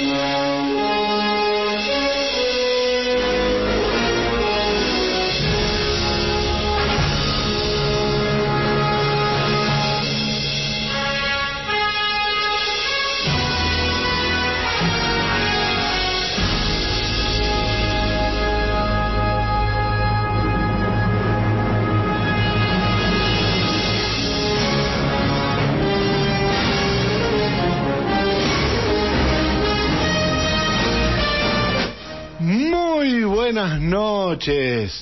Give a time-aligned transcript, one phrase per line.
[0.00, 0.49] Yeah.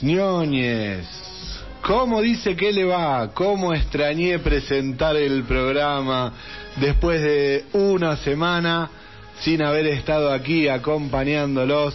[0.02, 1.06] Ñoñes.
[1.82, 3.30] ¿Cómo dice que le va?
[3.32, 6.32] ¿Cómo extrañé presentar el programa
[6.76, 8.90] después de una semana
[9.40, 11.94] sin haber estado aquí acompañándolos?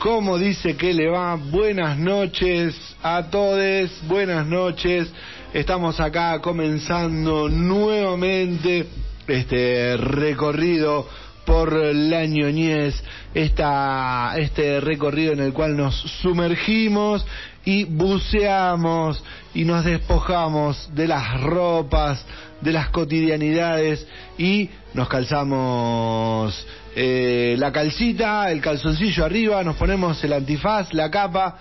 [0.00, 1.36] ¿Cómo dice que le va?
[1.36, 5.08] Buenas noches a todos, buenas noches.
[5.54, 8.86] Estamos acá comenzando nuevamente
[9.26, 11.08] este recorrido
[11.46, 17.24] por la ñoñez, este recorrido en el cual nos sumergimos
[17.64, 19.22] y buceamos
[19.54, 22.24] y nos despojamos de las ropas,
[22.60, 30.32] de las cotidianidades y nos calzamos eh, la calcita, el calzoncillo arriba, nos ponemos el
[30.32, 31.58] antifaz, la capa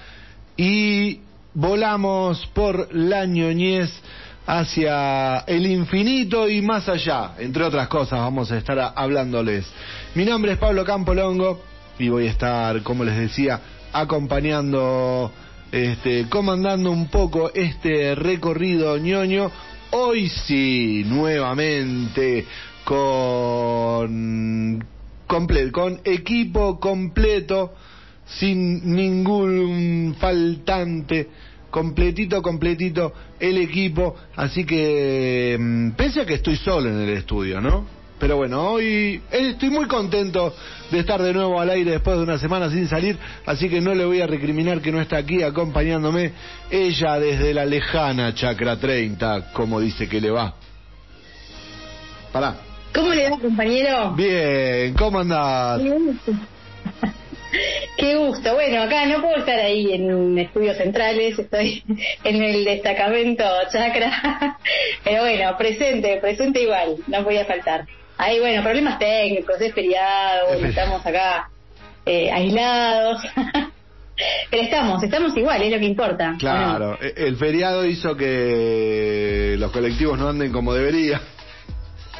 [0.57, 1.19] y
[1.53, 3.91] volamos por la ñoñez
[4.45, 9.65] hacia el infinito y más allá, entre otras cosas vamos a estar hablándoles.
[10.13, 11.61] Mi nombre es Pablo Campolongo
[11.97, 13.59] y voy a estar, como les decía,
[13.91, 15.31] acompañando,
[15.71, 19.51] este, comandando un poco este recorrido ñoño.
[19.91, 22.45] Hoy sí, nuevamente
[22.83, 24.85] con
[25.25, 27.73] comple con equipo completo,
[28.25, 31.29] sin ningún faltante
[31.75, 37.59] completito, completito el equipo, así que mm, pese a que estoy solo en el estudio,
[37.59, 37.85] ¿no?
[38.17, 40.55] Pero bueno, hoy estoy muy contento
[40.89, 43.93] de estar de nuevo al aire después de una semana sin salir, así que no
[43.93, 46.31] le voy a recriminar que no está aquí acompañándome
[46.71, 50.55] ella desde la lejana Chacra 30, como dice que le va.
[52.31, 52.55] Pará.
[52.93, 54.13] ¿Cómo le va, compañero?
[54.13, 55.81] Bien, ¿cómo andás?
[57.97, 58.53] Qué gusto.
[58.53, 61.83] Bueno, acá no puedo estar ahí en estudios centrales, estoy
[62.23, 64.57] en el destacamento chakra.
[65.03, 67.85] Pero bueno, presente, presente igual, no podía faltar.
[68.17, 71.49] Ahí, bueno, problemas técnicos, es feriado, estamos acá
[72.05, 73.21] eh, aislados.
[74.49, 76.35] Pero estamos, estamos igual, es lo que importa.
[76.39, 81.21] Claro, e-, el feriado hizo que los colectivos no anden como debería,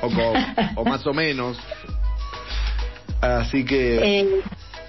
[0.02, 0.08] o,
[0.75, 1.58] o más o menos.
[3.22, 4.19] Así que...
[4.19, 4.41] Eh,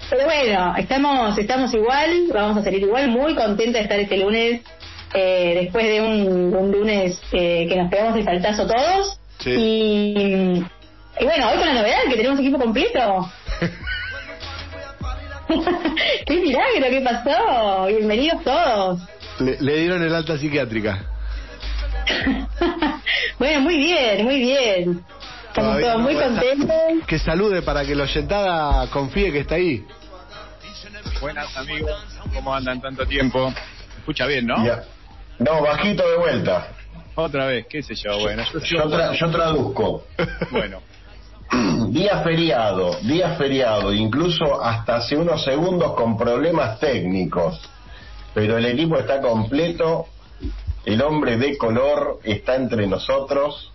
[0.09, 4.61] pero bueno, estamos, estamos igual, vamos a salir igual, muy contenta de estar este lunes,
[5.13, 9.19] eh, después de un, lunes eh, que nos pegamos el saltazo todos.
[9.45, 10.63] Y,
[11.19, 13.31] y bueno, hoy con la novedad que tenemos equipo completo.
[16.25, 16.89] ¡Qué milagro!
[16.89, 17.85] ¿Qué pasó?
[17.87, 18.99] Bienvenidos todos.
[19.39, 21.05] Le, dieron el alta psiquiátrica.
[23.39, 25.05] bueno, muy bien, muy bien.
[25.57, 27.07] Estamos todos muy contentos.
[27.07, 29.83] Que salude para que la oyentada confíe que está ahí.
[31.19, 31.99] Buenas amigos,
[32.31, 33.51] ¿cómo andan tanto tiempo?
[33.97, 34.55] Escucha bien, ¿no?
[35.39, 36.67] No, bajito de vuelta.
[37.15, 38.43] Otra vez, qué sé yo, bueno.
[39.15, 40.05] Yo, traduzco.
[40.51, 40.79] bueno.
[41.89, 47.59] Día feriado, día feriado, incluso hasta hace unos segundos con problemas técnicos.
[48.35, 50.07] Pero el equipo está completo,
[50.85, 53.71] el hombre de color está entre nosotros,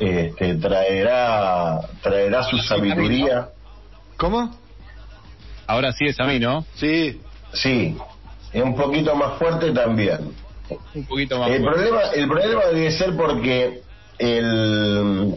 [0.00, 3.48] este, traerá, traerá su sabiduría.
[4.16, 4.54] ¿Cómo?
[5.66, 6.64] Ahora sí es a mí, ¿no?
[6.74, 7.20] Sí.
[7.52, 7.96] Sí,
[8.52, 10.32] es un poquito más fuerte también.
[10.94, 11.80] Un poquito más el fuerte.
[11.80, 13.82] Problema, el problema debe ser porque
[14.18, 15.36] el,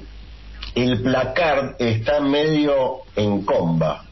[0.75, 4.05] el placar está medio en comba,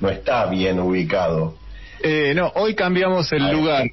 [0.00, 1.56] no está bien ubicado.
[2.04, 3.86] Eh, no, hoy cambiamos el lugar,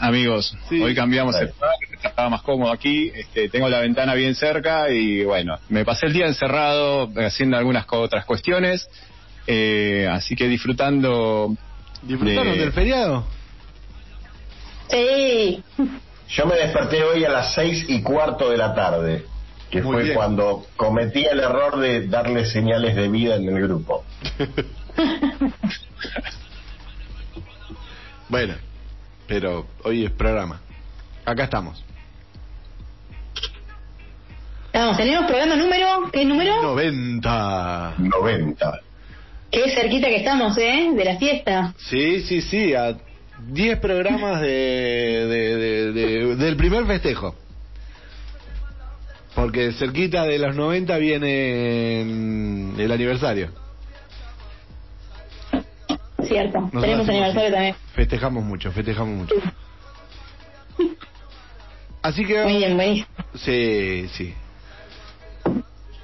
[0.00, 0.54] amigos.
[0.70, 3.10] Hoy cambiamos el lugar, estaba más cómodo aquí.
[3.14, 7.86] Este, tengo la ventana bien cerca y bueno, me pasé el día encerrado haciendo algunas
[7.90, 8.88] otras cuestiones.
[9.46, 11.54] Eh, así que disfrutando.
[12.02, 13.24] ¿Disfrutaron del feriado?
[14.90, 15.62] Sí.
[16.28, 19.24] Yo me desperté hoy a las seis y cuarto de la tarde,
[19.70, 24.04] que fue cuando cometí el error de darle señales de vida en el grupo.
[28.28, 28.54] bueno,
[29.28, 30.60] pero hoy es programa.
[31.26, 31.84] Acá estamos.
[34.66, 36.62] Estamos, tenemos programa número, ¿qué número?
[36.62, 37.94] 90.
[37.98, 38.80] 90.
[39.50, 40.92] Qué cerquita que estamos, ¿eh?
[40.94, 41.74] De la fiesta.
[41.78, 42.96] Sí, sí, sí, a
[43.48, 47.34] 10 programas de, de, del primer festejo.
[49.34, 53.50] Porque cerquita de los 90 viene el aniversario.
[56.22, 56.70] cierto.
[56.80, 57.74] Tenemos aniversario también.
[57.94, 59.34] Festejamos mucho, festejamos mucho.
[62.06, 62.40] Así que...
[62.44, 63.04] Muy bien,
[63.34, 64.32] Sí, sí.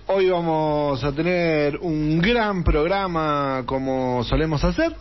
[0.09, 4.97] Hoy vamos a tener un gran programa como solemos hacer.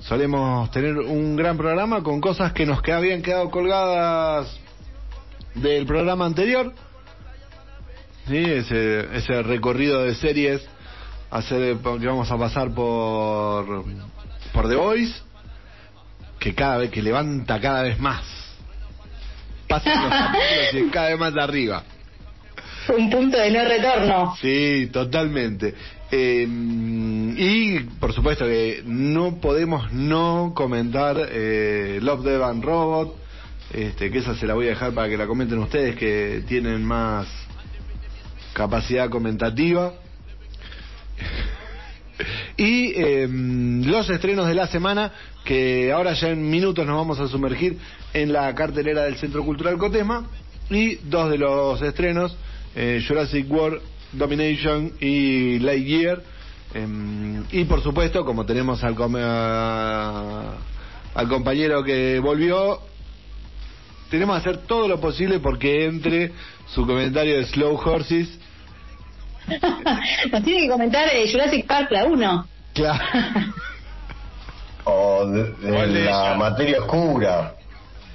[0.00, 4.60] Solemos tener un gran programa con cosas que nos habían quedado colgadas
[5.54, 6.74] del programa anterior.
[8.28, 10.60] Sí, ese, ese recorrido de series
[11.30, 13.82] hacer que vamos a pasar por
[14.52, 15.22] por The Voice
[16.38, 18.45] que cada vez que levanta cada vez más
[19.68, 21.82] pasan los capítulos y cada vez más arriba.
[22.96, 24.36] Un punto de no retorno.
[24.40, 25.74] Sí totalmente.
[26.10, 26.46] Eh,
[27.36, 33.16] y por supuesto que no podemos no comentar eh, Love Dev and Robot.
[33.72, 36.84] Este, que esa se la voy a dejar para que la comenten ustedes que tienen
[36.84, 37.26] más
[38.52, 39.92] capacidad comentativa
[42.56, 45.12] y em, los estrenos de la semana,
[45.44, 47.78] que ahora ya en minutos nos vamos a sumergir
[48.14, 50.26] en la cartelera del Centro Cultural Cotesma.
[50.68, 52.36] Y dos de los estrenos,
[52.74, 53.80] eh, Jurassic World
[54.12, 56.22] Domination y Lightyear.
[56.74, 58.96] Em, y por supuesto, como tenemos al,
[61.14, 62.80] al compañero que volvió,
[64.10, 66.32] tenemos que hacer todo lo posible porque entre
[66.74, 68.28] su comentario de Slow Horses
[70.32, 72.46] Nos tiene que comentar eh, Jurassic Park, la 1.
[72.74, 73.04] Claro.
[74.84, 77.54] o de, la materia oscura.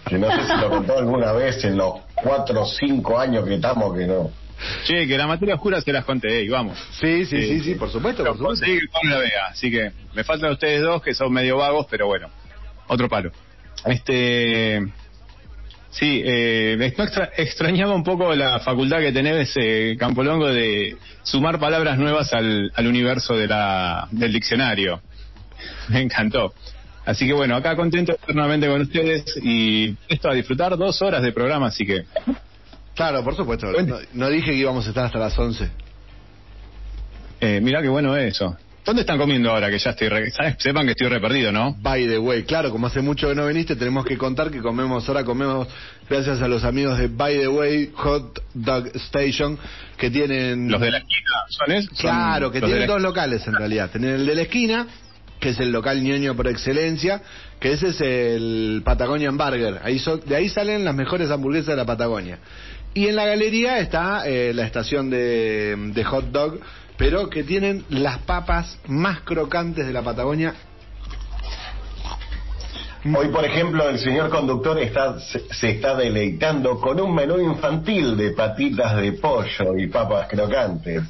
[0.06, 3.56] Que no sé si lo contó alguna vez en los 4 o 5 años que
[3.56, 4.32] estamos, que no.
[4.84, 6.78] Che, que la materia oscura se las conté, y vamos.
[7.00, 8.24] Sí, sí, sí, sí, por supuesto.
[8.24, 8.66] Por supuesto.
[8.66, 8.80] Sí,
[9.10, 9.48] la vea.
[9.50, 12.30] Así que me faltan ustedes dos que son medio vagos, pero bueno,
[12.88, 13.32] otro palo.
[13.86, 14.82] Este.
[15.92, 16.94] Sí, eh,
[17.38, 22.88] extrañaba un poco la facultad que tenés, eh, Campolongo, de sumar palabras nuevas al, al
[22.88, 25.02] universo de la, del diccionario.
[25.90, 26.54] Me encantó.
[27.06, 31.32] Así que bueno, acá contento eternamente con ustedes y esto a disfrutar dos horas de
[31.32, 32.06] programa, así que...
[32.96, 33.68] Claro, por supuesto.
[34.14, 35.70] No, dije que íbamos a estar hasta las 11.
[37.40, 38.56] Eh, mirá qué bueno eso.
[38.84, 40.10] ¿Dónde están comiendo ahora que ya estoy
[40.58, 41.76] sepan que estoy re perdido, ¿no?
[41.82, 45.08] By the way, claro, como hace mucho que no viniste, tenemos que contar que comemos
[45.08, 45.68] ahora comemos
[46.10, 49.58] gracias a los amigos de By the Way Hot Dog Station
[49.98, 52.00] que tienen los de la esquina, ¿son esos?
[52.00, 53.92] Claro, que tienen dos locales en realidad.
[53.92, 54.88] Tienen el de la esquina,
[55.40, 57.22] que es el local ñoño por excelencia,
[57.60, 59.80] que ese es el Patagonian Burger.
[59.84, 62.40] Ahí de ahí salen las mejores hamburguesas de la Patagonia.
[62.94, 66.60] Y en la galería está eh, la estación de, de hot dog
[67.02, 70.54] pero que tienen las papas más crocantes de la Patagonia.
[73.18, 78.34] Hoy, por ejemplo, el señor conductor está, se, está deleitando con un menú infantil de
[78.34, 81.02] patitas de pollo y papas crocantes,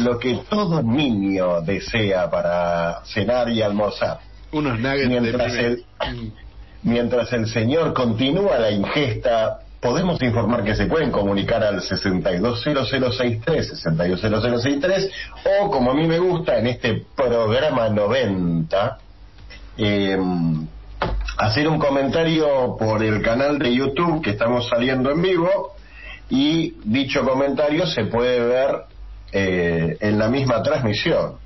[0.00, 4.20] lo que todo niño desea para cenar y almorzar.
[4.52, 5.84] Unos nuggets mientras el,
[6.82, 15.10] mientras el señor continúa la ingesta podemos informar que se pueden comunicar al 620063, 620063,
[15.60, 18.98] o como a mí me gusta en este programa 90,
[19.78, 20.66] em,
[21.38, 25.74] hacer un comentario por el canal de YouTube que estamos saliendo en vivo
[26.28, 28.82] y dicho comentario se puede ver
[29.32, 31.36] eh, en la misma transmisión.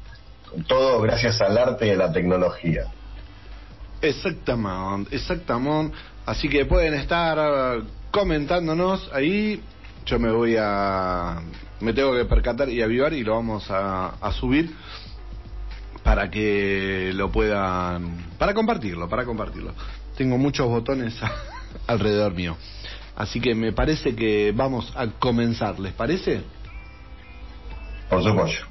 [0.66, 2.84] Todo gracias al arte de la tecnología.
[4.00, 5.96] Exactamente, exactamente.
[6.26, 7.82] Así que pueden estar
[8.14, 9.60] comentándonos ahí.
[10.06, 11.42] Yo me voy a.
[11.80, 14.72] Me tengo que percatar y avivar y lo vamos a, subir
[16.04, 18.32] para que lo puedan.
[18.38, 19.72] Para compartirlo, para compartirlo.
[20.16, 21.14] Tengo muchos botones
[21.88, 22.56] alrededor mío.
[23.16, 26.42] Así que me parece que vamos a comenzar, ¿les parece?
[28.08, 28.66] Por supuesto.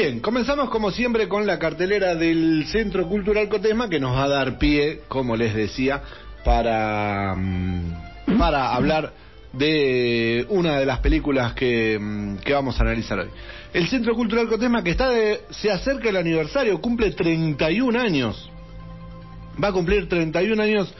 [0.00, 4.28] Bien, comenzamos como siempre con la cartelera del Centro Cultural Cotesma que nos va a
[4.28, 6.00] dar pie, como les decía,
[6.44, 9.12] para, mm, para hablar
[9.52, 13.28] de una de las películas que, mm, que, vamos a analizar hoy.
[13.74, 18.52] El Centro Cultural Cotesma que está de, se acerca el aniversario, cumple 31 años.
[19.60, 20.94] Va a cumplir 31 años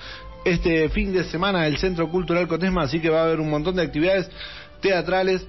[0.45, 3.77] este fin de semana el Centro Cultural Cotesma, así que va a haber un montón
[3.77, 4.29] de actividades
[4.81, 5.47] teatrales,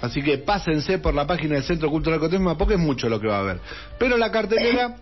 [0.00, 3.26] Así que pásense por la página del Centro Cultural Cotesma porque es mucho lo que
[3.26, 3.60] va a haber.
[3.98, 4.96] Pero la cartelera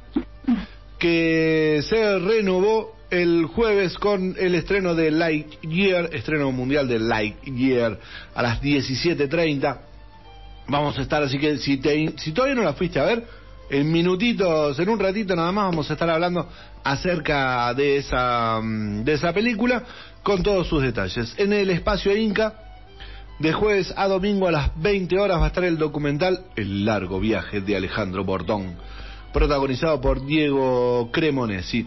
[0.99, 7.99] que se renovó el jueves con el estreno de Lightyear, estreno mundial de Lightyear
[8.35, 9.79] a las 17.30.
[10.69, 13.25] Vamos a estar, así que si, te, si todavía no la fuiste a ver,
[13.71, 16.49] en minutitos, en un ratito nada más, vamos a estar hablando
[16.83, 19.85] acerca de esa, de esa película
[20.23, 21.35] con todos sus detalles.
[21.37, 22.66] En el espacio Inca
[23.39, 27.21] De jueves a domingo a las 20 horas va a estar el documental El largo
[27.21, 28.77] viaje de Alejandro Bordón,
[29.31, 31.87] protagonizado por Diego Cremonesi.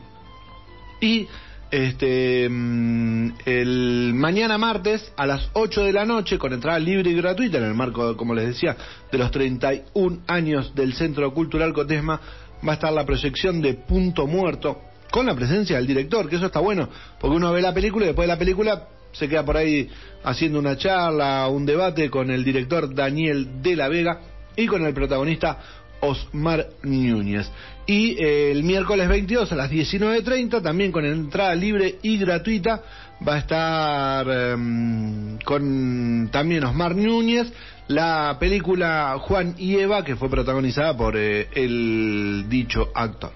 [1.01, 1.27] Y
[1.71, 7.15] este mm, el mañana martes a las 8 de la noche con entrada libre y
[7.15, 8.77] gratuita en el marco, como les decía,
[9.11, 12.21] de los 31 años del Centro Cultural Cotesma
[12.67, 16.45] va a estar la proyección de Punto Muerto con la presencia del director, que eso
[16.45, 16.89] está bueno,
[17.19, 19.89] porque uno ve la película y después de la película se queda por ahí
[20.23, 24.19] haciendo una charla, un debate con el director Daniel de la Vega
[24.55, 25.57] y con el protagonista
[26.01, 27.49] Osmar Núñez.
[27.85, 32.83] Y eh, el miércoles 22 a las 19.30, también con entrada libre y gratuita,
[33.27, 37.51] va a estar em, con también Osmar Núñez
[37.87, 43.31] la película Juan y Eva, que fue protagonizada por eh, el dicho actor.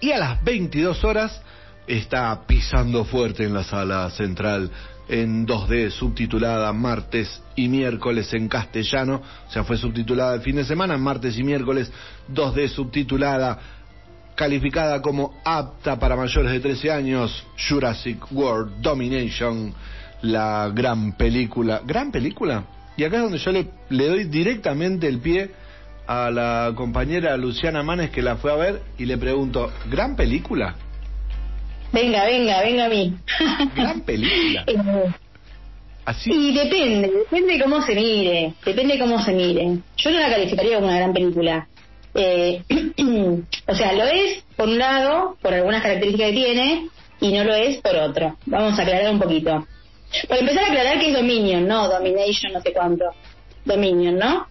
[0.00, 1.40] Y a las 22 horas
[1.86, 4.70] está pisando fuerte en la sala central
[5.08, 10.64] en 2D, subtitulada martes y miércoles en castellano, o sea, fue subtitulada el fin de
[10.64, 11.92] semana, martes y miércoles
[12.32, 13.58] 2D subtitulada,
[14.34, 19.74] calificada como apta para mayores de 13 años, Jurassic World Domination,
[20.22, 22.64] la gran película, gran película,
[22.96, 25.50] y acá es donde yo le, le doy directamente el pie
[26.06, 30.76] a la compañera Luciana Manes que la fue a ver y le pregunto, ¿gran película?
[31.92, 33.14] Venga, venga, venga a mí.
[33.74, 34.64] Gran película.
[34.74, 35.12] Eh,
[36.04, 36.30] Así.
[36.30, 39.78] Y depende, depende de cómo se mire, depende de cómo se mire.
[39.96, 41.66] Yo no la calificaría como una gran película.
[42.14, 42.62] Eh,
[43.66, 46.88] o sea, lo es por un lado, por algunas características que tiene,
[47.20, 48.36] y no lo es por otro.
[48.44, 49.66] Vamos a aclarar un poquito.
[50.28, 53.06] Para empezar a aclarar que es Dominion, no Domination, no sé cuánto.
[53.64, 54.46] Dominion, ¿no?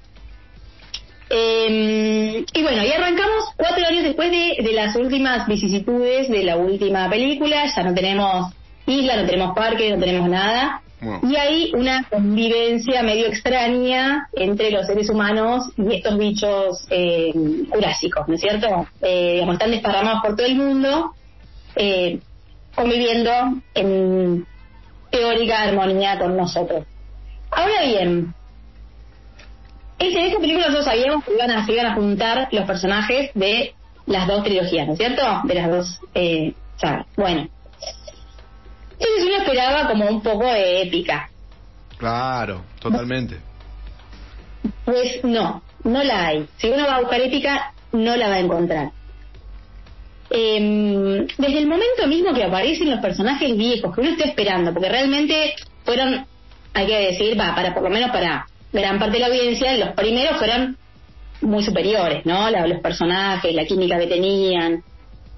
[1.35, 6.57] Eh, y bueno, y arrancamos cuatro años después de, de, las últimas vicisitudes de la
[6.57, 7.65] última película.
[7.75, 8.53] Ya no tenemos
[8.85, 10.83] isla, no tenemos parque, no tenemos nada.
[11.23, 17.33] Y hay una convivencia medio extraña entre los seres humanos y estos bichos eh,
[17.69, 18.87] jurásicos, ¿no es cierto?
[19.01, 21.13] Eh, digamos, están desparramados por todo el mundo,
[21.75, 22.19] eh,
[22.73, 23.31] conviviendo
[23.73, 24.45] en
[25.11, 26.85] teórica armonía con nosotros.
[27.51, 28.33] Ahora bien,
[30.11, 33.73] en esta película nosotros sabíamos que iban a, se iban a juntar los personajes de
[34.05, 35.21] las dos trilogías, ¿no es cierto?
[35.43, 37.05] De las dos eh, sagas.
[37.15, 37.47] Bueno.
[38.91, 41.29] Entonces uno esperaba como un poco de épica.
[41.97, 43.39] Claro, totalmente.
[44.85, 46.47] Pues no, no la hay.
[46.57, 48.91] Si uno va a buscar épica, no la va a encontrar.
[50.29, 54.89] Eh, desde el momento mismo que aparecen los personajes viejos, que uno está esperando, porque
[54.89, 55.53] realmente
[55.85, 56.25] fueron,
[56.73, 58.47] hay que decir, va, para por lo menos para
[58.81, 60.77] gran parte de la audiencia, los primeros fueron
[61.41, 62.49] muy superiores, ¿no?
[62.49, 64.83] La, los personajes, la química que tenían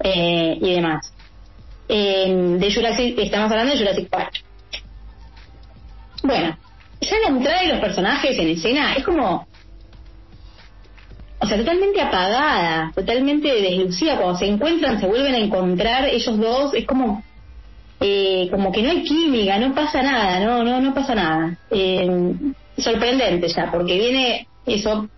[0.02, 1.12] eh, y demás.
[1.88, 4.42] Eh, de Jurassic, estamos hablando de Jurassic Park.
[6.22, 6.56] Bueno,
[7.00, 9.46] ya la entrada de los personajes en escena es como.
[11.38, 14.16] O sea, totalmente apagada, totalmente deslucida.
[14.16, 17.22] Cuando se encuentran, se vuelven a encontrar ellos dos, es como.
[18.00, 21.56] Eh, como que no hay química, no pasa nada, no, no, no pasa nada.
[21.70, 22.34] Eh,
[22.78, 25.08] sorprendente ya, porque viene eso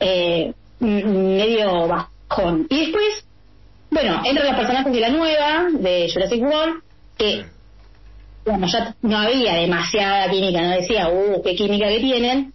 [0.00, 2.66] eh, medio bajón.
[2.68, 3.26] Y después,
[3.90, 6.82] bueno, entran los personajes de la nueva, de Jurassic World,
[7.16, 7.44] que,
[8.44, 12.52] bueno, ya no había demasiada química, no decía, uh, qué química que tienen.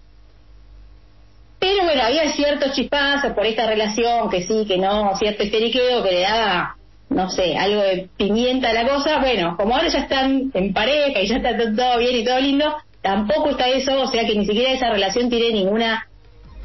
[1.60, 6.12] Pero bueno, había ciertos chispazos por esta relación, que sí, que no, cierto histeriqueo que
[6.12, 6.76] le daba,
[7.10, 9.20] no sé, algo de pimienta a la cosa.
[9.20, 12.76] Bueno, como ahora ya están en pareja y ya está todo bien y todo lindo,
[13.02, 16.08] tampoco está eso, o sea que ni siquiera esa relación tiene ninguna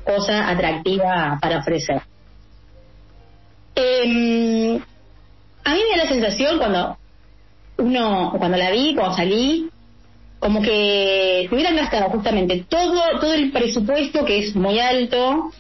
[0.05, 2.03] cosa atractiva para ofrecer.
[3.75, 4.81] Eh,
[5.65, 6.97] a mí me da la sensación cuando
[7.79, 9.69] uno, cuando la vi, cuando salí,
[10.39, 15.51] como que se hubieran gastado justamente todo, todo el presupuesto que es muy alto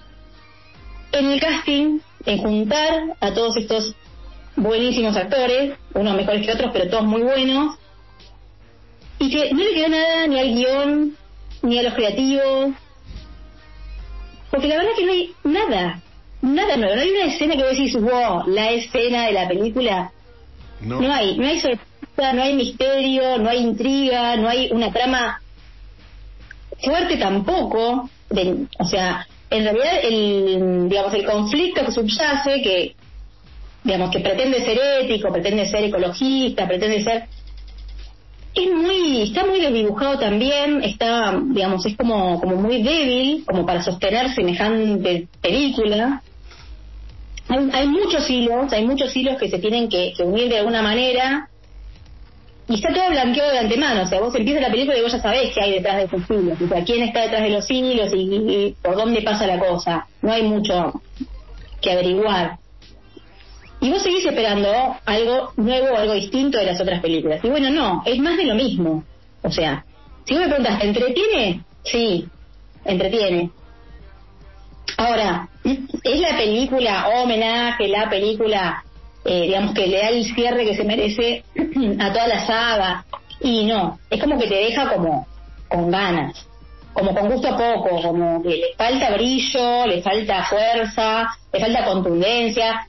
[1.12, 3.94] en el casting, en juntar a todos estos
[4.56, 7.76] buenísimos actores, unos mejores que otros, pero todos muy buenos,
[9.18, 11.16] y que no le quedó nada ni al guion,
[11.62, 12.74] ni a los creativos,
[14.50, 16.02] porque la verdad es que no hay nada,
[16.42, 20.12] nada nuevo, no hay una escena que vos decís, wow, la escena de la película,
[20.80, 21.00] No.
[21.00, 25.40] no hay, no hay sorpresa, no hay misterio, no hay intriga, no hay una trama
[26.82, 32.94] fuerte tampoco, de, o sea, en realidad el, digamos, el conflicto que subyace, que,
[33.84, 37.28] digamos, que pretende ser ético, pretende ser ecologista, pretende ser
[38.56, 43.82] es muy está muy desdibujado también está digamos es como como muy débil como para
[43.82, 46.22] sostener semejante película
[47.48, 50.82] hay, hay muchos hilos hay muchos hilos que se tienen que, que unir de alguna
[50.82, 51.48] manera
[52.68, 55.20] y está todo blanqueado de antemano, o sea, vos empiezas la película y vos ya
[55.20, 58.10] sabés qué hay detrás de esos hilos, o sea, quién está detrás de los hilos
[58.12, 60.08] y, por dónde pasa la cosa.
[60.20, 61.00] No hay mucho
[61.80, 62.58] que averiguar.
[63.80, 67.44] Y vos seguís esperando algo nuevo, algo distinto de las otras películas.
[67.44, 69.04] Y bueno, no, es más de lo mismo.
[69.42, 69.84] O sea,
[70.24, 71.64] si vos me preguntas, ¿entretiene?
[71.84, 72.26] Sí,
[72.84, 73.50] entretiene.
[74.96, 78.82] Ahora, ¿es la película homenaje, la película
[79.28, 81.42] eh, digamos que le da el cierre que se merece
[81.98, 83.04] a toda la saga
[83.40, 85.26] y no, es como que te deja como
[85.68, 86.46] con ganas,
[86.92, 91.84] como con gusto a poco, como que le falta brillo, le falta fuerza, le falta
[91.84, 92.86] contundencia,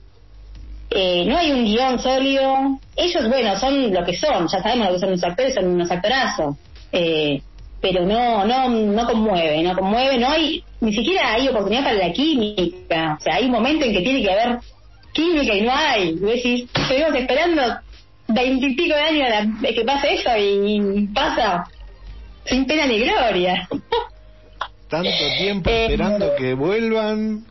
[1.00, 4.94] eh, no hay un guion sólido, ellos bueno, son lo que son, ya sabemos lo
[4.94, 6.56] que son los actores, son unos actorazos,
[6.92, 7.40] eh,
[7.80, 12.12] pero no, no, no conmueve, no conmueve, no hay, ni siquiera hay oportunidad para la
[12.12, 14.58] química, o sea, hay un momento en que tiene que haber
[15.14, 16.10] química y no hay.
[16.10, 17.62] Y decís, estuvimos esperando
[18.30, 21.64] veintipico de años de que pase eso y pasa
[22.46, 23.70] sin pena ni gloria.
[24.90, 27.46] Tanto tiempo eh, esperando que vuelvan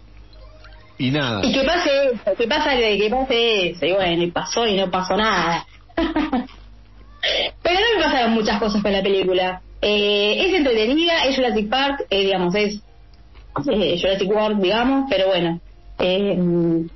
[0.98, 1.44] y nada.
[1.44, 3.86] Y que pase eso, que pasa que pase eso.
[3.86, 5.66] Y bueno, y pasó y no pasó nada.
[5.96, 9.60] Pero no me pasaron muchas cosas con la película.
[9.82, 12.80] Eh, es entretenida, es Jurassic Park, eh, digamos, es
[13.70, 15.60] eh, Jurassic World, digamos, pero bueno.
[15.98, 16.86] Eh,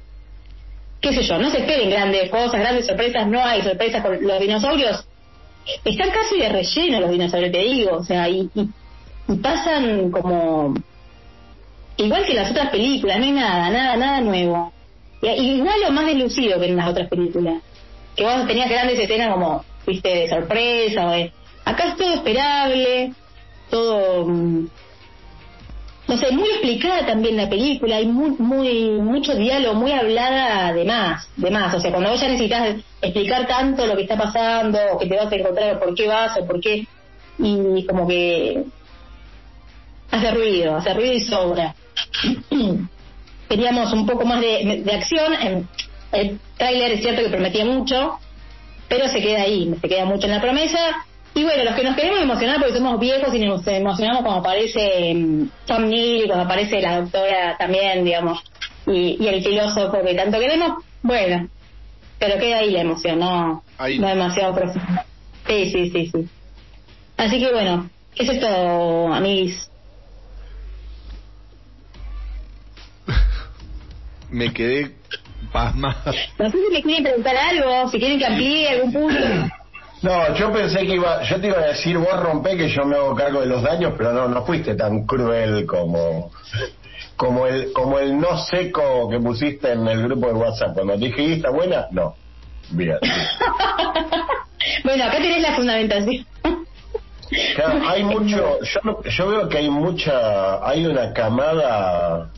[1.01, 4.41] qué sé yo, no se esperen grandes cosas, grandes sorpresas, no hay sorpresas con los
[4.41, 5.07] dinosaurios.
[5.85, 8.49] Están casi de relleno los dinosaurios, te digo, o sea, y,
[9.43, 10.75] pasan como
[11.97, 14.73] igual que las otras películas, no hay nada, nada, nada nuevo.
[15.23, 17.63] Y, igual o más delucido que en las otras películas.
[18.17, 21.33] Que vos tenías grandes escenas como, viste, de sorpresa, o de...
[21.65, 23.13] acá es todo esperable,
[23.71, 24.69] todo mm,
[26.11, 30.85] no sé, muy explicada también la película, hay muy, muy, mucho diálogo, muy hablada de
[30.85, 31.73] más, de más.
[31.73, 35.17] O sea, cuando vos ya necesitas explicar tanto lo que está pasando, o que te
[35.17, 36.85] vas a encontrar, o por qué vas, o por qué,
[37.39, 38.65] y como que
[40.11, 41.77] hace ruido, hace ruido y sobra.
[43.49, 45.67] Queríamos un poco más de, de acción.
[46.13, 48.19] El tráiler es cierto que prometía mucho,
[48.89, 51.95] pero se queda ahí, se queda mucho en la promesa y bueno, los que nos
[51.95, 55.15] queremos emocionar porque somos viejos y nos emocionamos cuando aparece
[55.67, 58.43] Tom mm, Neal, cuando aparece la doctora también, digamos,
[58.87, 61.49] y, el filósofo que tanto queremos, bueno,
[62.19, 65.03] pero queda ahí la emoción, no, no demasiado profundo.
[65.47, 66.29] Sí, sí, sí, sí.
[67.17, 69.70] Así que bueno, eso es todo, amigos.
[74.31, 74.93] Me quedé
[75.53, 76.13] pasmado.
[76.39, 79.19] No sé si me quieren preguntar algo, si quieren que amplíe algún punto.
[80.03, 82.97] No, yo pensé que iba, yo te iba a decir, vos rompé que yo me
[82.97, 86.31] hago cargo de los daños, pero no, no fuiste tan cruel como,
[87.17, 90.73] como el, como el no seco que pusiste en el grupo de WhatsApp.
[90.75, 91.87] Cuando dije, ¿y está buena?
[91.91, 92.15] No.
[92.71, 92.99] Bien.
[94.85, 96.27] bueno, acá tenés la fundamentación.
[97.55, 102.31] Claro, hay mucho, yo, yo veo que hay mucha, hay una camada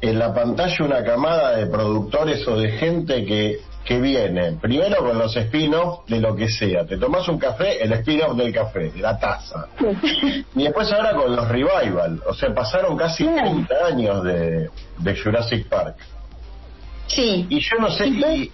[0.00, 5.18] en la pantalla, una camada de productores o de gente que que viene primero con
[5.18, 6.84] los spin-offs de lo que sea.
[6.84, 9.68] Te tomas un café, el spin-off del café, de la taza.
[10.54, 12.22] y después ahora con los revival.
[12.26, 15.96] O sea, pasaron casi 30 años de, de Jurassic Park.
[17.06, 17.46] Sí.
[17.48, 18.52] Y yo no sé, y,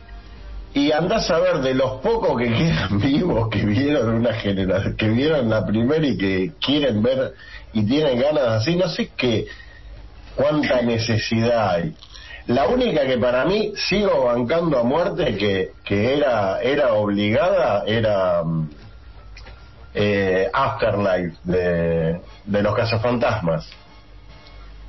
[0.72, 5.08] y andás a ver de los pocos que quedan vivos, que vieron una generación, que
[5.08, 7.34] vieron la primera y que quieren ver
[7.72, 9.46] y tienen ganas así, no sé qué,
[10.36, 11.94] cuánta necesidad hay.
[12.46, 18.44] La única que para mí sigo bancando a muerte que, que era, era obligada era
[18.44, 18.70] mm,
[19.94, 23.68] eh, Afterlife de, de los cazafantasmas.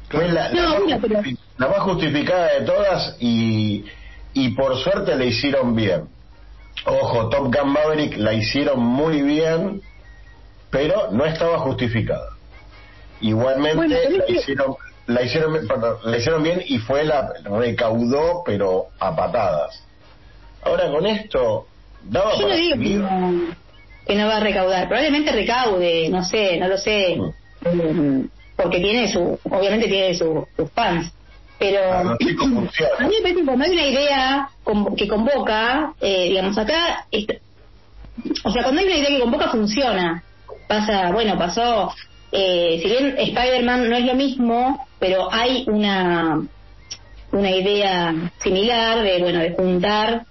[0.10, 3.86] Fue la, la, más justificada de todas y,
[4.34, 6.08] y por suerte le hicieron bien.
[6.86, 9.82] Ojo, Top Gun Maverick la hicieron muy bien,
[10.70, 12.30] pero no estaba justificada.
[13.20, 14.76] Igualmente la hicieron
[15.08, 15.68] la hicieron,
[16.04, 19.84] la hicieron bien y fue la recaudó, pero a patadas.
[20.62, 21.68] Ahora con esto,
[22.04, 22.76] daba Yo no digo
[24.06, 28.22] que no, va a recaudar, probablemente recaude, no sé, no lo sé, mm,
[28.56, 31.12] porque tiene su, obviamente tiene sus fans.
[31.60, 32.18] Pero ah,
[33.00, 34.50] a mí me parece cuando hay una idea
[34.96, 37.06] que convoca, eh, digamos acá,
[38.44, 40.24] o sea, cuando hay una idea que convoca funciona.
[40.68, 41.94] Pasa, bueno, pasó
[42.32, 46.42] eh, si bien Spider-Man no es lo mismo, pero hay una,
[47.32, 50.26] una idea similar de, bueno, de juntar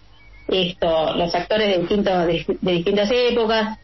[0.49, 3.79] esto, los actores de, distintos, de, distintas épocas.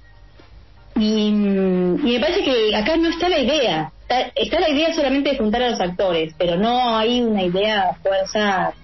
[0.97, 3.93] Y, me parece que acá no está la idea.
[4.35, 8.75] Está, la idea solamente de juntar a los actores, pero no hay una idea fuerza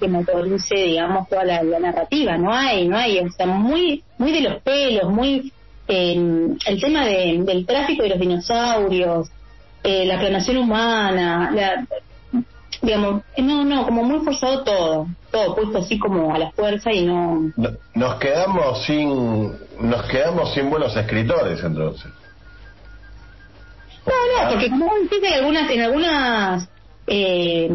[0.00, 4.40] que motorice, digamos, toda la, narrativa, no hay, no hay, o sea, muy, muy de
[4.42, 5.52] los pelos, muy
[5.88, 9.30] el tema del tráfico de los dinosaurios,
[9.82, 11.86] eh, la planación humana, la,
[12.82, 17.04] digamos, no, no, como muy forzado todo, todo puesto así como a la fuerza y
[17.04, 17.52] no...
[17.94, 22.10] Nos quedamos sin, nos quedamos sin buenos escritores entonces.
[24.06, 26.68] No, no, porque como dice en algunas, en algunas,
[27.06, 27.68] eh,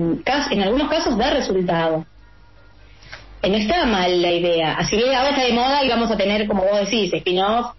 [0.51, 2.05] en algunos casos da resultado.
[3.43, 4.75] No está mal la idea.
[4.75, 7.75] Así que ahora está de moda y vamos a tener, como vos decís, spin-off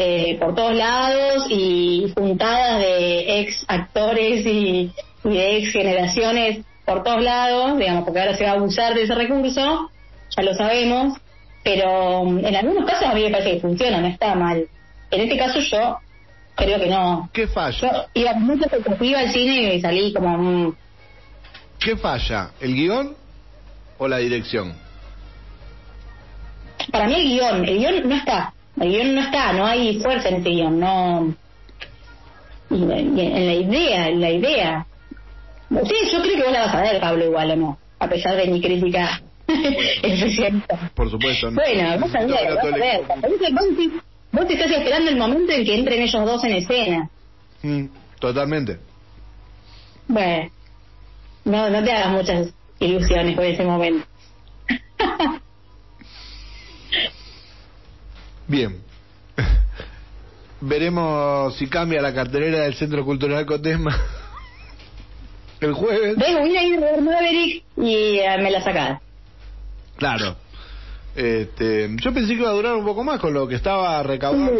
[0.00, 4.92] eh, por todos lados y juntadas de ex actores y,
[5.24, 9.14] de ex generaciones por todos lados, digamos, porque ahora se va a abusar de ese
[9.16, 9.90] recurso,
[10.36, 11.18] ya lo sabemos,
[11.64, 14.68] pero mm, en algunos casos a mí me parece que funciona, no está mal.
[15.10, 15.98] En este caso yo
[16.54, 17.28] creo que no.
[17.32, 17.78] ¿Qué falla?
[17.80, 18.66] Yo iba mucho
[19.00, 20.38] iba al cine y salí como...
[20.38, 20.76] Mm.
[21.80, 22.52] ¿Qué falla?
[22.60, 23.16] ¿El guion
[23.98, 24.76] o la dirección?
[26.92, 28.54] Para mí el guion, el guion no está.
[28.80, 31.34] El guion no está, no hay fuerza en ese guion, no.
[32.70, 34.86] en la idea, en la idea.
[35.70, 38.36] Sí, yo creo que vos la vas a ver, Pablo, igual o no, a pesar
[38.36, 39.20] de mi crítica
[40.02, 40.90] especialista.
[40.94, 41.50] Por supuesto.
[41.52, 43.02] Bueno, vos a ver, vas a ver.
[44.30, 47.10] Vos, te estás esperando el momento en que entren ellos dos en escena.
[47.62, 47.86] Mm,
[48.20, 48.78] totalmente.
[50.06, 50.50] Bueno,
[51.44, 54.06] no, no te hagas muchas ilusiones por ese momento.
[58.48, 58.80] Bien.
[60.60, 63.96] Veremos si cambia la cartelera del Centro Cultural Cotesma
[65.60, 66.16] el jueves.
[66.18, 66.30] A
[66.64, 69.00] ir a ver Maverick y eh, me la sacás.
[69.96, 70.36] Claro.
[71.14, 74.52] Este, yo pensé que iba a durar un poco más con lo que estaba recaudando.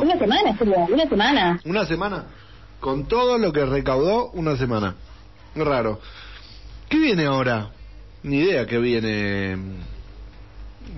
[0.00, 1.60] una semana, una semana.
[1.64, 2.24] Una semana.
[2.80, 4.94] Con todo lo que recaudó, una semana.
[5.54, 6.00] Raro.
[6.88, 7.70] ¿Qué viene ahora?
[8.22, 9.56] Ni idea que viene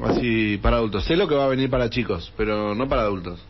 [0.04, 1.04] Así para adultos.
[1.04, 3.40] Sé lo que va a venir para chicos, pero no para adultos.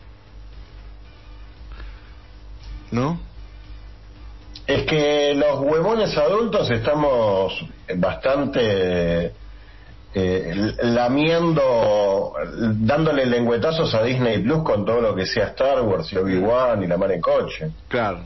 [2.91, 3.19] ¿No?
[4.65, 9.33] Es que los huevones adultos estamos bastante
[10.13, 16.17] eh, lamiendo, dándole lengüetazos a Disney Plus con todo lo que sea Star Wars y
[16.17, 17.71] Obi-Wan y la mar en coche.
[17.87, 18.21] Claro.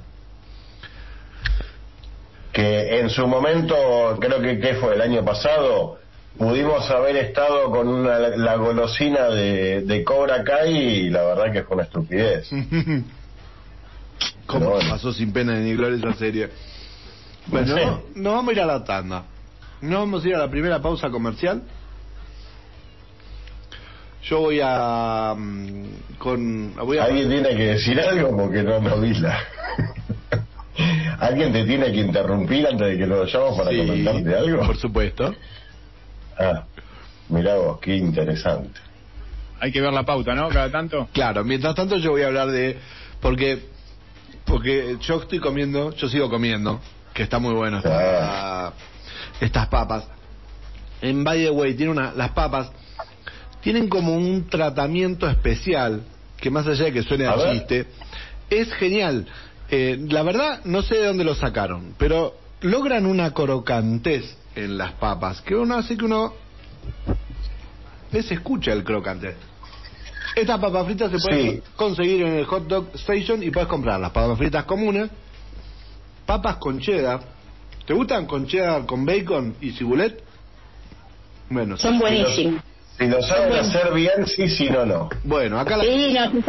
[2.51, 5.97] Que en su momento, creo que, que fue el año pasado,
[6.37, 11.63] pudimos haber estado con una, la golosina de, de Cobra Kai y la verdad que
[11.63, 12.49] fue una estupidez.
[14.45, 16.49] ¿Cómo pasó sin pena ni gloria esa serie?
[17.47, 19.23] Bueno, no, vamos a ir a la tanda.
[19.81, 21.61] No vamos a ir a la primera pausa comercial.
[24.23, 25.35] Yo voy a.
[25.37, 25.85] Mm,
[26.17, 27.05] con, voy a...
[27.05, 29.37] Alguien tiene que decir algo porque no nos vila.
[31.19, 34.65] ¿Alguien te tiene que interrumpir antes de que lo vayamos para comentarte algo?
[34.65, 35.35] Por supuesto.
[36.37, 36.63] Ah,
[37.29, 38.79] mira vos, qué interesante.
[39.59, 40.49] Hay que ver la pauta, ¿no?
[40.49, 41.07] Cada tanto.
[41.13, 42.77] Claro, mientras tanto yo voy a hablar de...
[43.21, 43.73] Porque
[44.45, 46.79] porque yo estoy comiendo, yo sigo comiendo,
[47.13, 48.73] que está muy bueno ah.
[49.39, 50.05] estas papas.
[51.01, 52.71] En By the Way tiene una, las papas
[53.61, 56.03] tienen como un tratamiento especial
[56.37, 57.87] que más allá de que suene a, chiste,
[58.49, 59.25] es genial.
[59.69, 64.93] Eh, la verdad no sé de dónde lo sacaron, pero logran una crocantez en las
[64.93, 66.33] papas, que uno hace que uno
[68.11, 69.35] les escucha el crocante.
[70.35, 74.11] Estas papas fritas se pueden conseguir en el hot dog station y puedes comprar las
[74.11, 75.09] papas fritas comunes,
[76.25, 77.21] papas con cheddar.
[77.85, 80.23] ¿Te gustan con cheddar, con bacon y cibulet?
[81.49, 82.61] Bueno, son buenísimos.
[82.97, 85.09] Si lo saben hacer bien, sí, sí, no, no.
[85.23, 85.87] Bueno, acá las...
[85.87, 86.41] Sí, no, sí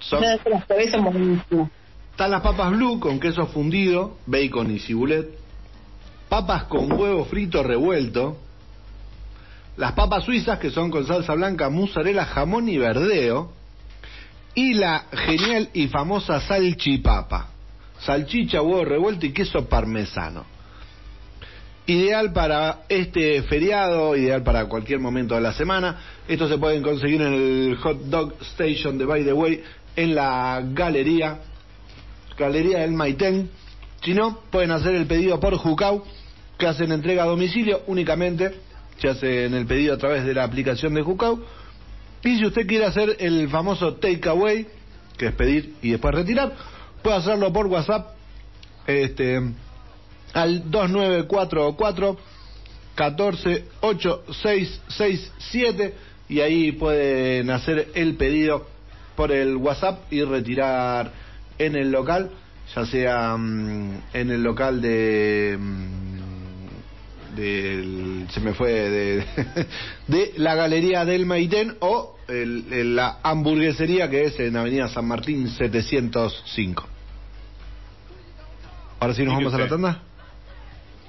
[0.00, 1.70] son las son buenísimas.
[2.12, 5.45] Están las papas blue con queso fundido, bacon y cibulet
[6.28, 8.36] papas con huevo frito revuelto,
[9.76, 13.52] las papas suizas que son con salsa blanca, mozzarella, jamón y verdeo,
[14.54, 17.50] y la genial y famosa salchipapa,
[18.00, 20.44] salchicha, huevo revuelto y queso parmesano.
[21.88, 25.96] Ideal para este feriado, ideal para cualquier momento de la semana.
[26.26, 29.62] Estos se pueden conseguir en el Hot Dog Station de By the Way,
[29.94, 31.38] en la galería,
[32.36, 33.50] Galería del Maitén.
[34.02, 36.02] Si no, pueden hacer el pedido por Jucau
[36.58, 38.54] que hacen entrega a domicilio únicamente,
[38.98, 41.44] se hace en el pedido a través de la aplicación de Jucau.
[42.24, 44.66] Y si usted quiere hacer el famoso takeaway,
[45.16, 46.54] que es pedir y después retirar,
[47.02, 48.14] puede hacerlo por WhatsApp
[48.86, 49.40] este,
[50.32, 52.16] al 2944
[52.96, 55.94] 148667
[56.28, 58.66] y ahí pueden hacer el pedido
[59.14, 61.12] por el WhatsApp y retirar
[61.58, 62.30] en el local,
[62.74, 66.05] ya sea mm, en el local de mm,
[67.36, 69.24] del, se me fue de,
[70.08, 75.48] de la Galería del Maitén o el, la hamburguesería que es en Avenida San Martín
[75.48, 76.84] 705.
[78.98, 80.02] Ahora sí nos vamos a la tanda.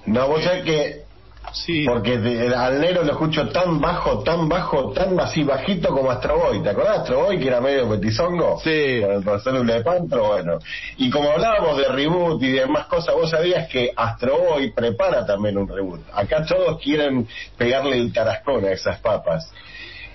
[0.06, 1.07] No, vos sabés que
[1.54, 1.86] Sí.
[1.86, 2.14] Porque
[2.56, 6.62] al Nero lo escucho tan bajo, tan bajo, tan así bajito como Astroboy.
[6.62, 8.60] ¿Te acordás de Astroboy que era medio petizongo?
[8.64, 9.02] Sí.
[9.24, 10.60] Con el célula de Pantro, bueno.
[10.98, 15.68] Y como hablábamos de reboot y demás cosas, vos sabías que Astroboy prepara también un
[15.68, 16.02] reboot.
[16.14, 19.52] Acá todos quieren pegarle el tarascón a esas papas.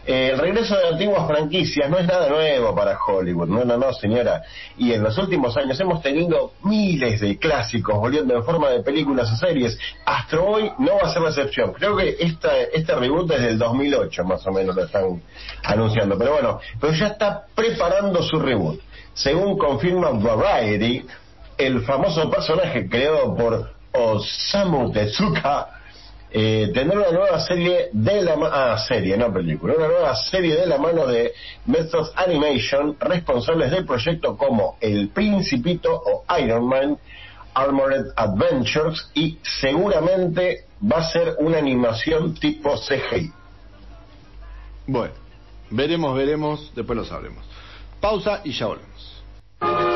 [0.04, 3.92] Eh, el regreso de antiguas franquicias no es nada nuevo para Hollywood, no, no, no,
[3.92, 4.42] señora.
[4.76, 9.30] Y en los últimos años hemos tenido miles de clásicos volviendo en forma de películas
[9.32, 9.78] o series.
[10.04, 11.72] Astro Boy no va a ser la excepción.
[11.72, 15.22] Creo que esta, este reboot es del 2008, más o menos, lo están
[15.62, 16.18] anunciando.
[16.18, 18.80] Pero bueno, pero ya está preparando su reboot.
[19.14, 21.06] Según confirma Variety,
[21.58, 25.81] el famoso personaje creado por Osamu Tezuka
[26.34, 30.66] eh, tener una nueva serie de la ah, serie, no película, una nueva serie de
[30.66, 31.32] la mano de
[31.66, 36.98] Method Animation, responsables del proyecto como El Principito o Iron Man,
[37.52, 43.30] Armored Adventures y seguramente va a ser una animación tipo CGI.
[44.86, 45.14] Bueno,
[45.70, 47.44] veremos, veremos, después lo sabremos.
[48.00, 49.91] Pausa y ya volvemos.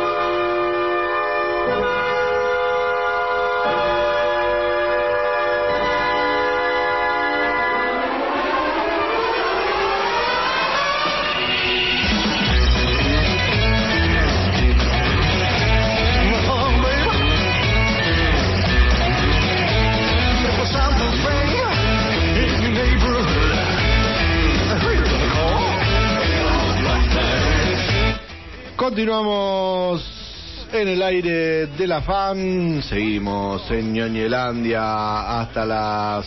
[30.77, 36.27] En el aire de la fan, seguimos en Ñoñelandia hasta las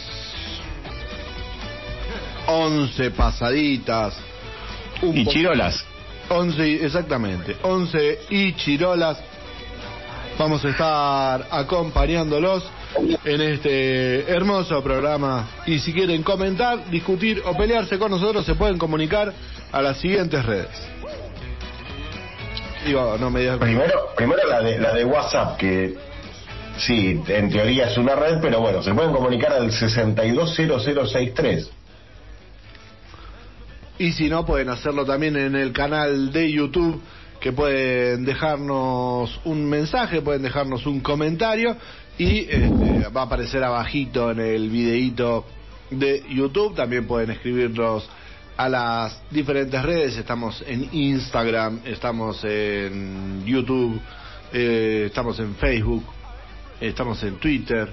[2.48, 4.16] 11 pasaditas.
[5.02, 5.86] y chirolas.
[6.30, 9.18] 11, exactamente, 11 y chirolas.
[10.38, 12.64] Vamos a estar acompañándolos
[13.26, 15.48] en este hermoso programa.
[15.68, 19.34] Y si quieren comentar, discutir o pelearse con nosotros, se pueden comunicar
[19.72, 20.70] a las siguientes redes.
[23.60, 25.96] Primero, primero la de, la de WhatsApp, que
[26.78, 31.72] sí, en teoría es una red, pero bueno, se pueden comunicar al 620063.
[34.00, 37.02] Y si no, pueden hacerlo también en el canal de YouTube,
[37.42, 41.76] que pueden dejarnos un mensaje, pueden dejarnos un comentario
[42.18, 45.46] y este, va a aparecer abajito en el videíto
[45.90, 46.76] de YouTube.
[46.76, 48.10] También pueden escribirnos
[48.60, 50.18] a las diferentes redes.
[50.18, 54.02] Estamos en Instagram, estamos en YouTube,
[54.52, 56.04] eh, estamos en Facebook,
[56.82, 57.90] estamos en Twitter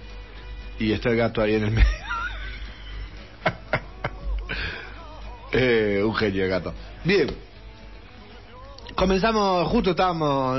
[0.81, 1.89] y está el gato ahí en el medio.
[5.53, 6.75] eh, un genio el gato.
[7.05, 7.29] Bien.
[8.97, 10.59] Comenzamos, justo estábamos,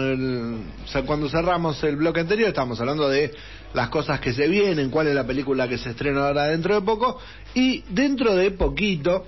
[1.05, 3.33] cuando cerramos el bloque anterior, estábamos hablando de
[3.73, 6.81] las cosas que se vienen, cuál es la película que se estrena ahora dentro de
[6.81, 7.19] poco,
[7.53, 9.25] y dentro de poquito,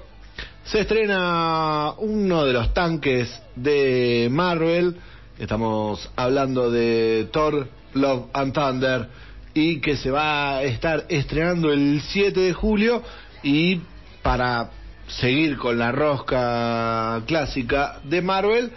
[0.72, 4.98] se estrena uno de los tanques de Marvel.
[5.40, 9.08] Estamos hablando de Thor, Love and Thunder
[9.56, 13.02] y que se va a estar estrenando el 7 de julio
[13.42, 13.82] y
[14.22, 14.70] para
[15.08, 18.72] seguir con la rosca clásica de Marvel,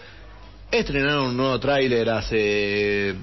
[0.71, 3.15] estrenaron un nuevo tráiler hace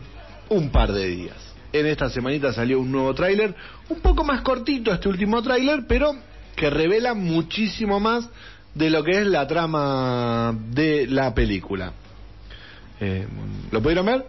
[0.50, 1.38] un par de días.
[1.74, 3.56] En esta semanita salió un nuevo tráiler,
[3.90, 6.14] un poco más cortito este último tráiler, pero
[6.56, 8.30] que revela muchísimo más
[8.74, 11.92] de lo que es la trama de la película.
[13.00, 13.26] Eh,
[13.72, 14.26] ¿Lo pudieron ver?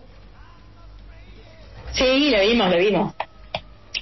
[1.92, 3.14] Sí, lo vimos, lo vimos.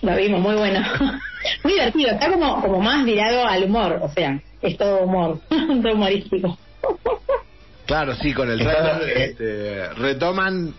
[0.03, 0.81] Lo vimos, muy bueno.
[1.65, 5.93] muy divertido, está como, como más virado al humor, o sea, es todo humor, todo
[5.93, 6.59] humorístico.
[7.87, 10.75] claro, sí, con el trailer este, retoman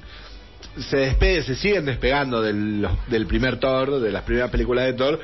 [0.78, 5.20] se despe se siguen despegando del, del primer Thor, de las primeras películas de Thor,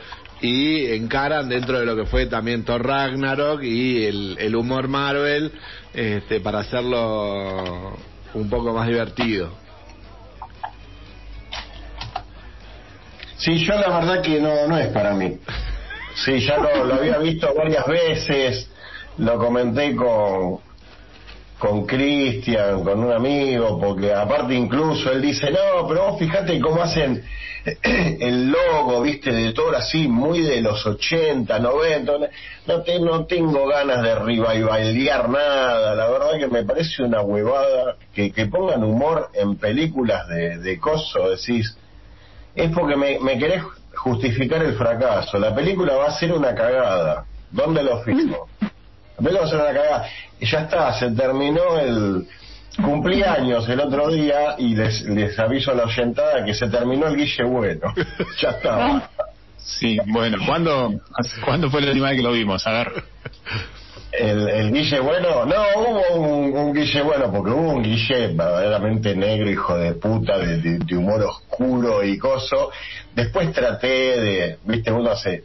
[0.46, 5.52] y encaran dentro de lo que fue también Thor Ragnarok y el, humor Marvel
[5.94, 7.98] este, para hacerlo
[8.34, 9.52] un poco más divertido.
[13.38, 15.38] Sí, yo la verdad que no, no es para mí.
[16.16, 18.70] Sí, ya lo, había visto varias veces,
[19.18, 20.60] lo comenté con,
[21.58, 26.82] con Cristian, con un amigo, porque aparte incluso él dice, no, pero vos fíjate cómo
[26.82, 27.24] hacen
[27.84, 32.12] el logo, viste, de todo así, muy de los 80, 90,
[32.68, 37.96] no, te, no tengo ganas de rivaliar nada, la verdad que me parece una huevada
[38.14, 41.76] que, que pongan humor en películas de, de coso, decís,
[42.56, 43.64] es porque me, me querés
[43.96, 45.40] justificar el fracaso.
[45.40, 47.26] La película va a ser una cagada.
[47.52, 48.48] ¿Dónde lo firmo?
[48.62, 50.08] La película va a ser una cagada.
[50.40, 52.28] Ya está, se terminó el
[52.78, 57.16] cumpleaños el otro día y les, les aviso a la oyentada que se terminó el
[57.16, 57.94] guille bueno.
[58.42, 59.10] ya está.
[59.58, 60.94] Sí, bueno, ¿cuándo,
[61.44, 62.66] ¿cuándo fue la última vez que lo vimos?
[62.68, 63.04] A ver.
[64.12, 69.14] El, el Guille Bueno, no, hubo un, un Guille Bueno, porque hubo un Guille verdaderamente
[69.16, 72.72] negro, hijo de puta, de, de- de humor oscuro y coso.
[73.14, 73.88] Después traté
[74.22, 75.44] de, viste, uno se,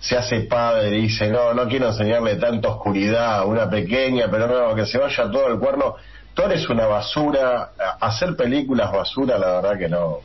[0.00, 4.46] se hace padre y dice, no, no quiero enseñarle tanta oscuridad a una pequeña, pero
[4.48, 5.94] no, que se vaya todo el cuerno.
[6.34, 10.20] Thor es una basura, a- hacer películas basura, la verdad que no.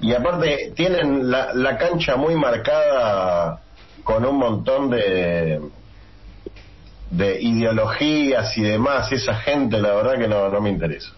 [0.00, 3.60] Y aparte, tienen la, la cancha muy marcada
[4.04, 5.60] con un montón de
[7.10, 11.08] de ideologías y demás, esa gente la verdad que no, no me interesa.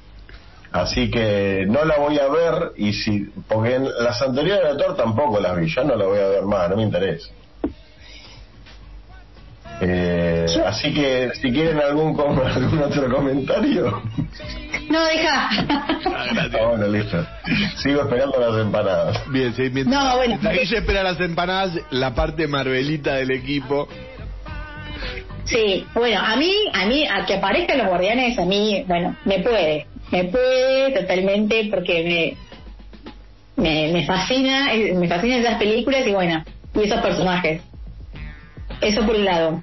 [0.70, 4.96] Así que no la voy a ver y si porque en las anteriores de Thor
[4.96, 7.28] tampoco las vi, ya no la voy a ver más, no me interesa.
[9.82, 14.02] Eh, así que si quieren algún com- algún otro comentario,
[14.90, 15.48] No, deja.
[16.06, 17.24] Ah, ah, bueno, listo.
[17.76, 19.22] Sigo esperando las empanadas.
[19.30, 20.36] Bien, sí, mientras, No, bueno.
[20.40, 23.88] mientras Guille espera las empanadas, la parte marvelita del equipo.
[25.44, 29.38] Sí, bueno, a mí, a mí, a que aparezcan los guardianes, a mí, bueno, me
[29.40, 32.36] puede, me puede totalmente porque
[33.56, 37.62] me, me, me fascina, eh, me fascinan esas películas y bueno, y esos personajes.
[38.80, 39.62] Eso por un lado.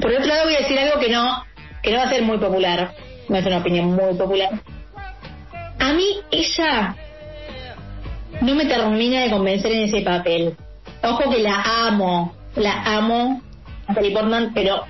[0.00, 1.44] Por otro lado voy a decir algo que no,
[1.82, 2.92] que no va a ser muy popular,
[3.28, 4.50] no es una opinión muy popular.
[5.80, 6.96] A mí ella
[8.40, 10.56] no me termina de convencer en ese papel.
[11.02, 13.42] Ojo que la amo, la amo,
[13.88, 14.84] Natalie Portman, pero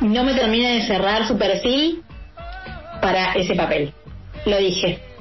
[0.00, 2.02] no me termina de cerrar su perfil
[3.00, 3.92] para ese papel.
[4.46, 5.11] Lo dije.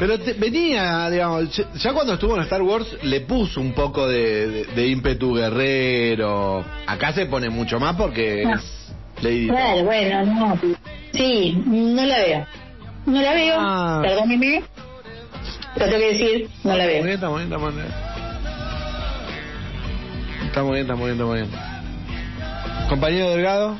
[0.00, 4.48] Pero te- venía, digamos, ya- cuando estuvo en Star Wars le puso un poco de,
[4.48, 6.64] de- de ímpetu guerrero.
[6.86, 8.54] Acá se pone mucho más porque Ah.
[8.56, 9.48] es Lady Di.
[9.48, 10.58] Claro, bueno, no.
[11.12, 12.46] Sí, no la veo.
[13.06, 13.98] No la veo, Ah.
[14.02, 14.62] perdóneme.
[15.76, 17.02] Lo tengo que decir, no la Muy veo.
[17.04, 17.86] bien, está muy bien, está muy bien.
[20.46, 21.50] Está muy bien, está muy bien, está muy bien.
[22.88, 23.78] Compañero Delgado,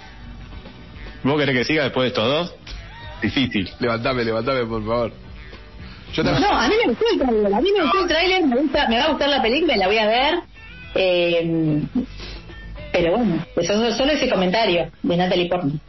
[1.23, 2.55] ¿Vos querés que siga después de estos dos?
[3.23, 3.69] Difícil.
[3.81, 5.13] levantame, levantame, por favor.
[6.13, 6.23] Yo.
[6.25, 8.89] No, a mí me gustó el trailer, a mí me gustó el trailer, me, gusta,
[8.89, 10.35] me va a gustar la película, la voy a ver.
[10.95, 11.83] Eh,
[12.93, 15.81] pero bueno, eso, solo ese comentario de Natalie Portman.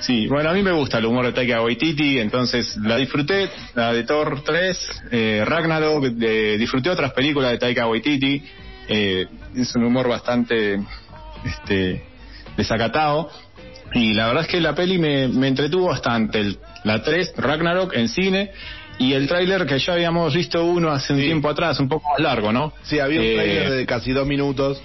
[0.00, 3.92] Sí, bueno, a mí me gusta el humor de Taika Waititi, entonces la disfruté, la
[3.92, 8.42] de Thor 3, eh, Ragnarok, de- disfruté otras películas de Taika Waititi,
[8.88, 10.80] eh, es un humor bastante
[11.44, 12.02] este,
[12.56, 13.30] desacatado,
[13.94, 17.94] y la verdad es que la peli me, me entretuvo bastante, el- la 3, Ragnarok,
[17.94, 18.50] en cine,
[18.98, 21.26] y el tráiler que ya habíamos visto uno hace un Sí.
[21.26, 22.72] tiempo atrás, un poco más largo, ¿no?
[22.82, 24.80] Sí, había un Eh, trailer de casi dos minutos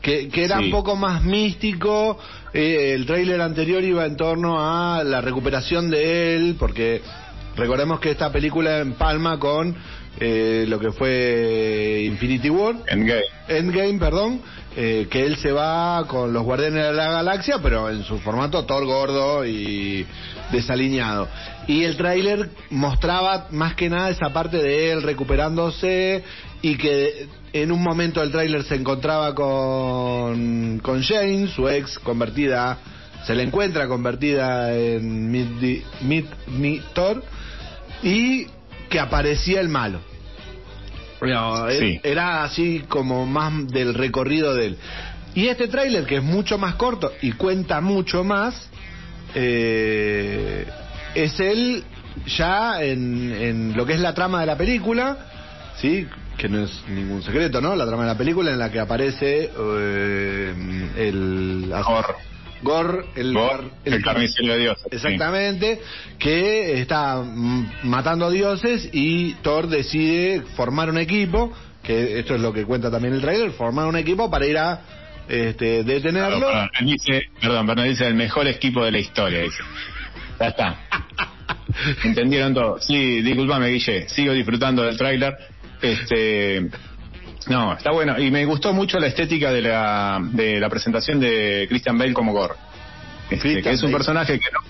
[0.00, 0.64] que, que era Sí.
[0.66, 2.18] un poco más místico.
[2.54, 7.00] Eh, el trailer anterior iba en torno a la recuperación de él, porque
[7.56, 9.74] recordemos que esta película empalma con
[10.20, 12.76] eh, lo que fue Infinity War.
[12.86, 13.22] Endgame.
[13.48, 14.40] Endgame, perdón,
[14.76, 18.64] eh, que él se va con los Guardianes de la Galaxia, pero en su formato
[18.64, 20.06] Thor gordo y
[20.50, 21.28] desaliñado.
[21.66, 26.24] Y el tráiler mostraba más que nada esa parte de él recuperándose
[26.62, 32.78] y que en un momento del tráiler se encontraba con, con Jane, su ex convertida,
[33.26, 36.82] se le encuentra convertida en Mid, Mid, Mid-
[38.02, 38.46] y
[38.88, 40.00] que aparecía el malo.
[41.22, 42.00] No, Sí.
[42.02, 44.78] Era así como más del recorrido de él.
[45.34, 48.68] Y este tráiler, que es mucho más corto y cuenta mucho más,
[49.34, 50.66] eh,
[51.14, 51.84] es él
[52.26, 55.16] ya en, en lo que es la trama de la película,
[55.76, 56.06] ¿sí?
[56.36, 57.76] que no es ningún secreto, ¿no?
[57.76, 60.54] La trama de la película en la que aparece eh,
[60.96, 61.72] el...
[62.62, 64.78] Gore, el, Gore, el carnicero de Dios.
[64.80, 64.88] sí.
[64.92, 65.80] Exactamente,
[66.18, 67.22] que está
[67.82, 73.14] matando dioses y Thor decide formar un equipo, que esto es lo que cuenta también
[73.14, 74.80] el trailer, formar un equipo para ir a
[75.28, 76.46] este, detenerlo.
[76.46, 79.62] Perdón, perdón, dice, perdón, perdón, dice el mejor equipo de la historia, dice.
[80.38, 80.78] Ya está.
[82.04, 82.80] Entendieron todo.
[82.80, 85.34] Sí, discúlpame, Guille, sigo disfrutando del tráiler.
[85.80, 86.68] Este,
[87.48, 88.18] no, está bueno.
[88.18, 92.32] Y me gustó mucho la estética de la, de la presentación de Christian Bale como
[92.32, 92.54] Gore.
[93.30, 93.98] Este, que es un Bale.
[93.98, 94.60] personaje que no,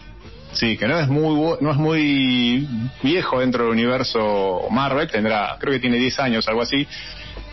[0.53, 2.69] sí, que no es muy no es muy
[3.03, 6.87] viejo dentro del universo Marvel, tendrá, creo que tiene 10 años, algo así.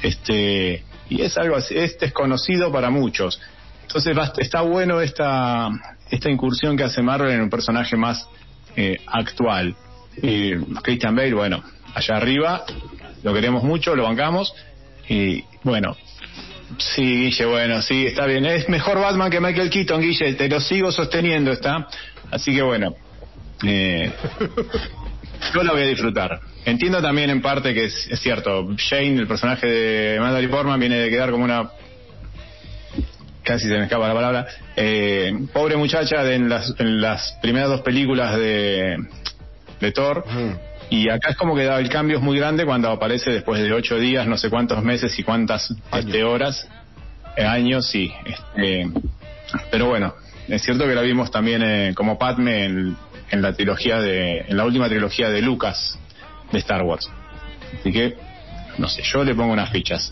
[0.04, 3.42] Este, y es algo así, es desconocido para muchos.
[3.82, 5.70] Entonces está bueno esta,
[6.12, 8.28] esta incursión que hace Marvel en un personaje más
[8.76, 9.76] eh, actual.
[10.22, 11.64] Y Christian Bale, bueno,
[11.96, 12.66] allá arriba,
[13.24, 14.54] lo queremos mucho, lo bancamos.
[15.10, 15.98] Y bueno,
[16.78, 18.46] sí, Guille, bueno, sí, está bien.
[18.46, 21.88] Es mejor Batman que Michael Keaton, Guille, te lo sigo sosteniendo, ¿está?
[22.32, 22.96] Así que bueno,
[23.66, 24.12] eh,
[25.54, 26.40] yo lo voy a disfrutar.
[26.66, 31.10] Entiendo también en parte que es, cierto, Shane, el personaje de Natalie Portman, viene de
[31.10, 31.72] quedar como una
[33.44, 37.70] casi se me escapa la palabra, eh, pobre muchacha de en, las, en las primeras
[37.70, 38.98] dos películas de,
[39.80, 40.24] de Thor.
[40.90, 43.98] Y acá es como que el cambio es muy grande cuando aparece después de ocho
[43.98, 46.68] días, no sé cuántos meses y cuántas este, horas,
[47.38, 48.12] eh, años, sí.
[48.26, 48.90] Este,
[49.72, 50.16] pero bueno,
[50.48, 52.98] es cierto que la vimos también eh, como Padme en,
[53.30, 56.00] en, la trilogía de, en la última trilogía de Lucas
[56.52, 57.08] de Star Wars.
[57.80, 58.16] Así que,
[58.80, 60.12] no sé, yo le pongo unas fichas.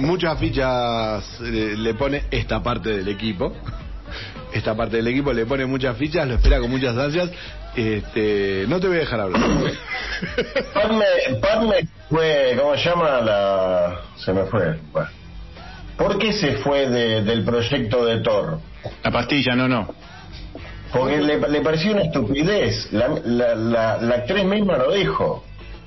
[0.00, 3.54] Muchas fichas eh, le pone esta parte del equipo
[4.52, 7.30] esta parte del equipo le pone muchas fichas, lo espera con muchas ansias.
[7.76, 9.40] Este, no te voy a dejar hablar.
[11.40, 13.20] Padme, fue, ¿cómo se llama?
[13.20, 14.78] La, se me fue.
[15.96, 18.60] ¿Por qué se fue del proyecto de Thor?
[19.02, 19.94] La pastilla, no, no.
[20.92, 22.92] Porque le, le pareció una estupidez.
[22.92, 25.44] La, la, la, actriz misma lo dijo.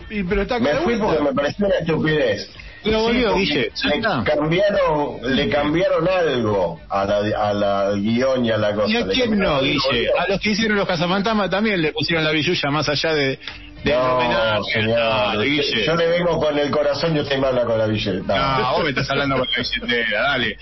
[0.09, 2.49] Y, pero está me fui porque me pareció una estupidez.
[2.83, 8.73] Pero Guille, le cambiaron, le cambiaron algo a la, a la guion y a la
[8.73, 8.89] cosa.
[8.89, 10.09] ¿Y a quién no, Guille?
[10.17, 13.39] A los que hicieron los cazafantasmas también le pusieron la billulla más allá de,
[13.83, 15.85] de no, señor, Guille.
[15.85, 18.57] Yo le vengo con el corazón y usted me habla con la billetera.
[18.59, 20.57] No, vos me estás hablando con la billetera, dale.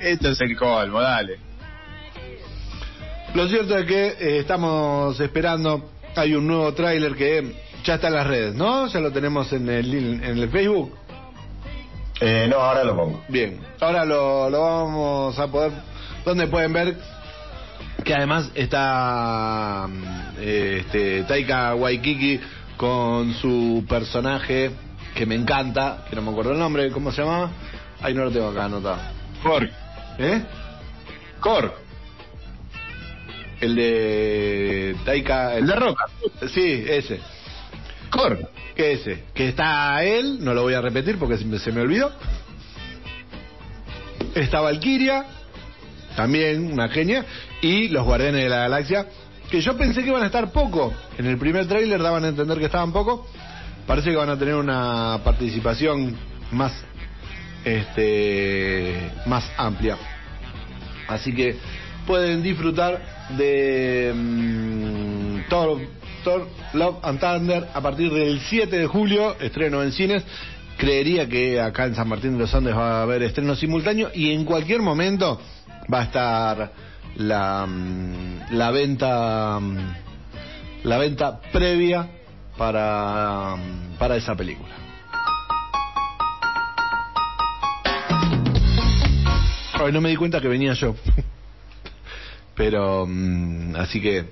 [0.00, 1.38] Esto es el colmo, dale.
[3.34, 8.14] Lo cierto es que eh, estamos esperando, hay un nuevo tráiler que ya está en
[8.14, 8.86] las redes, ¿no?
[8.88, 10.98] Ya lo tenemos en el, en el Facebook.
[12.24, 13.24] Eh, no, ahora lo pongo.
[13.26, 15.72] Bien, ahora lo, lo vamos a poder,
[16.24, 16.96] donde pueden ver
[18.04, 19.88] que además está
[20.38, 22.40] eh, este, Taika Waikiki
[22.76, 24.70] con su personaje
[25.16, 27.50] que me encanta, que no me acuerdo el nombre, ¿cómo se llama?
[28.00, 29.00] Ahí no lo tengo acá anotado.
[29.42, 29.70] Korg.
[30.18, 30.42] ¿Eh?
[31.40, 31.72] Korg.
[33.60, 35.56] El de Taika.
[35.56, 36.04] El, de Roca.
[36.52, 37.20] Sí, ese.
[38.12, 38.46] Korg.
[38.76, 39.24] ¿Qué ese?
[39.34, 42.12] Que está él, no lo voy a repetir porque se me olvidó.
[44.34, 45.24] Está Valkyria,
[46.14, 47.24] también una genia,
[47.60, 49.06] y los Guardianes de la Galaxia,
[49.50, 50.92] que yo pensé que iban a estar poco.
[51.18, 53.26] En el primer tráiler daban a entender que estaban poco.
[53.86, 56.16] Parece que van a tener una participación
[56.50, 56.72] más
[57.64, 59.96] este más amplia.
[61.08, 61.56] Así que
[62.06, 63.00] pueden disfrutar
[63.36, 65.80] de mm, todo
[66.74, 70.22] Love and Thunder a partir del 7 de julio, estreno en cines.
[70.76, 74.32] Creería que acá en San Martín de los Andes va a haber estreno simultáneo y
[74.32, 75.40] en cualquier momento
[75.92, 76.72] va a estar
[77.16, 79.94] la, mm, la venta mm,
[80.84, 82.08] la venta previa
[82.56, 84.74] para, mm, para esa película.
[89.82, 90.94] Hoy no me di cuenta que venía yo.
[92.54, 93.08] Pero
[93.76, 94.26] así que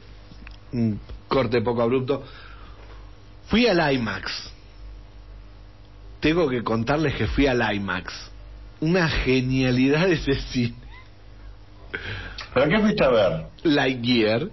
[1.31, 2.23] corte poco abrupto.
[3.47, 4.51] Fui al IMAX.
[6.21, 8.13] Tengo que contarles que fui al IMAX.
[8.81, 10.75] Una genialidad de ese cine.
[12.53, 13.47] ¿Pero qué fuiste a ver?
[13.63, 14.49] Lightyear.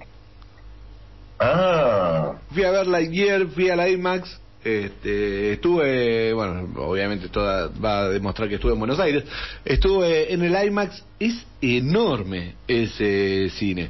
[1.39, 2.33] Ah.
[2.51, 4.39] Fui a ver Lightyear, fui al IMAX.
[4.63, 9.23] Este, estuve, bueno, obviamente toda va a demostrar que estuve en Buenos Aires.
[9.65, 13.89] Estuve en el IMAX, es enorme ese cine.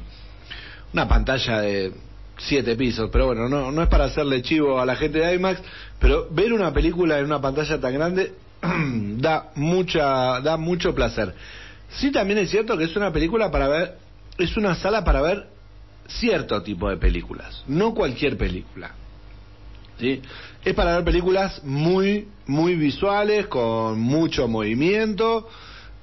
[0.92, 1.92] Una pantalla de
[2.38, 5.60] siete pisos, pero bueno, no, no es para hacerle chivo a la gente de IMAX,
[5.98, 8.32] pero ver una película en una pantalla tan grande
[9.18, 11.34] da mucha, da mucho placer.
[11.90, 13.98] Sí también es cierto que es una película para ver,
[14.38, 15.48] es una sala para ver
[16.06, 18.92] cierto tipo de películas, no cualquier película.
[19.98, 20.22] ¿sí?
[20.64, 25.48] Es para ver películas muy, muy visuales, con mucho movimiento.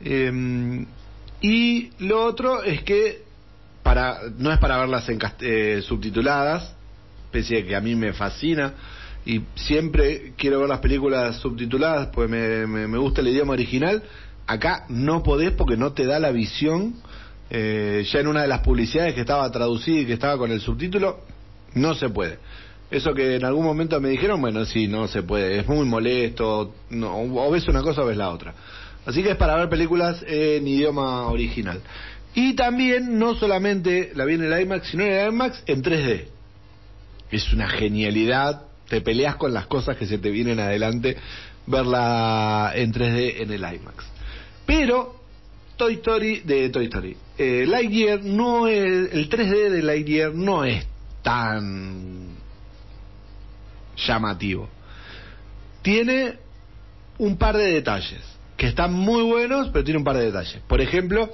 [0.01, 0.85] Eh,
[1.41, 3.24] y lo otro es que
[3.85, 6.73] para no es para verlas en eh, subtituladas,
[7.27, 8.73] a que a mí me fascina
[9.27, 14.01] y siempre quiero ver las películas subtituladas, pues me, me, gusta el idioma original.
[14.47, 16.95] Acá no podés porque no te da la visión.
[17.51, 20.61] Eh, ya en una de las publicidades que estaba traducida y que estaba con el
[20.61, 21.19] subtítulo,
[21.75, 22.39] no se puede.
[22.89, 26.73] Eso que en algún momento me dijeron, bueno, sí, no se puede, es muy molesto,
[26.89, 28.55] no, o ves una cosa o ves la otra.
[29.05, 31.81] Así que es para ver películas en idioma original.
[32.35, 36.25] Y también, no solamente la vi en el IMAX, sino en el IMAX en 3D.
[37.31, 41.15] Es una genialidad, te peleas con las cosas que se te vienen adelante,
[41.65, 44.05] verla en 3D en el IMAX.
[44.65, 45.15] Pero,
[45.77, 50.85] Toy Story, de Toy Story, eh, Lightyear no es, el 3D de Lightyear no es
[51.23, 52.35] tan
[53.95, 54.69] llamativo.
[55.81, 56.37] Tiene
[57.17, 58.21] un par de detalles,
[58.57, 60.61] que están muy buenos, pero tiene un par de detalles.
[60.67, 61.31] Por ejemplo,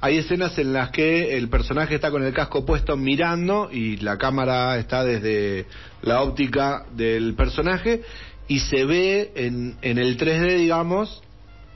[0.00, 4.16] hay escenas en las que el personaje está con el casco puesto mirando y la
[4.16, 5.66] cámara está desde
[6.02, 8.02] la óptica del personaje
[8.48, 11.22] y se ve en, en el 3D, digamos,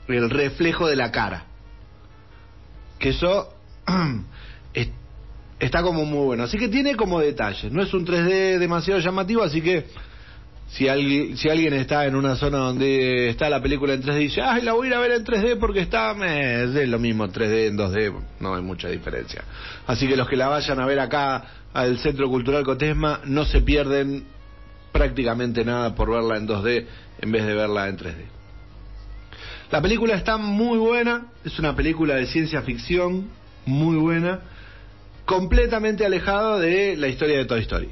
[0.07, 1.45] el reflejo de la cara.
[2.99, 3.53] Que eso
[5.59, 6.43] está como muy bueno.
[6.43, 7.71] Así que tiene como detalles.
[7.71, 9.85] No es un 3D demasiado llamativo, así que
[10.75, 14.23] si alguien, si alguien está en una zona donde está la película en 3D y
[14.25, 17.25] dice, ay, la voy a ir a ver en 3D porque está, es lo mismo
[17.25, 19.45] 3D en 2D, no hay mucha diferencia.
[19.87, 23.61] Así que los que la vayan a ver acá al Centro Cultural Cotesma no se
[23.61, 24.25] pierden
[24.91, 26.85] prácticamente nada por verla en 2D
[27.21, 28.25] en vez de verla en 3D.
[29.71, 33.29] La película está muy buena, es una película de ciencia ficción
[33.65, 34.41] muy buena,
[35.23, 37.89] completamente alejado de la historia de Toy Story.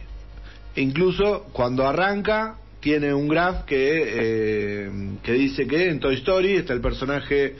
[0.75, 4.91] Incluso cuando arranca tiene un graph que, eh,
[5.23, 7.55] que dice que en Toy Story está el personaje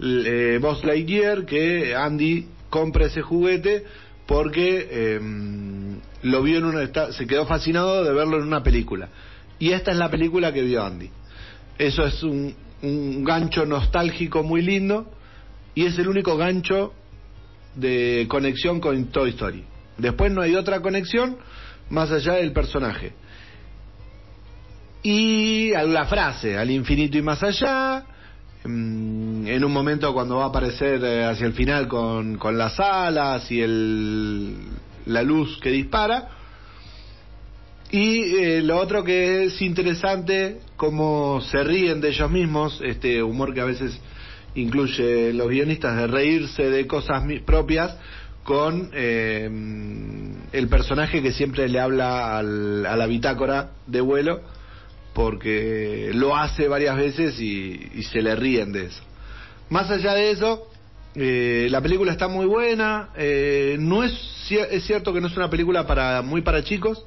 [0.00, 3.84] eh, Buzz Lightyear, que Andy compra ese juguete
[4.24, 5.20] porque eh,
[6.22, 9.08] lo vio en una, se quedó fascinado de verlo en una película.
[9.58, 11.10] Y esta es la película que vio Andy.
[11.76, 15.10] Eso es un, un gancho nostálgico muy lindo
[15.74, 16.92] y es el único gancho
[17.74, 19.64] de conexión con Toy Story.
[19.96, 21.36] Después no hay otra conexión
[21.90, 23.12] más allá del personaje
[25.02, 28.04] y la frase, al infinito y más allá,
[28.64, 32.78] mm, en un momento cuando va a aparecer eh, hacia el final con, con las
[32.80, 34.56] alas y el,
[35.06, 36.30] la luz que dispara.
[37.90, 43.54] Y eh, lo otro que es interesante, cómo se ríen de ellos mismos, este humor
[43.54, 43.98] que a veces
[44.54, 47.96] incluye los guionistas de reírse de cosas propias
[48.42, 49.48] con eh,
[50.52, 54.40] el personaje que siempre le habla al, a la bitácora de vuelo
[55.18, 59.02] porque lo hace varias veces y, se le ríen de eso.
[59.68, 60.70] Más allá de eso,
[61.16, 63.08] eh, la película está muy buena.
[63.16, 64.12] Eh, no es
[64.48, 67.04] es cierto que no es una película para muy para chicos,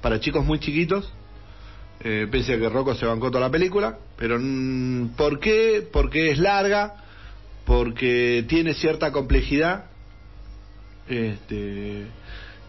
[0.00, 1.12] para chicos muy chiquitos.
[2.04, 4.38] Eh, pese a que Rocco se bancó toda la película, pero
[5.16, 5.84] ¿por qué?
[5.92, 7.02] Porque es larga,
[7.66, 9.86] porque tiene cierta complejidad.
[11.08, 12.06] Este,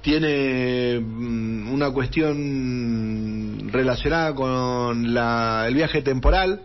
[0.02, 6.62] tiene mm, una cuestión relacionada con la, el viaje temporal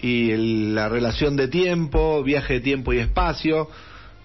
[0.00, 3.68] y la relación de tiempo, viaje de tiempo y espacio,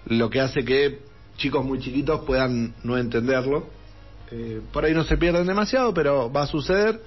[0.06, 0.98] lo que hace que
[1.36, 3.66] chicos muy chiquitos puedan no entenderlo.
[4.30, 7.00] Eh, por ahí no se pierden demasiado, pero va a suceder.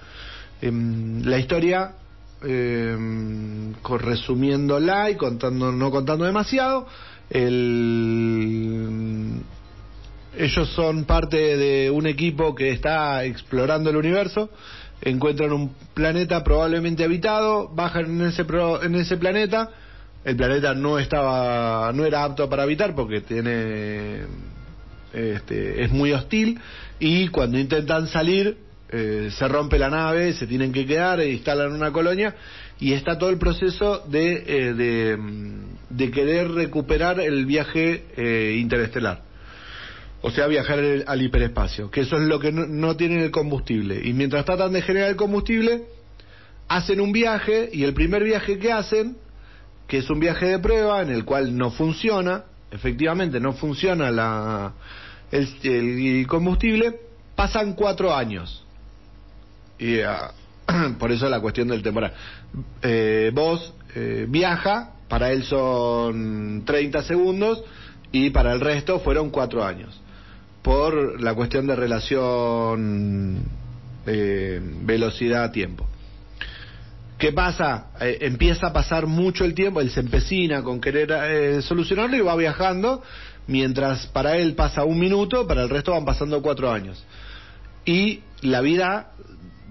[0.61, 1.93] Em, la historia,
[2.41, 2.97] eh,
[3.99, 6.87] resumiéndola y contando, no contando demasiado,
[7.29, 9.41] el
[10.37, 14.49] ellos son parte de un equipo que está explorando el universo,
[15.01, 18.45] encuentran un planeta probablemente habitado, bajan en ese
[18.83, 19.69] en ese planeta,
[20.23, 24.21] el planeta no estaba no era apto para habitar porque tiene
[25.11, 26.59] este, es muy hostil
[26.99, 28.57] y cuando intentan salir
[28.89, 32.35] eh, se rompe la nave, se tienen que quedar e instalan una colonia
[32.79, 35.17] y está todo el proceso de, eh, de,
[35.89, 39.32] de, querer recuperar el viaje eh, interestelar
[40.25, 43.99] o sea, viajar al hiperespacio, que eso es lo que no, tienen el combustible.
[44.05, 45.83] Y mientras tratan de generar el combustible,
[46.69, 49.17] hacen un viaje y el primer viaje que hacen,
[49.85, 54.71] que es un viaje de prueba en el cual no funciona, efectivamente no funciona la,
[55.29, 57.01] el, combustible,
[57.35, 58.63] pasan cuatro años.
[59.77, 60.31] Y ah,
[60.99, 62.13] por eso la cuestión del temporal.
[62.81, 67.61] Eh, vos eh, viaja, para él son 30 segundos
[68.13, 69.99] y para el resto fueron cuatro años
[70.63, 73.43] por la cuestión de relación
[74.07, 75.85] eh, velocidad-tiempo.
[77.17, 77.87] ¿Qué pasa?
[77.99, 82.21] Eh, empieza a pasar mucho el tiempo, él se empecina con querer eh, solucionarlo y
[82.21, 83.03] va viajando,
[83.45, 87.03] mientras para él pasa un minuto, para el resto van pasando cuatro años.
[87.85, 89.11] Y la vida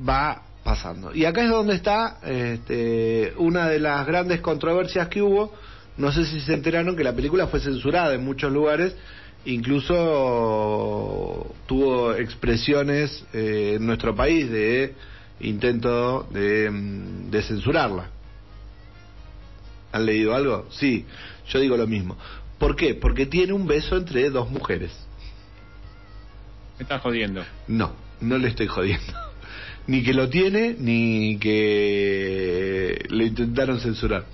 [0.06, 1.14] va pasando.
[1.14, 5.52] Y acá es donde está este, una de las grandes controversias que hubo.
[5.96, 8.94] No sé si se enteraron que la película fue censurada en muchos lugares
[9.44, 9.94] incluso
[11.66, 14.94] tuvo expresiones eh, en nuestro país de
[15.40, 18.10] intento de, mm, de, censurarla.
[19.92, 20.66] ¿Han leído algo?
[20.70, 21.04] Sí,
[21.48, 22.16] yo digo lo mismo.
[22.58, 22.94] ¿Por qué?
[22.94, 24.92] Porque tiene un beso entre dos mujeres.
[26.78, 27.44] ¿Me estás jodiendo?
[27.66, 29.12] No, no le estoy jodiendo.
[29.86, 34.26] Ni que lo tiene, ni que le intentaron censurar.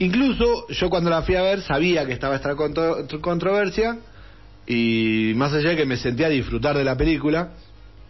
[0.00, 3.98] Incluso yo cuando la fui a ver sabía que estaba esta controversia
[4.66, 7.50] y más allá de que me sentía a disfrutar de la película,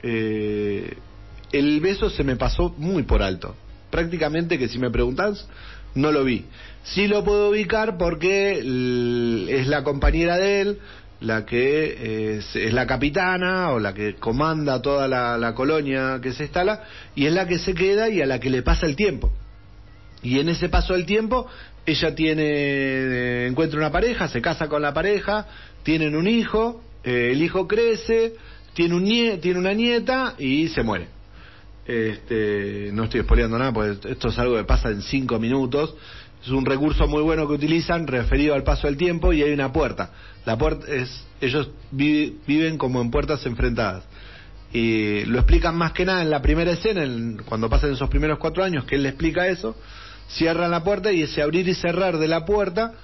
[0.02, 0.96] eh,
[1.52, 3.56] el beso se me pasó muy por alto.
[3.90, 5.46] prácticamente que si me preguntas,
[5.94, 6.46] no lo vi.
[6.82, 10.78] Sí lo puedo ubicar porque es la compañera de él,
[11.22, 16.82] la que es, la capitana o la que comanda toda la, colonia que se instala
[17.14, 19.32] y es la que se queda y a la que le pasa el tiempo.
[20.22, 21.48] Y en ese paso del tiempo,
[21.84, 25.46] ella tiene, eh, encuentra una pareja, se casa con la pareja,
[25.82, 28.34] tienen un hijo, eh, el hijo crece,
[28.74, 31.08] tiene, un tiene una nieta y se muere.
[31.84, 35.94] Este, no estoy spoileando nada, porque esto es algo que pasa en cinco minutos.
[36.42, 39.72] Es un recurso muy bueno que utilizan referido al paso del tiempo y hay una
[39.72, 40.10] puerta.
[40.44, 44.04] La puerta es, ellos viven como en puertas enfrentadas.
[44.72, 47.04] Y lo explican más que nada en la primera escena,
[47.44, 49.76] cuando pasan esos primeros cuatro años, que él le explica eso.
[50.28, 52.94] Cierran la puerta y ese abrir y cerrar de la puerta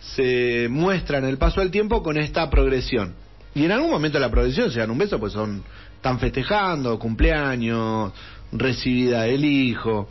[0.00, 3.14] se muestra en el paso del tiempo con esta progresión.
[3.54, 5.62] Y en algún momento la progresión se dan un beso, pues son,
[5.96, 8.12] están festejando, cumpleaños,
[8.52, 10.08] recibida del hijo.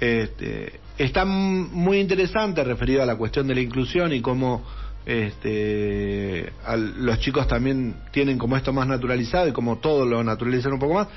[0.00, 4.64] Este, está muy interesante referido a la cuestión de la inclusión y cómo
[5.04, 6.52] este,
[6.98, 10.94] los chicos también tienen como esto más naturalizado y como todos lo naturalizan un poco
[10.94, 11.08] más,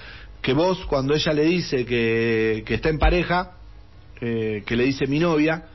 [0.42, 3.54] que vos cuando ella le dice que, que está en pareja,
[4.22, 5.66] eh, que le dice mi novia,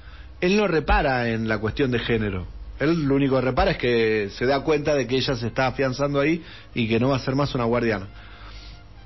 [0.41, 2.47] él no repara en la cuestión de género.
[2.79, 5.67] Él lo único que repara es que se da cuenta de que ella se está
[5.69, 6.43] afianzando ahí
[6.75, 8.09] y que no va a ser más una guardiana.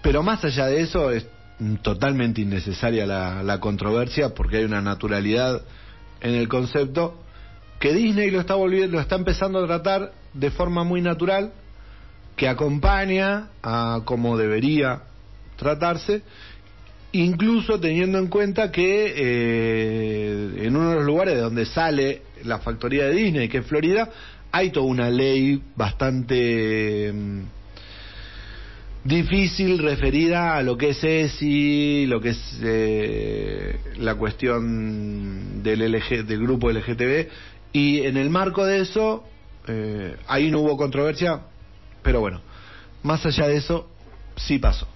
[0.03, 1.26] Pero más allá de eso, es
[1.83, 5.62] totalmente innecesaria la, controversia porque hay una naturalidad
[6.20, 7.20] en el concepto
[7.81, 11.53] que Disney lo está volviendo, lo está empezando a tratar de forma muy natural,
[12.37, 15.03] que acompaña a como debería
[15.57, 16.22] tratarse,
[17.13, 22.59] incluso teniendo en cuenta que eh, en uno de los lugares de donde sale la
[22.59, 24.11] factoría de Disney, que es Florida,
[24.53, 27.41] hay toda una ley bastante mm,
[29.05, 36.25] difícil referida a lo que es ESI, lo que es eh, la cuestión del, LG,
[36.27, 37.29] del grupo LGTB,
[37.73, 39.25] y en el marco de eso,
[39.67, 41.41] eh, ahí no hubo controversia,
[42.03, 42.41] pero bueno,
[43.03, 43.89] más allá de eso,
[44.37, 44.87] sí pasó.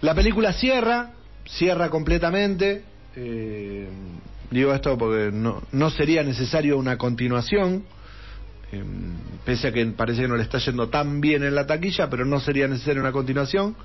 [0.00, 1.10] La película cierra,
[1.46, 2.84] cierra completamente,
[3.16, 3.88] eh,
[4.50, 7.84] digo esto porque no, no sería necesario una continuación,
[8.72, 8.84] eh,
[9.44, 12.24] pese a que parece que no le está yendo tan bien en la taquilla, pero
[12.24, 13.76] no sería necesaria una continuación.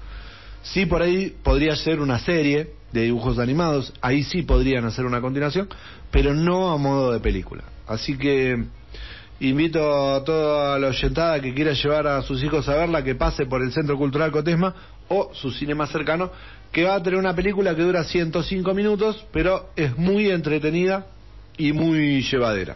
[0.62, 5.22] Sí, por ahí podría ser una serie de dibujos animados, ahí sí podrían hacer una
[5.22, 5.70] continuación,
[6.12, 7.64] pero no a modo de película.
[7.88, 8.64] Así que
[9.40, 13.46] invito a toda la oyentada que quiera llevar a sus hijos a verla, que pase
[13.46, 14.74] por el Centro Cultural Cotesma
[15.08, 16.32] o su cine más cercano,
[16.76, 21.06] que va a tener una película que dura 105 minutos, pero es muy entretenida
[21.58, 22.76] y muy llevadera.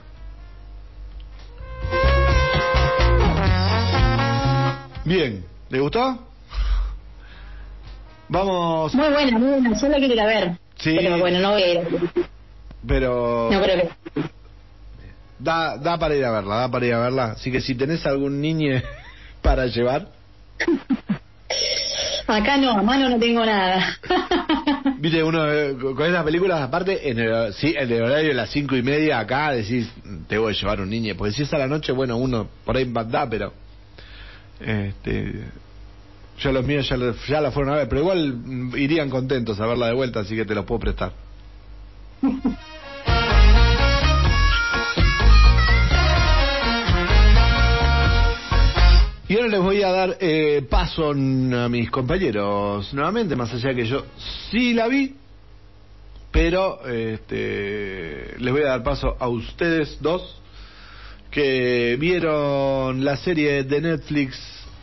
[5.04, 6.18] Bien, ¿le gustó?
[8.30, 8.96] Vamos.
[8.96, 9.78] Muy buena, muy buena.
[9.78, 10.58] Yo la quiero ir a ver.
[10.78, 10.96] Sí.
[10.98, 11.82] Pero bueno, no voy a ir.
[12.88, 13.50] Pero.
[13.52, 14.22] No creo que.
[15.40, 17.26] Da, da para ir a verla, da para ir a verla.
[17.32, 18.82] Así que si tenés algún niño
[19.42, 20.08] para llevar.
[22.30, 23.98] Acá no, a mano no tengo nada.
[25.00, 28.76] Viste, uno eh, con esas películas, aparte, en el, sí, el horario de las cinco
[28.76, 29.92] y media acá decís,
[30.28, 31.16] te voy a llevar un niño.
[31.18, 33.52] Porque si es a la noche, bueno, uno por ahí da, pero
[34.60, 35.46] este,
[36.40, 39.88] ya los míos ya, ya la fueron a ver, pero igual irían contentos a verla
[39.88, 41.14] de vuelta, así que te los puedo prestar.
[49.30, 53.86] Y ahora les voy a dar eh, paso a mis compañeros nuevamente, más allá que
[53.86, 54.04] yo
[54.50, 55.14] sí la vi,
[56.32, 60.42] pero este, les voy a dar paso a ustedes dos
[61.30, 64.36] que vieron la serie de Netflix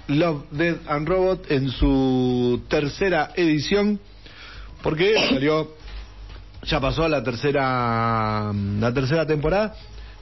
[0.07, 3.99] Love, Death and Robot en su tercera edición,
[4.81, 5.73] porque salió,
[6.63, 9.75] ya pasó la tercera, la tercera temporada,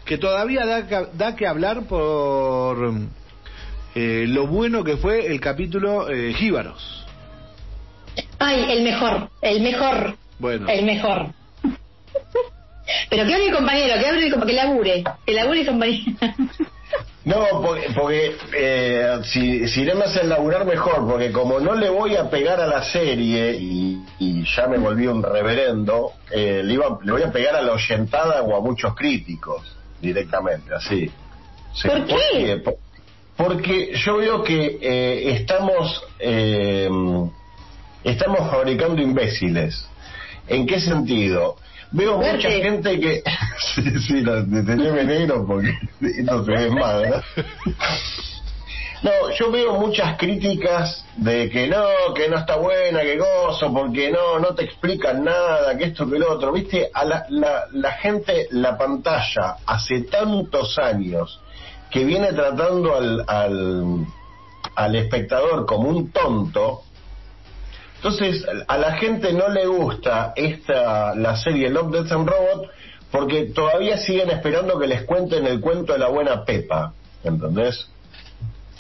[0.07, 2.91] que todavía da, da que hablar por
[3.95, 7.07] eh, lo bueno que fue el capítulo eh, Jíbaros.
[8.39, 10.17] Ay, el mejor, el mejor.
[10.39, 10.69] Bueno.
[10.69, 11.29] El mejor.
[13.09, 16.13] Pero que hable mi compañero, que hable que labure, que labure mi compañero.
[17.25, 21.89] No, porque, porque eh, si, si no me hacen laburar mejor, porque como no le
[21.89, 26.99] voy a pegar a la serie y, ya me volví un reverendo, eh, le, iba,
[27.03, 31.11] le voy a pegar a la oyentada o a muchos críticos directamente, así.
[31.83, 32.63] ¿Por qué?
[33.37, 36.89] Porque, yo veo que eh, estamos, eh,
[38.05, 39.87] estamos fabricando imbéciles.
[40.47, 41.57] ¿En qué sentido?
[41.91, 43.23] Veo mucha gente que.
[43.75, 45.73] sí, sí, lo, teneme negro porque
[46.23, 47.25] no se ve ¿verdad?
[49.03, 54.11] No, yo veo muchas críticas de que no, que no está buena, que gozo, porque
[54.11, 56.53] no, no te explican nada, que esto, que lo otro.
[56.53, 61.41] Viste, a la, la, la gente, la pantalla, hace tantos años
[61.95, 64.05] que viene tratando al, al,
[64.75, 66.83] al espectador como un tonto,
[67.95, 72.71] entonces a la gente no le gusta esta la serie Love, Death and Robot
[73.13, 77.89] porque todavía siguen esperando que les cuenten el cuento de la buena Pepa, ¿entendés?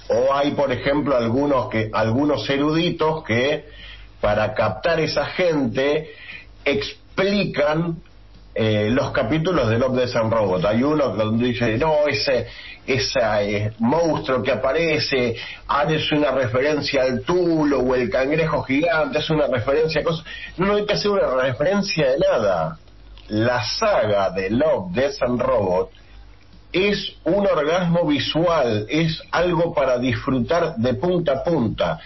[0.08, 3.66] O hay, por ejemplo, algunos que algunos eruditos que
[4.20, 6.10] para captar esa gente
[6.64, 8.02] explican
[8.54, 10.64] eh, los capítulos de Love, Death and Robot.
[10.64, 12.46] Hay uno donde dice, no, ese,
[12.86, 15.36] ese eh, monstruo que aparece,
[15.66, 20.24] ah, es una referencia al tulo o el cangrejo gigante, es una referencia a cosas.
[20.56, 22.78] No, no hay que hacer una referencia de nada.
[23.28, 25.90] La saga de Love, Death and Robot
[26.74, 32.00] es un orgasmo visual, es algo para disfrutar de punta a punta,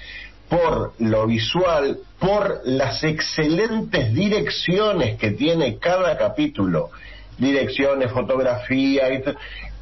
[0.48, 6.90] por lo visual, por las excelentes direcciones que tiene cada capítulo,
[7.36, 9.08] direcciones, fotografía,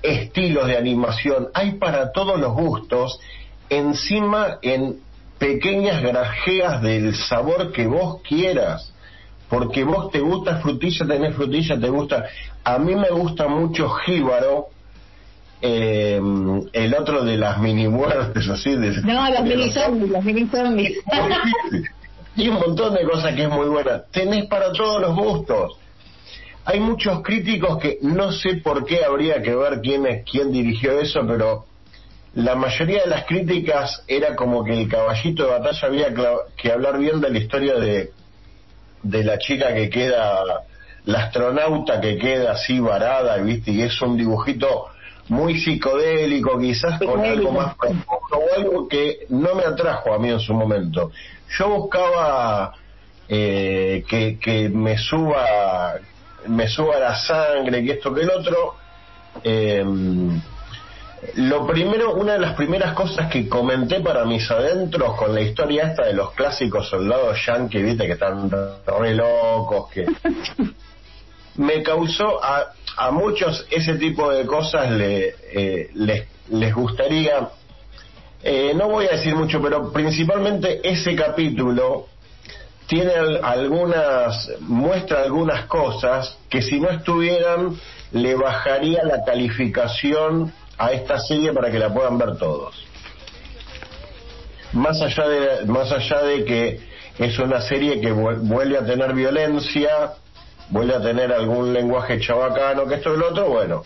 [0.02, 3.18] estilos de animación, hay para todos los gustos,
[3.70, 5.00] encima en
[5.38, 8.92] pequeñas grajeas del sabor que vos quieras.
[9.48, 12.26] Porque vos te gusta frutilla, tenés frutilla, te gusta.
[12.64, 14.70] A mí me gusta mucho jíbaro,
[15.60, 16.20] eh,
[16.72, 19.02] el otro de las mini muertes, así de.
[19.02, 20.98] No, los mini zombies, los mini zombies.
[22.36, 24.02] y un montón de cosas que es muy buena.
[24.10, 25.78] Tenés para todos los gustos.
[26.64, 30.98] Hay muchos críticos que no sé por qué habría que ver quién es quién dirigió
[31.00, 31.64] eso, pero
[32.34, 36.14] la mayoría de las críticas era como que el caballito de batalla había
[36.56, 38.10] que hablar bien de la historia de
[39.02, 40.64] de la chica que queda,
[41.04, 43.70] la astronauta que queda así varada, ¿viste?
[43.70, 44.86] Y es un dibujito
[45.28, 50.30] muy psicodélico, quizás con algo más profundo o algo que no me atrajo a mí
[50.30, 51.10] en su momento.
[51.58, 52.74] Yo buscaba
[53.28, 55.44] eh, que, que me suba
[56.48, 58.76] me suba la sangre, que esto que el otro.
[59.42, 59.84] Eh,
[61.34, 65.84] lo primero, una de las primeras cosas que comenté para mis adentros con la historia
[65.84, 70.06] esta de los clásicos soldados yankees, viste, que están re locos, que
[71.56, 77.48] me causó a, a muchos ese tipo de cosas le, eh, les, les gustaría,
[78.42, 82.06] eh, no voy a decir mucho, pero principalmente ese capítulo
[82.86, 87.76] tiene algunas, muestra algunas cosas que si no estuvieran
[88.12, 92.74] le bajaría la calificación a esta serie para que la puedan ver todos.
[94.72, 96.80] Más allá de, más allá de que
[97.18, 100.12] es una serie que vuelve a tener violencia,
[100.70, 103.84] vuelve a tener algún lenguaje chabacano, que esto y lo otro, bueno,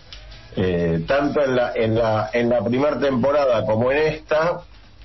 [0.57, 4.63] eh, tanto en la, en la, en la primera temporada como en esta,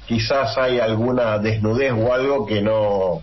[0.07, 3.21] quizás hay alguna desnudez o algo que no,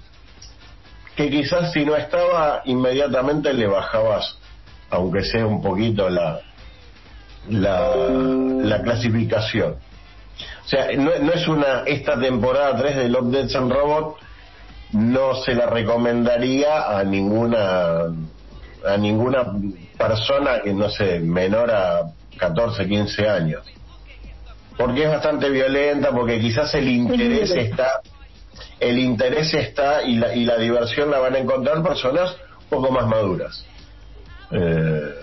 [1.17, 4.39] que quizás si no estaba inmediatamente le bajabas,
[4.91, 6.41] aunque sea un poquito la,
[7.49, 9.77] la, la clasificación.
[10.65, 14.17] O sea, no, no, es una, esta temporada 3 de Love, Death and Robot
[14.93, 18.05] no se la recomendaría a ninguna,
[18.87, 19.45] a ninguna
[19.99, 22.03] persona que no sé, menor a
[22.37, 23.63] 14, 15 años.
[24.77, 28.01] Porque es bastante violenta, porque quizás el interés está,
[28.81, 32.91] el interés está y la, y la diversión la van a encontrar personas un poco
[32.91, 33.65] más maduras.
[34.51, 35.15] Eh,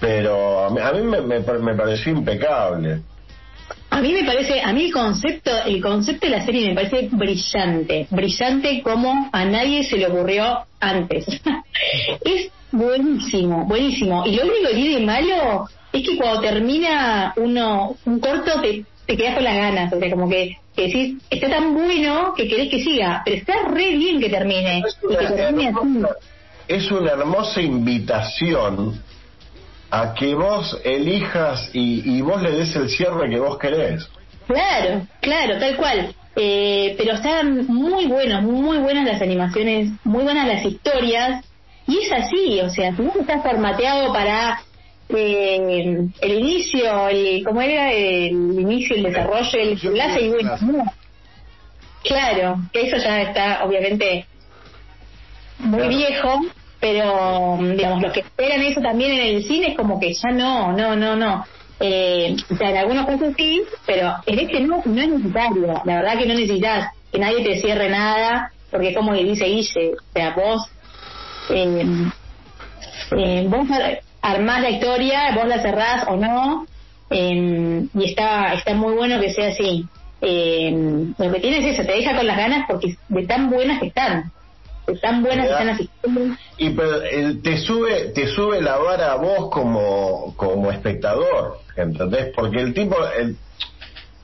[0.00, 3.02] pero a mí, me, me, pareció impecable.
[3.90, 7.08] A mí me parece, a mí el concepto, el concepto de la serie me parece
[7.12, 11.26] brillante, brillante como a nadie se le ocurrió antes.
[12.24, 14.24] es buenísimo, buenísimo.
[14.26, 19.16] Y lo único que tiene malo es que cuando termina uno un corto te, te
[19.16, 22.70] quedas con las ganas, o sea, como que, que decís, está tan bueno que querés
[22.70, 24.82] que siga, pero está re bien que termine.
[24.86, 26.08] Es una,
[26.66, 29.02] es una hermosa invitación
[29.94, 34.08] a que vos elijas y, vos le des el cierre que vos querés.
[34.46, 36.14] Claro, claro, tal cual.
[36.34, 41.44] Eh, pero están muy buenos, muy buenas las animaciones, muy buenas las historias.
[41.86, 44.62] Y es así, o sea, si vos estás formateado para
[45.10, 47.92] eh, el inicio, el, ¿cómo era?
[47.92, 50.84] El inicio, el desarrollo, el enlace y bueno,
[52.02, 54.26] Claro, que eso ya está obviamente
[55.58, 56.40] muy viejo,
[56.82, 60.72] pero digamos los que esperan eso también en el cine es como que ya no
[60.72, 61.46] no no no
[61.80, 65.96] eh, o sea en algunos casos sí pero en este no no es necesario la
[65.96, 70.34] verdad que no necesitas que nadie te cierre nada porque como dice Guille o sea
[70.34, 70.66] vos
[71.50, 71.86] eh,
[73.16, 73.68] eh, vos
[74.20, 76.66] armás la historia vos la cerrás o no
[77.12, 79.84] eh, y está, está muy bueno que sea así.
[80.20, 80.72] Eh,
[81.18, 83.88] lo que tiene es eso, te deja con las ganas porque de tan buenas que
[83.88, 84.32] están.
[85.00, 85.88] Tan buenas están así.
[86.58, 92.32] Y pero, eh, te sube te sube la vara a vos como como espectador, ¿entendés?
[92.34, 93.36] Porque el tipo el,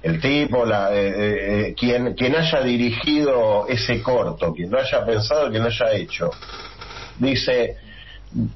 [0.03, 5.51] el tipo, la, eh, eh, quien, quien haya dirigido ese corto, quien lo haya pensado,
[5.51, 6.31] quien lo haya hecho,
[7.19, 7.77] dice,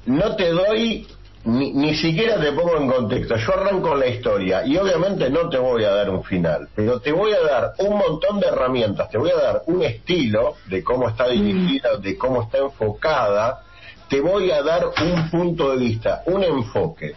[0.05, 1.07] no te doy,
[1.45, 5.57] ni, ni siquiera te pongo en contexto, yo arranco la historia y obviamente no te
[5.57, 9.17] voy a dar un final, pero te voy a dar un montón de herramientas, te
[9.17, 13.61] voy a dar un estilo de cómo está dirigida, de cómo está enfocada,
[14.09, 17.13] te voy a dar un punto de vista, un enfoque,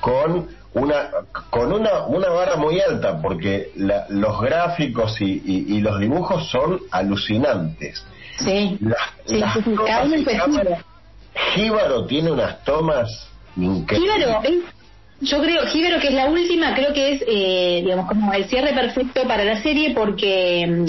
[0.00, 1.10] con una
[1.50, 6.48] con una, una vara muy alta porque la, los gráficos y, y, y, los dibujos
[6.48, 8.06] son alucinantes.
[8.38, 10.84] Sí, las, las tomas
[11.54, 14.42] Jíbaro tiene unas tomas Jíbaro,
[15.20, 18.72] yo creo, Jíbaro que es la última, creo que es, eh, digamos, como el cierre
[18.72, 20.86] perfecto para la serie porque,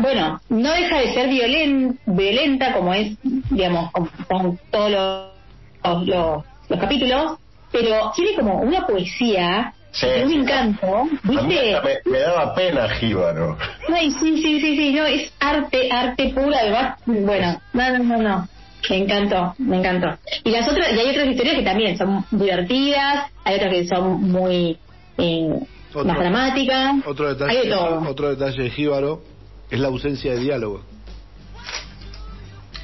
[0.00, 3.90] bueno, no deja de ser violen, violenta como es, digamos,
[4.28, 7.38] son todos los, los, los capítulos,
[7.70, 11.80] pero tiene como una poesía Sí, un encanto, ¿viste?
[12.04, 13.56] Me, me, daba pena Jíbaro.
[13.92, 18.18] Ay, sí, sí, sí, sí, no, es arte, arte pura, además, bueno, no, no, no,
[18.18, 18.48] no,
[18.90, 20.18] me encantó, me encantó.
[20.44, 24.22] Y las otras, y hay otras historias que también son divertidas, hay otras que son
[24.22, 24.78] muy
[25.18, 25.50] eh,
[25.90, 28.08] otro, más dramáticas, otro detalle, hay de todo.
[28.08, 29.22] Otro detalle de Jíbaro
[29.70, 30.82] es la ausencia de diálogo.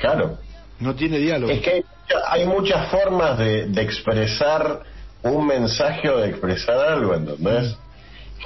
[0.01, 0.39] Claro.
[0.81, 1.53] No tiene diálogo.
[1.53, 1.85] Es que
[2.29, 4.83] hay muchas formas de, de expresar
[5.23, 7.77] un mensaje o de expresar algo, ¿entendés?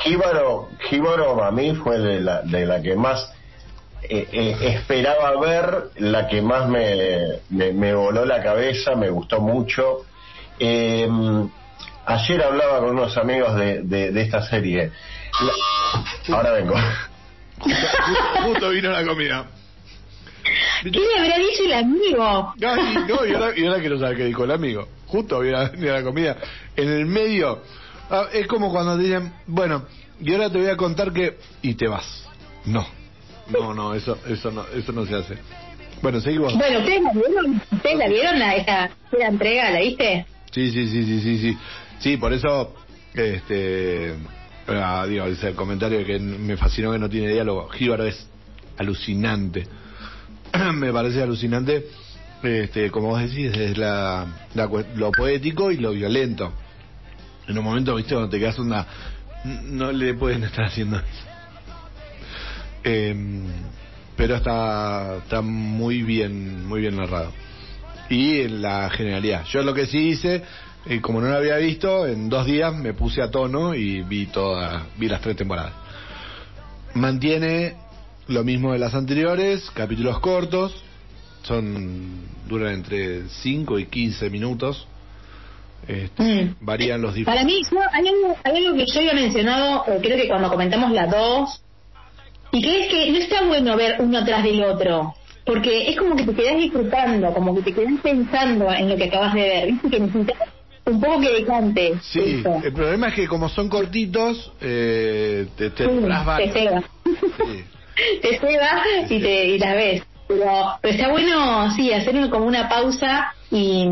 [0.04, 3.32] Jíbaro, Jíbaro a mí fue de la, de la que más
[4.02, 9.40] eh, eh, esperaba ver, la que más me, me, me, voló la cabeza, me gustó
[9.40, 10.04] mucho.
[10.58, 11.08] Eh,
[12.06, 14.90] ayer hablaba con unos amigos de, de, de esta serie.
[15.40, 16.74] La, ahora vengo.
[18.44, 19.46] Justo, vino la comida.
[20.82, 22.54] ¿Qué le habrá dicho el amigo?
[22.56, 24.88] No, y, no, y, ahora, y ahora quiero saber qué dijo el amigo.
[25.06, 26.36] Justo viene la comida.
[26.76, 27.62] En el medio,
[28.10, 29.86] ah, es como cuando te dicen, bueno,
[30.20, 31.38] y ahora te voy a contar que.
[31.62, 32.24] y te vas.
[32.64, 32.97] No.
[33.50, 35.38] No, no, eso, eso no, eso no se hace.
[36.02, 36.54] Bueno, seguimos.
[36.54, 37.62] Bueno, ¿ustedes la vieron?
[37.72, 39.70] ¿Ustedes la vieron la, esa, esa entrega?
[39.70, 40.26] ¿La viste?
[40.52, 41.58] Sí, sí, sí, sí, sí, sí.
[41.98, 42.74] Sí, por eso,
[43.14, 44.14] este.
[44.68, 47.68] Ah, digo, ese comentario que me fascinó que no tiene diálogo.
[47.70, 48.28] Jíbaro es
[48.76, 49.66] alucinante.
[50.74, 51.86] me parece alucinante,
[52.42, 56.52] este, como vos decís, es la, la, lo poético y lo violento.
[57.46, 58.86] En un momento, viste, cuando te quedas una...
[59.44, 61.27] No le pueden estar haciendo eso.
[62.84, 63.14] Eh,
[64.18, 67.32] pero está, está muy bien, muy bien narrado.
[68.10, 69.44] Y en la generalidad.
[69.44, 70.42] Yo lo que sí hice,
[70.86, 74.26] eh, como no lo había visto, en dos días me puse a tono y vi
[74.26, 75.72] todas, vi las tres temporadas.
[76.94, 77.76] Mantiene
[78.26, 80.74] lo mismo de las anteriores, capítulos cortos,
[81.42, 84.88] son duran entre 5 y 15 minutos.
[85.86, 86.56] Este, mm.
[86.60, 90.16] Varían los Para mí, no, hay, algo, hay, algo, que yo había mencionado, eh, creo
[90.16, 91.62] que cuando comentamos la 2,
[92.52, 96.16] y que es que no está bueno ver uno tras del otro, porque es como
[96.16, 99.66] que te quedas disfrutando, como que te quedas pensando en lo que acabas de ver,
[99.72, 99.90] ¿viste?
[99.90, 100.48] Que necesitas
[100.86, 101.94] un poco que decante.
[102.02, 102.60] Sí, eso.
[102.64, 106.82] el problema es que como son cortitos, eh, te, te, sí, te ceba.
[107.04, 107.64] Sí.
[108.22, 110.02] te ceba y, te, y las ves.
[110.26, 113.86] Pero, pero está bueno, sí, hacer como una pausa y,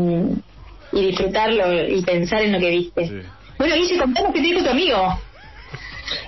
[0.91, 3.23] y disfrutarlo y pensar en lo que viste.
[3.57, 5.19] Bueno, Guille, contanos qué te dijo tu amigo.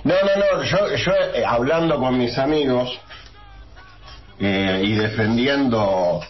[0.04, 2.98] No, no, no, yo, yo eh, hablando con mis amigos
[4.38, 6.20] eh, y defendiendo,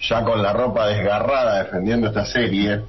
[0.00, 2.82] ya con la ropa desgarrada, defendiendo esta serie,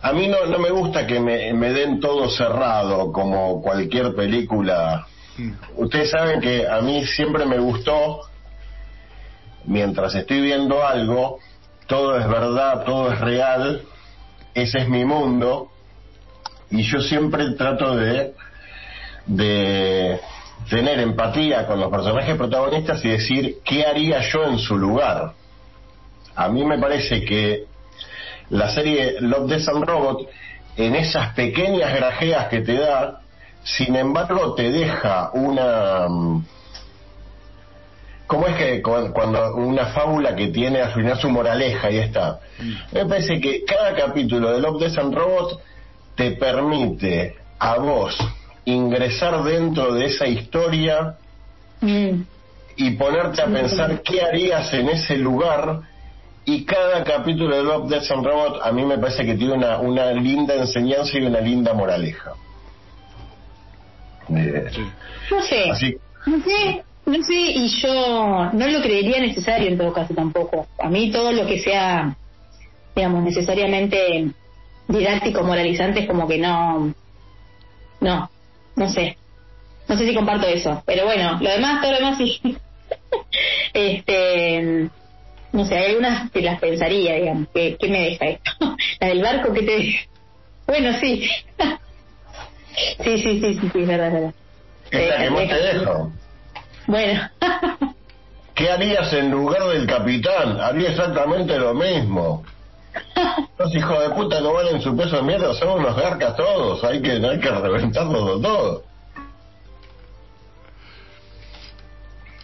[0.00, 5.06] a mí no, no me gusta que me, me den todo cerrado como cualquier película.
[5.38, 5.52] Mm.
[5.76, 8.20] Ustedes saben que a mí siempre me gustó
[9.64, 11.38] mientras estoy viendo algo,
[11.86, 13.82] todo es verdad, todo es real,
[14.54, 15.70] ese es mi mundo,
[16.70, 18.34] y yo siempre trato de,
[19.26, 20.20] de
[20.68, 25.32] tener empatía con los personajes protagonistas y decir qué haría yo en su lugar.
[26.34, 27.64] A mí me parece que
[28.50, 30.28] la serie Love, Death and Robot,
[30.76, 33.20] en esas pequeñas grajeas que te da,
[33.62, 36.08] sin embargo te deja una
[38.32, 42.40] ¿Cómo es que cuando una fábula que tiene al final su moraleja y está?
[42.58, 42.72] Mm.
[42.92, 45.60] Me parece que cada capítulo de Love, Death and Robot
[46.14, 48.16] te permite a vos
[48.64, 51.16] ingresar dentro de esa historia
[51.80, 52.22] mm.
[52.76, 55.80] y ponerte a pensar qué harías en ese lugar
[56.44, 59.78] y cada capítulo de Love, Death and Robot a mí me parece que tiene una,
[59.78, 62.32] una linda enseñanza y una linda moraleja.
[64.28, 64.70] Eh,
[65.30, 65.98] no sé.
[66.24, 70.68] No sé, no sé, y yo no lo creería necesario en todo caso tampoco.
[70.78, 72.16] A mí todo lo que sea,
[72.94, 74.30] digamos, necesariamente
[74.88, 76.94] didáctico, moralizante, es como que no,
[78.00, 78.30] no,
[78.76, 79.16] no sé.
[79.88, 82.40] No sé si comparto eso, pero bueno, lo demás, todo lo demás sí.
[83.74, 84.88] este,
[85.52, 88.50] no sé, hay algunas que las pensaría, digamos, que, ¿qué me deja esto?
[89.00, 90.08] La del barco que te...
[90.66, 91.28] Bueno, sí.
[93.04, 94.34] sí, sí, sí, sí, sí, es verdad, es verdad.
[94.90, 96.12] Esta que vos te dejo.
[96.86, 97.30] Bueno.
[98.54, 100.60] ¿Qué harías en lugar del capitán?
[100.60, 102.44] Haría exactamente lo mismo.
[103.58, 107.00] Los hijos de puta no valen su peso de mierda, son unos garcas todos, hay
[107.00, 108.82] que, hay que reventarlos todo.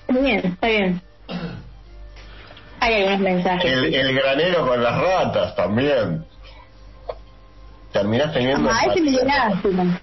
[0.08, 1.02] Bien, está bien.
[2.80, 3.72] Hay algunos mensajes.
[3.72, 6.24] El, granero con las ratas también.
[7.92, 8.70] Terminás teniendo.
[8.70, 10.00] Ah, ese me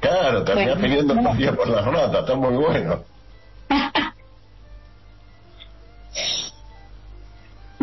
[0.00, 3.02] Claro, terminás teniendo empatía por las ratas, está muy bueno.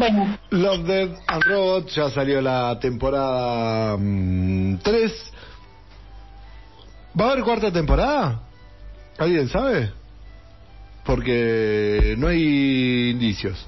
[0.02, 0.38] bueno.
[0.50, 4.00] Love, Dead and Robots ya salió la temporada 3.
[4.02, 4.76] Mm,
[7.20, 8.42] ¿Va a haber cuarta temporada?
[9.20, 9.92] ¿Alguien sabe?
[11.06, 13.68] Porque no hay indicios.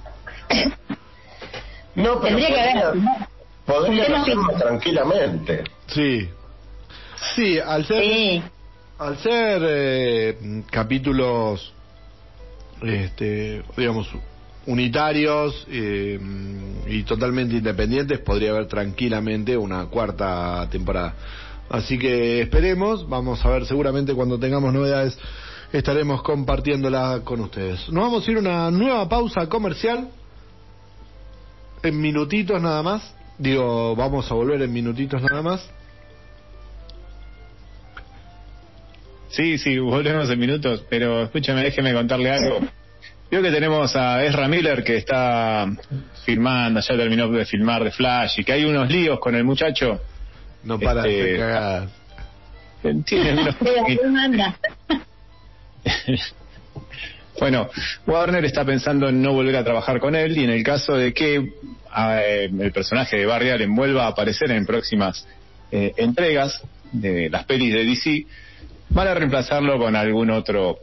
[1.95, 4.21] No, pero Tendría podría, que haber.
[4.21, 5.63] Hacerlo tranquilamente.
[5.87, 6.29] Sí.
[7.35, 8.41] Sí, al ser,
[8.97, 11.73] al ser eh, capítulos,
[12.81, 14.09] este, digamos,
[14.65, 16.19] unitarios eh,
[16.87, 21.13] y totalmente independientes, podría haber tranquilamente una cuarta temporada.
[21.69, 25.17] Así que esperemos, vamos a ver seguramente cuando tengamos novedades
[25.71, 27.89] estaremos compartiéndola con ustedes.
[27.89, 30.09] Nos vamos a ir a una nueva pausa comercial
[31.81, 33.15] en minutitos nada más.
[33.37, 35.69] Digo, vamos a volver en minutitos nada más.
[39.29, 42.59] Sí, sí, volvemos en minutos, pero escúchame, déjeme contarle algo.
[43.33, 45.65] Veo que tenemos a Ezra Miller que está
[46.23, 49.99] filmando, ya terminó de filmar de Flash y que hay unos líos con el muchacho.
[50.63, 51.87] No para de este, cagar.
[53.03, 53.55] Tiene unos...
[57.39, 57.69] bueno,
[58.05, 61.11] Warner está pensando en no volver a trabajar con él y en el caso de
[61.11, 65.27] que eh, el personaje de Barry Allen vuelva a aparecer en próximas
[65.71, 66.61] eh, entregas
[66.91, 68.27] de las pelis de DC,
[68.89, 70.82] van a reemplazarlo con algún otro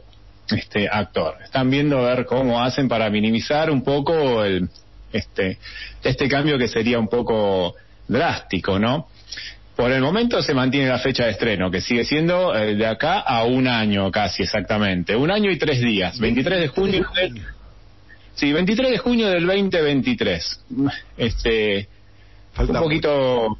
[0.53, 1.35] este actor.
[1.43, 4.69] Están viendo a ver cómo hacen para minimizar un poco el
[5.11, 5.57] este
[6.03, 7.75] este cambio que sería un poco
[8.07, 9.07] drástico, ¿no?
[9.75, 13.19] Por el momento se mantiene la fecha de estreno, que sigue siendo eh, de acá
[13.19, 15.15] a un año casi exactamente.
[15.15, 16.19] Un año y tres días.
[16.19, 17.07] 23 de junio.
[17.15, 17.41] Del,
[18.35, 20.61] sí, 23 de junio del 2023.
[21.17, 21.87] Este,
[22.59, 23.57] un poquito,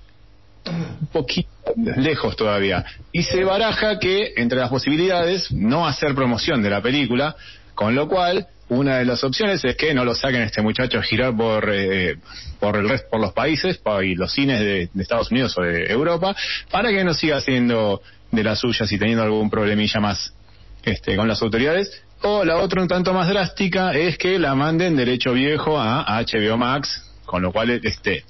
[0.66, 1.50] un poquito
[1.98, 2.86] lejos todavía.
[3.12, 7.36] Y se baraja que entre las posibilidades no hacer promoción de la película,
[7.76, 11.04] con lo cual una de las opciones es que no lo saquen este muchacho a
[11.04, 12.16] girar por eh,
[12.58, 16.34] por el resto por los países y los cines de, Estados Unidos o de Europa
[16.72, 18.02] para que no siga haciendo
[18.32, 20.34] de las suyas y teniendo algún problemilla más
[20.84, 24.96] este con las autoridades o la otra un tanto más drástica es que la manden
[24.96, 28.24] derecho viejo a HBO Max con lo cual este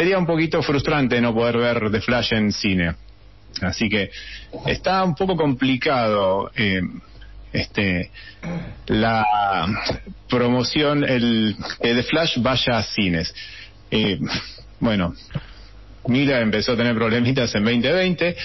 [0.00, 2.94] sería un poquito frustrante no poder ver The Flash en cine.
[3.60, 4.10] Así que
[4.64, 6.80] está un poco complicado eh,
[7.52, 8.10] este
[8.86, 9.26] la
[10.26, 13.34] promoción el de Flash vaya a cines.
[13.90, 14.18] Eh,
[14.78, 15.14] bueno
[16.06, 18.36] Mila empezó a tener problemitas en 2020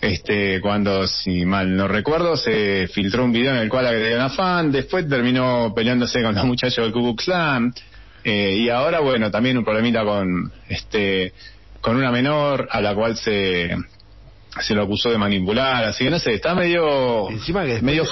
[0.00, 4.30] este cuando si mal no recuerdo se filtró un video en el cual agredieron a
[4.30, 7.74] fan después terminó peleándose con los muchachos del Ku Klux Klan
[8.24, 11.32] eh, y ahora bueno también un problemita con este
[11.80, 13.76] con una menor a la cual se
[14.60, 18.04] se lo acusó de manipular, así que no sé, está medio encima que después, medio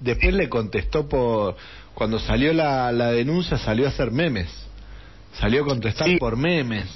[0.00, 1.56] después le contestó por
[1.94, 4.48] cuando salió la, la denuncia salió a hacer memes.
[5.38, 6.86] Salió a contestar por memes.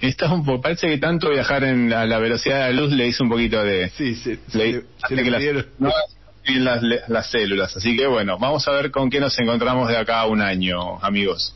[0.00, 3.08] Está un poco, parece que tanto viajar en a la velocidad de la luz le
[3.08, 5.64] hizo un poquito de Sí, sí, le, que
[6.44, 9.96] las, las, las células, así que bueno, vamos a ver con qué nos encontramos de
[9.96, 11.54] acá a un año, amigos.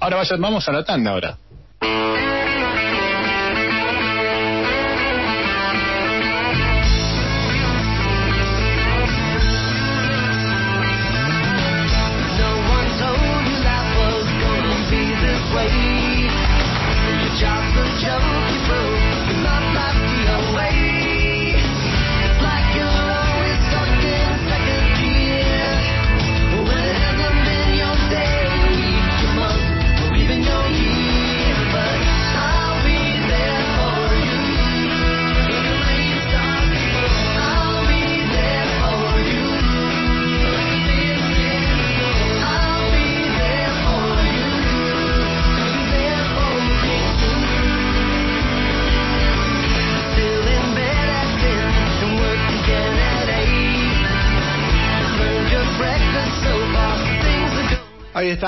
[0.00, 1.38] Ahora vaya, vamos a la tanda ahora.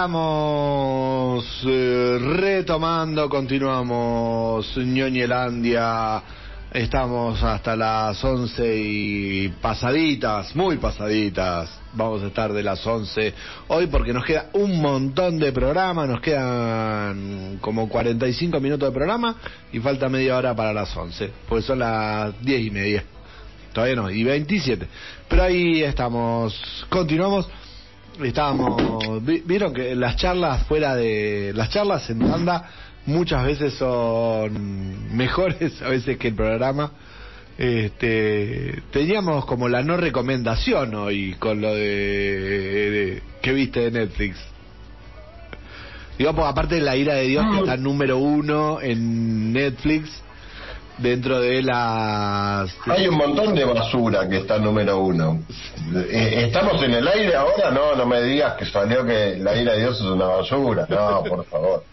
[0.01, 6.23] Estamos eh, retomando, continuamos ñoñelandia.
[6.73, 11.69] Estamos hasta las once y pasaditas, muy pasaditas.
[11.93, 13.35] Vamos a estar de las once
[13.69, 19.37] hoy porque nos queda un montón de programa, nos quedan como 45 minutos de programa
[19.71, 23.05] y falta media hora para las once, pues son las diez y media.
[23.75, 24.89] Todavía no, y 27.
[25.29, 27.47] Pero ahí estamos, continuamos
[28.29, 32.69] estábamos vieron que las charlas fuera de las charlas en banda
[33.07, 36.93] muchas veces son mejores a veces que el programa.
[37.59, 44.39] Este teníamos como la no recomendación hoy con lo de, que viste de Netflix.
[46.17, 50.23] Digo porque aparte de la ira de Dios que está número uno en Netflix
[51.01, 52.75] dentro de las...
[52.87, 55.43] Hay un montón de basura que está número uno.
[55.95, 57.71] Eh, ¿Estamos en el aire ahora?
[57.71, 60.87] No, no me digas que salió que la ira de Dios es una basura.
[60.89, 61.85] No, por favor.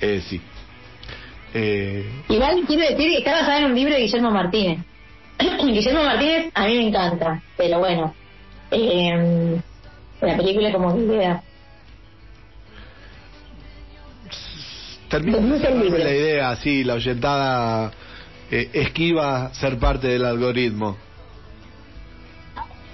[0.00, 0.40] Eh, sí.
[1.54, 2.22] Eh...
[2.28, 4.78] Igual quiero decir que está basada en un libro de Guillermo Martínez.
[5.38, 8.14] Guillermo Martínez a mí me encanta, pero bueno,
[8.70, 9.60] eh,
[10.20, 11.42] la película como idea
[15.20, 17.92] la idea, sí, la oyentada
[18.50, 20.96] eh, esquiva ser parte del algoritmo.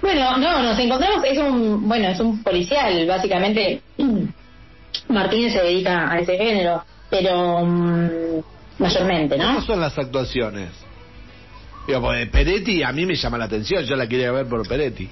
[0.01, 3.81] Bueno, no, nos encontramos, es un, bueno, es un policial, básicamente.
[5.09, 8.09] Martínez se dedica a ese género, pero mm,
[8.79, 9.45] mayormente, ¿no?
[9.45, 10.69] ¿Cómo son las actuaciones?
[11.87, 15.09] Digo, porque Peretti a mí me llama la atención, yo la quería ver por Peretti.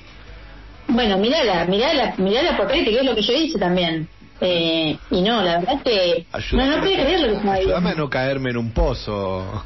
[0.88, 4.08] Bueno, mirala, mirala, mirala por Peretti, que es lo que yo hice también.
[4.40, 6.26] Eh, y no, la verdad es que
[6.56, 9.64] no, no puedo creer lo que está Ayúdame a no caerme en un pozo.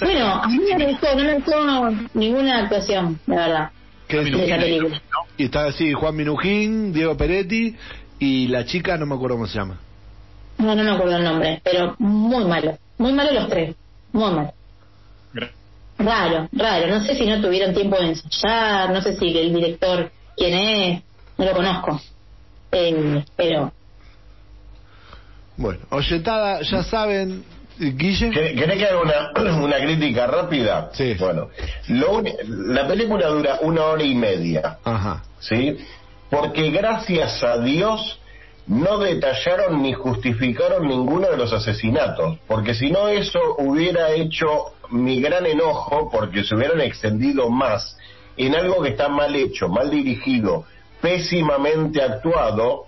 [0.00, 3.70] bueno, a mí no me gustó, no me gustó ninguna actuación, la verdad.
[4.08, 5.02] ¿Qué de esa película.
[5.36, 7.76] Y está así, Juan Minujín, Diego Peretti
[8.18, 9.78] y la chica, no me acuerdo cómo se llama.
[10.58, 13.74] No, no me acuerdo el nombre, pero muy malo, muy malo los tres,
[14.12, 14.52] muy malo.
[15.98, 20.10] Raro, raro, no sé si no tuvieron tiempo de ensayar, no sé si el director
[20.36, 21.02] quién es,
[21.38, 22.00] no lo conozco.
[22.76, 23.72] Eh, pero.
[25.56, 27.42] Bueno, oyentada, ya saben,
[27.78, 28.30] Guille.
[28.30, 30.90] ¿Querés que haga una, una crítica rápida?
[30.92, 31.14] Sí.
[31.18, 31.48] Bueno,
[31.88, 34.78] lo, la película dura una hora y media.
[34.84, 35.22] Ajá.
[35.40, 35.78] ¿Sí?
[36.28, 38.20] Porque gracias a Dios
[38.66, 42.38] no detallaron ni justificaron ninguno de los asesinatos.
[42.46, 47.96] Porque si no, eso hubiera hecho mi gran enojo porque se hubieran extendido más
[48.36, 50.66] en algo que está mal hecho, mal dirigido
[51.06, 52.86] pésimamente actuado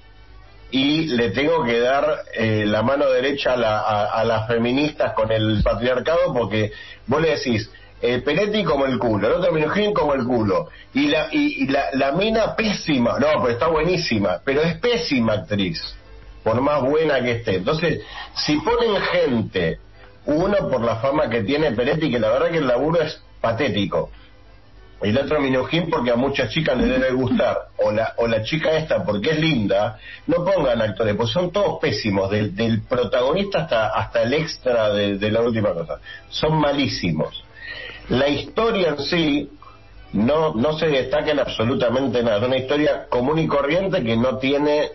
[0.73, 6.35] y le tengo que dar eh, la mano derecha a, las feministas con el patriarcado
[6.35, 6.73] porque
[7.07, 7.71] vos le decís
[8.03, 11.91] eh, Penetti como el culo, el otro Minujín como el culo y la y, la,
[11.93, 15.81] la, mina pésima, no, pero está buenísima, pero es pésima actriz
[16.43, 17.57] por más buena que esté.
[17.57, 18.01] Entonces,
[18.35, 19.79] si ponen gente,
[20.27, 24.11] uno por la fama que tiene Penetti, que la verdad que el laburo es patético,
[25.01, 28.77] el otro Minujín porque a muchas chicas les debe gustar, o la, o la chica
[28.77, 33.89] esta porque es linda, no pongan actores, pues son todos pésimos, del, del protagonista hasta,
[33.89, 36.01] hasta el extra de, la última cosa.
[36.29, 37.45] Son malísimos.
[38.09, 39.51] La historia en sí
[40.15, 42.39] no, no se destaca en absolutamente nada.
[42.39, 44.91] Es una historia común y corriente que no tiene,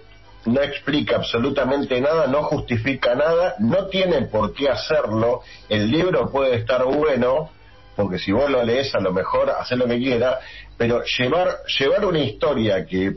[0.45, 5.41] no explica absolutamente nada, no justifica nada, no tiene por qué hacerlo.
[5.69, 7.51] El libro puede estar bueno,
[7.95, 10.39] porque si vos lo lees a lo mejor hacer lo que quiera,
[10.77, 13.13] pero llevar, llevar una historia que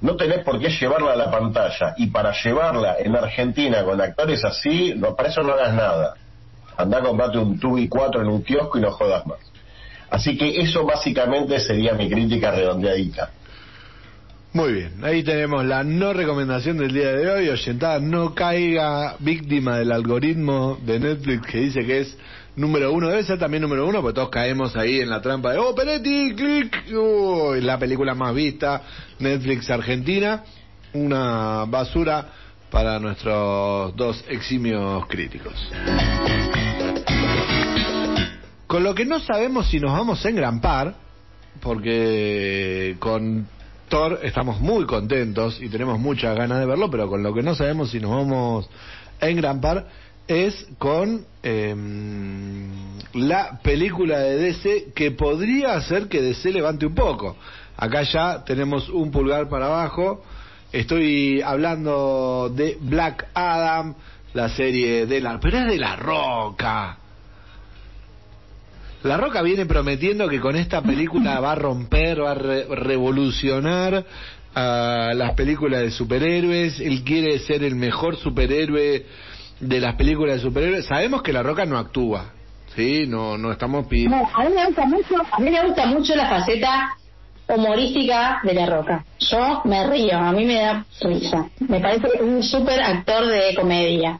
[0.00, 4.44] no tenés por qué llevarla a la pantalla y para llevarla en Argentina con actores
[4.44, 6.14] así, no, para eso no hagas nada.
[6.76, 9.38] Andá a un Tubi 4 en un kiosco y no jodas más.
[10.10, 13.30] Así que eso básicamente sería mi crítica redondeadita.
[14.52, 17.48] Muy bien, ahí tenemos la no recomendación del día de hoy.
[17.48, 22.18] Oyentada, no caiga víctima del algoritmo de Netflix que dice que es
[22.56, 23.08] número uno.
[23.08, 26.34] Debe ser también número uno, porque todos caemos ahí en la trampa de, oh, Peretti,
[26.34, 26.84] clic,
[27.62, 28.82] la película más vista,
[29.18, 30.42] Netflix Argentina.
[30.94, 32.28] Una basura
[32.70, 35.54] para nuestros dos eximios críticos.
[38.66, 40.94] Con lo que no sabemos si nos vamos a engrampar,
[41.60, 43.46] porque con
[43.88, 47.54] Thor estamos muy contentos y tenemos muchas ganas de verlo, pero con lo que no
[47.54, 48.68] sabemos si nos vamos
[49.20, 49.86] a engrampar
[50.28, 52.68] es con em,
[53.14, 57.36] la película de DC que podría hacer que DC levante un poco.
[57.76, 60.24] Acá ya tenemos un pulgar para abajo.
[60.72, 63.94] Estoy hablando de Black Adam,
[64.34, 65.38] la serie de la...
[65.40, 66.98] Pero es de La Roca.
[69.02, 74.04] La Roca viene prometiendo que con esta película va a romper, va a revolucionar
[74.54, 79.04] a las películas de superhéroes, él quiere ser el mejor superhéroe
[79.60, 80.86] de las películas de superhéroes.
[80.86, 82.32] Sabemos que La Roca no actúa,
[82.74, 83.06] ¿sí?
[83.06, 84.16] No, no estamos pidiendo...
[84.16, 86.96] a mí me gusta mucho, a mí me gusta mucho la faceta
[87.48, 89.04] humorística de La Roca.
[89.18, 91.46] Yo me río, a mí me da risa.
[91.60, 94.18] Me parece un súper actor de comedia.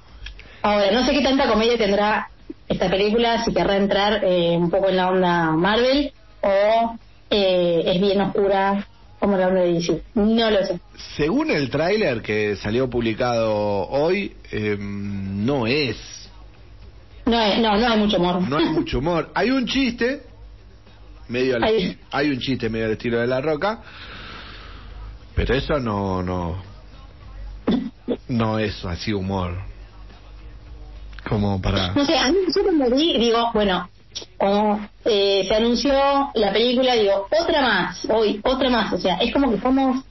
[0.63, 2.29] Ahora, no sé qué tanta comedia tendrá
[2.69, 6.97] esta película, si querrá entrar eh, un poco en la onda Marvel o
[7.31, 8.87] eh, es bien oscura
[9.19, 10.03] como la de DC.
[10.15, 10.81] No lo sé.
[11.17, 13.53] Según el tráiler que salió publicado
[13.89, 15.97] hoy, em, no es.
[17.25, 18.49] No, no, no hay mucho humor.
[18.49, 19.31] No hay mucho humor.
[19.35, 20.23] Hay un chiste,
[21.29, 21.99] medio hay...
[22.13, 23.83] hay un chiste medio al estilo de La Roca,
[25.35, 26.63] pero eso no, no,
[28.29, 29.57] no es así humor.
[31.29, 31.93] Como para...
[31.93, 33.89] No sé, a mí yo cuando vi, digo, bueno,
[34.37, 35.93] cuando eh, se anunció
[36.35, 40.05] la película, digo, otra más, hoy, otra más, o sea, es como que somos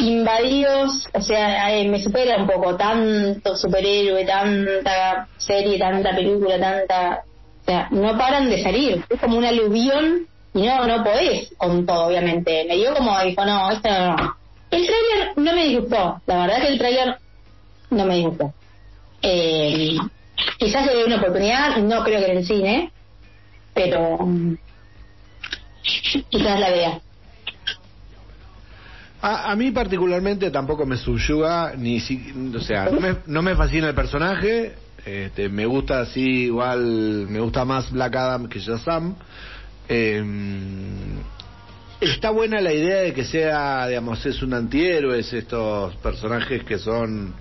[0.00, 7.24] invadidos, o sea, eh, me supera un poco, tanto superhéroe, tanta serie, tanta película, tanta...
[7.62, 11.84] O sea, no paran de salir, es como un aluvión y no, no podés con
[11.84, 12.64] todo, obviamente.
[12.66, 14.36] Me dio como, dijo, no, esto no.
[14.70, 17.18] El tráiler no me disgustó, la verdad que el tráiler
[17.90, 18.54] no me disgustó.
[19.20, 19.96] Eh,
[20.58, 22.92] quizás le dé una oportunidad, no creo que en el cine,
[23.74, 24.54] pero mm,
[26.30, 27.00] quizás la vea.
[29.20, 33.56] A, a, mí particularmente tampoco me subyuga, ni si, o sea, no me, no me
[33.56, 39.16] fascina el personaje, este, me gusta así, igual, me gusta más Black Adam que Shazam.
[39.88, 40.22] Eh,
[42.00, 46.78] está buena la idea de que sea, digamos, es un antihéroe, es estos personajes que
[46.78, 47.34] son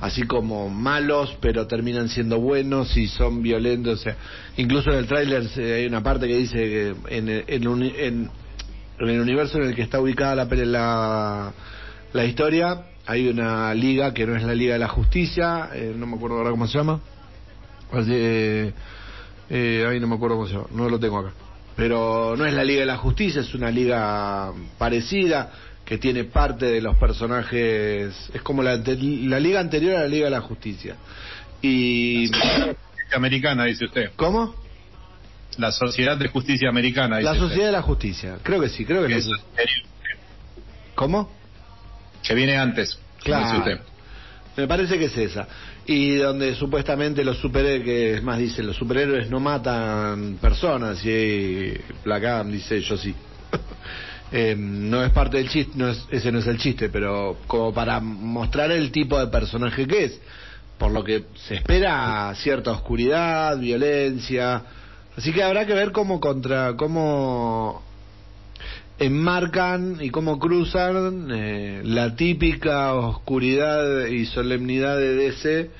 [0.00, 4.00] así como malos, pero terminan siendo buenos y son violentos.
[4.00, 4.16] O sea,
[4.56, 8.30] incluso en el tráiler hay una parte que dice que en, en, en,
[8.98, 11.52] el universo en el que está ubicada la, la,
[12.12, 16.06] la historia hay una liga que no es la Liga de la Justicia, eh, no
[16.06, 17.00] me acuerdo ahora cómo se llama.
[18.06, 18.70] Eh,
[19.48, 21.32] eh, ahí no me acuerdo cómo se llama, no lo tengo acá.
[21.74, 25.50] Pero no es la Liga de la Justicia, es una liga parecida
[25.88, 30.26] que tiene parte de los personajes, es como la, la liga anterior a la Liga
[30.26, 30.96] de la Justicia.
[31.62, 32.30] Y...
[33.14, 34.10] Americana, dice usted.
[34.14, 34.54] ¿Cómo?
[35.56, 37.16] La Sociedad de Justicia Americana.
[37.16, 39.30] Dice la Sociedad de la Justicia, creo que sí, creo que, es.
[40.94, 41.30] ¿Cómo?
[42.22, 42.98] Que viene antes.
[43.22, 43.60] Claro.
[43.60, 43.80] Usted.
[44.58, 45.48] Me parece que es esa.
[45.86, 51.72] Y donde supuestamente los superhéroes, que es más, dicen, los superhéroes no matan personas y
[52.04, 53.14] Black dice yo sí.
[54.30, 57.72] Eh, no es parte del chiste, no es, ese no es el chiste, pero como
[57.72, 60.20] para mostrar el tipo de personaje que es,
[60.76, 64.62] por lo que se espera cierta oscuridad, violencia,
[65.16, 67.82] así que habrá que ver cómo contra, cómo
[68.98, 75.70] enmarcan y cómo cruzan eh, la típica oscuridad y solemnidad de DC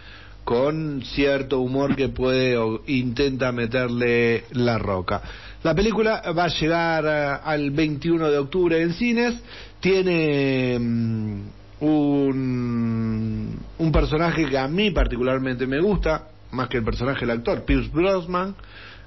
[0.44, 5.20] con cierto humor que puede o intenta meterle la roca.
[5.62, 9.34] La película va a llegar eh, al 21 de octubre en cines.
[9.80, 11.40] Tiene mm,
[11.80, 17.64] un, un personaje que a mí particularmente me gusta, más que el personaje del actor,
[17.64, 18.54] Pierce Brosnan,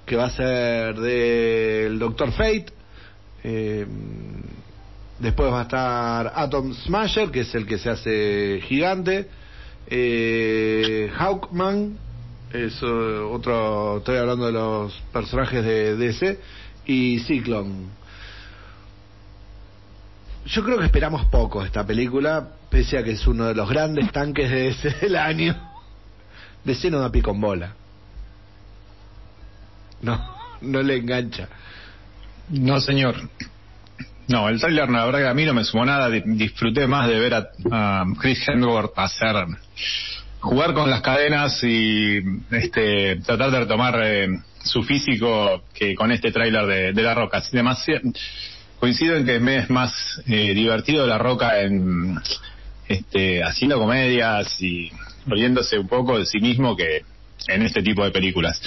[0.06, 2.66] que va a ser del Doctor Fate.
[3.44, 3.86] Eh,
[5.20, 9.28] después va a estar Atom Smasher, que es el que se hace gigante.
[9.88, 11.98] Eh, Hawkman,
[12.54, 16.40] es otro, estoy hablando de los personajes de DC,
[16.86, 17.88] y Cyclone.
[20.46, 24.12] Yo creo que esperamos poco esta película, pese a que es uno de los grandes
[24.12, 25.56] tanques de DC del año.
[26.64, 27.74] DC no da pico en bola.
[30.02, 31.48] No, no le engancha.
[32.50, 33.16] No, señor.
[34.28, 36.10] No, el trailer, la verdad que a mí no me sumó nada.
[36.10, 39.36] Disfruté más de ver a, Chris Hemsworth hacer
[40.42, 42.20] jugar con las cadenas y
[42.52, 44.28] este tratar de retomar eh,
[44.64, 47.42] su físico que con este tráiler de, de, La Roca.
[48.80, 49.94] coincido en que me es más
[50.28, 52.20] eh, divertido La Roca en
[52.88, 54.92] este haciendo comedias y
[55.28, 57.04] riéndose un poco de sí mismo que
[57.48, 58.62] en este tipo de películas.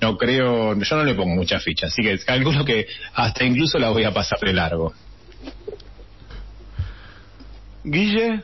[0.00, 3.90] No creo, yo no le pongo mucha ficha, así que calculo que hasta incluso la
[3.90, 4.92] voy a pasar de largo.
[7.84, 8.42] Guille,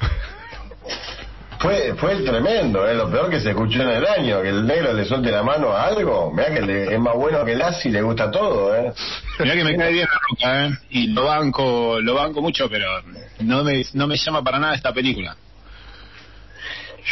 [1.64, 2.94] fue, fue tremendo, ¿eh?
[2.94, 5.72] lo peor que se escuchó en el año, que el negro le suelte la mano
[5.72, 6.30] a algo.
[6.30, 8.76] Mira que es más bueno que el Asi, le gusta todo.
[8.76, 8.92] ¿eh?
[9.38, 10.70] Mira que me cae bien la roca, ¿eh?
[10.90, 12.86] y lo banco, lo banco mucho, pero
[13.40, 15.36] no me, no me llama para nada esta película.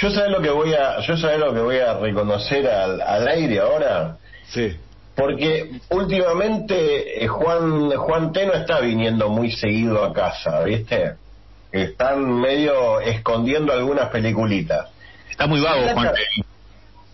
[0.02, 3.28] Yo sabes lo que voy a, yo sabes lo que voy a reconocer al, al
[3.28, 4.18] aire ahora.
[4.48, 4.76] Sí.
[5.14, 11.14] porque últimamente eh, Juan Juan T no está viniendo muy seguido a casa, ¿viste?
[11.72, 14.88] Están medio escondiendo algunas peliculitas.
[15.30, 16.12] Está muy vago, Juan.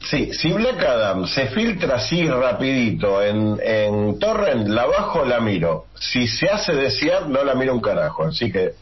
[0.00, 5.86] Sí, si Black Adam se filtra así rapidito en, en Torrent, la bajo, la miro.
[5.94, 8.24] Si se hace desear, no la miro un carajo.
[8.24, 8.74] Así que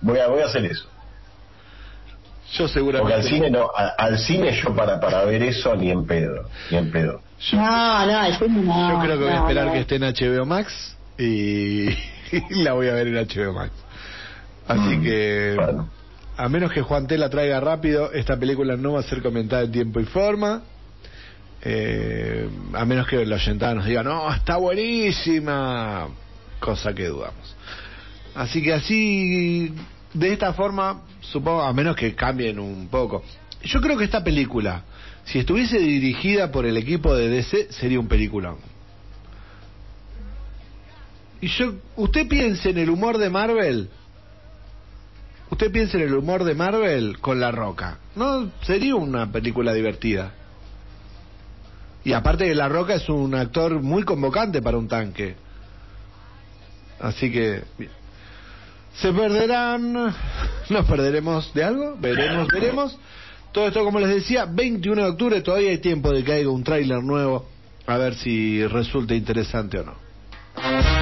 [0.00, 0.86] voy a, voy a hacer eso.
[2.52, 3.14] Yo seguramente.
[3.14, 6.76] Porque al cine no, al cine yo para para ver eso ni en pedo, ni
[6.76, 7.20] en pedo.
[7.40, 8.90] Yo, no, no, el no.
[8.92, 11.86] Yo creo que voy a esperar que esté en HBO Max y,
[12.62, 13.72] la voy a ver en HBO Max.
[14.66, 15.56] Así mm, que
[16.36, 19.62] a menos que Juan T la traiga rápido, esta película no va a ser comentada
[19.62, 20.62] en tiempo y forma.
[21.64, 26.08] Eh, a menos que los oyentados nos digan, no, está buenísima,
[26.58, 27.56] cosa que dudamos.
[28.34, 29.72] Así que así,
[30.14, 33.22] de esta forma, supongo, a menos que cambien un poco.
[33.62, 34.82] Yo creo que esta película,
[35.24, 38.56] si estuviese dirigida por el equipo de DC, sería un peliculón.
[41.40, 43.90] Y yo, usted piense en el humor de Marvel,
[45.52, 47.98] usted piense en el humor de Marvel con La Roca.
[48.16, 50.32] No sería una película divertida.
[52.04, 55.36] Y aparte que La Roca es un actor muy convocante para un tanque.
[56.98, 57.62] Así que
[58.94, 59.92] se perderán,
[60.70, 62.98] nos perderemos de algo, veremos, veremos.
[63.52, 66.64] Todo esto, como les decía, 21 de octubre, todavía hay tiempo de que haya un
[66.64, 67.46] tráiler nuevo,
[67.86, 71.01] a ver si resulta interesante o no.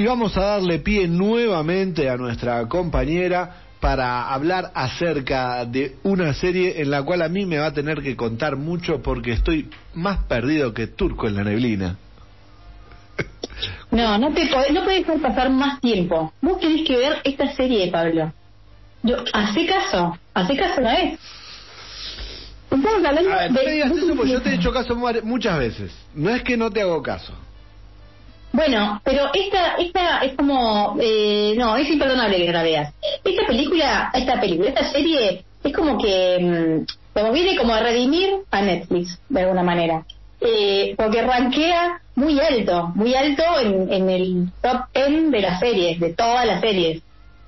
[0.00, 6.80] Y vamos a darle pie nuevamente a nuestra compañera para hablar acerca de una serie
[6.80, 10.24] en la cual a mí me va a tener que contar mucho porque estoy más
[10.24, 11.98] perdido que turco en la neblina.
[13.90, 16.32] No, no te no puedes dejar pasar más tiempo.
[16.40, 18.32] Vos tenés que ver esta serie, Pablo.
[19.02, 21.20] Yo, hace caso, hace caso una vez.
[22.70, 23.80] Estamos hablando de...
[23.80, 25.92] eso yo te he hecho caso muchas veces.
[26.14, 27.34] No es que no te hago caso.
[28.52, 32.94] Bueno, pero esta, esta es como, eh, no, es imperdonable que la veas.
[33.24, 38.30] Esta película, esta película, esta serie es como que, mm, como viene como a redimir
[38.50, 40.04] a Netflix de alguna manera,
[40.40, 46.00] eh, porque ranquea muy alto, muy alto en, en el top 10 de las series,
[46.00, 47.02] de todas las series.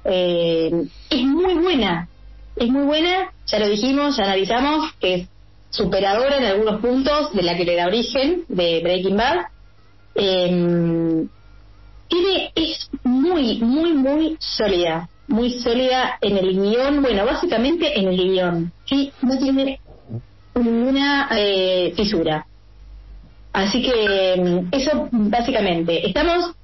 [0.04, 0.70] Eh,
[1.10, 2.08] es muy buena,
[2.56, 5.28] es muy buena, ya lo dijimos, ya analizamos que es
[5.70, 9.46] superadora en algunos puntos de la que le da origen de Breaking Bad
[10.14, 11.26] eh,
[12.08, 18.16] tiene, es muy, muy, muy sólida, muy sólida en el guion, bueno, básicamente en el
[18.16, 19.12] guion, ¿sí?
[19.22, 19.80] No tiene
[20.54, 22.46] ninguna eh, fisura.
[23.52, 26.06] Así que em, eso básicamente.
[26.06, 26.54] Estamos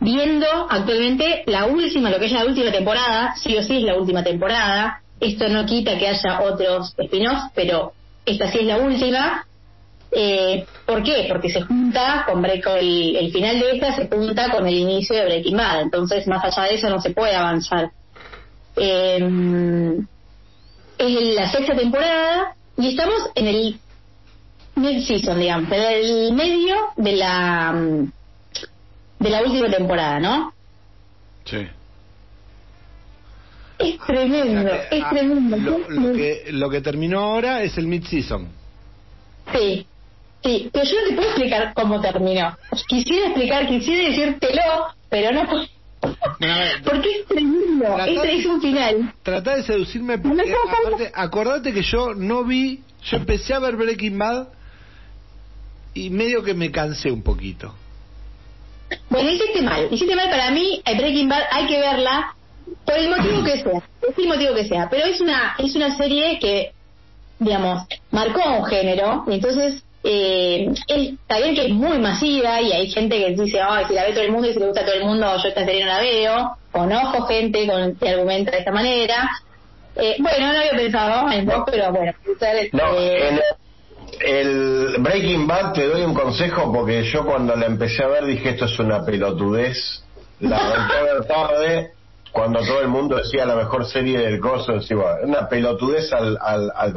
[0.00, 3.96] viendo actualmente la última, lo que es la última temporada, sí o sí es la
[3.96, 5.02] última temporada.
[5.20, 7.92] Esto no quita que haya otros spin-offs, pero
[8.24, 9.46] esta sí es la última.
[10.12, 11.26] Eh, ¿Por qué?
[11.28, 15.24] Porque se junta con el, el, final de esta se junta con el inicio de
[15.24, 17.90] Breaking Bad, entonces más allá de eso no se puede avanzar.
[18.76, 19.98] Eh,
[20.98, 23.80] es la sexta temporada y estamos en el
[24.76, 27.74] mid-season, digamos, pero el medio de la
[29.18, 30.52] de la última temporada, ¿no?
[31.44, 31.66] Sí.
[33.78, 35.78] Es tremendo, es ah, tremendo.
[35.88, 38.48] Lo, que, lo que terminó ahora es el mid-season.
[39.52, 39.86] Sí,
[40.46, 42.56] Sí, pero yo no te puedo explicar cómo terminó.
[42.86, 44.62] Quisiera explicar, quisiera decírtelo,
[45.08, 45.66] pero no puedo.
[46.84, 49.14] porque es tremendo, este es un final.
[49.24, 54.16] Trata de seducirme porque, aparte, acordate que yo no vi, yo empecé a ver Breaking
[54.16, 54.48] Bad
[55.94, 57.74] y medio que me cansé un poquito.
[59.10, 62.36] Bueno, hiciste mal, hiciste mal para mí, Breaking Bad hay que verla
[62.84, 65.96] por el motivo que sea, es el motivo que sea, pero es una, es una
[65.96, 66.72] serie que,
[67.40, 67.82] digamos,
[68.12, 73.18] marcó un género, y entonces eh, está bien que es muy masiva y hay gente
[73.18, 74.94] que dice, ay, si la ve todo el mundo y si le gusta a todo
[74.94, 76.56] el mundo, yo esta serie no la veo.
[76.70, 79.28] Conozco gente con, que argumenta de esta manera.
[79.96, 82.12] Eh, bueno, no había pensado en vos, pero bueno,
[82.72, 83.40] no, eh,
[84.20, 88.50] el Breaking Bad te doy un consejo porque yo cuando la empecé a ver dije
[88.50, 90.04] esto es una pelotudez.
[90.38, 91.90] La arranqué a ver tarde
[92.30, 96.70] cuando todo el mundo decía la mejor serie del coso, decía, una pelotudez al, al,
[96.76, 96.92] al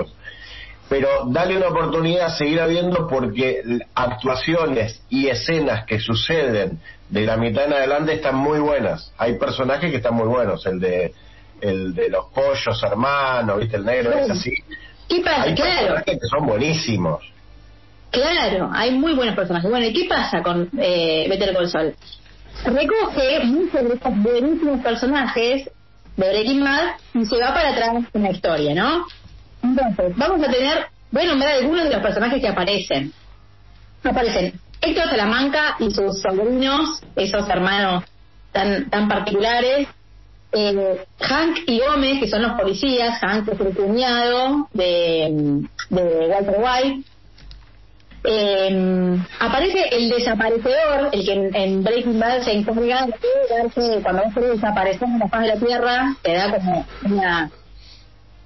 [0.89, 3.61] pero dale una oportunidad a seguir habiendo porque
[3.93, 6.79] actuaciones y escenas que suceden
[7.09, 9.13] de la mitad en adelante están muy buenas.
[9.17, 11.13] Hay personajes que están muy buenos, el de
[11.61, 14.53] el de los pollos hermanos, viste el negro es así.
[15.07, 15.43] ¿Qué pasa?
[15.43, 15.77] Hay claro.
[15.77, 17.23] personajes que son buenísimos.
[18.11, 19.69] Claro, hay muy buenos personajes.
[19.69, 21.95] Bueno, ¿y qué pasa con eh, Better Call Saul?
[22.65, 25.69] Recoge muchos de estos buenísimos personajes
[26.17, 29.05] de Breaking Bad y se va para atrás en la historia, ¿no?
[29.63, 33.13] Entonces, vamos a tener, voy a nombrar algunos de los personajes que aparecen.
[34.03, 38.03] Aparecen Héctor Salamanca y sus sobrinos, esos hermanos
[38.51, 39.87] tan, tan particulares,
[40.51, 46.57] eh, Hank y Gómez, que son los policías, Hank es el cuñado de, de Walter
[46.57, 47.03] White,
[48.23, 53.07] eh, aparece el desaparecedor, el que en, Breaking Bad se encarga
[54.03, 57.49] cuando vos desaparecer en la faz de la Tierra, te da como una,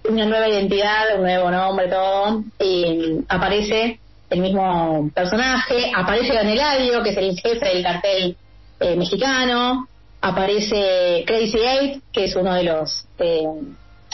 [0.10, 2.44] una nueva identidad, un nuevo nombre, todo.
[2.60, 4.00] Y aparece
[4.30, 8.38] el mismo personaje, aparece Don Eladio, que es el jefe del cartel
[8.80, 9.88] eh, mexicano,
[10.22, 13.44] aparece Crazy Eight, que es uno de los, eh,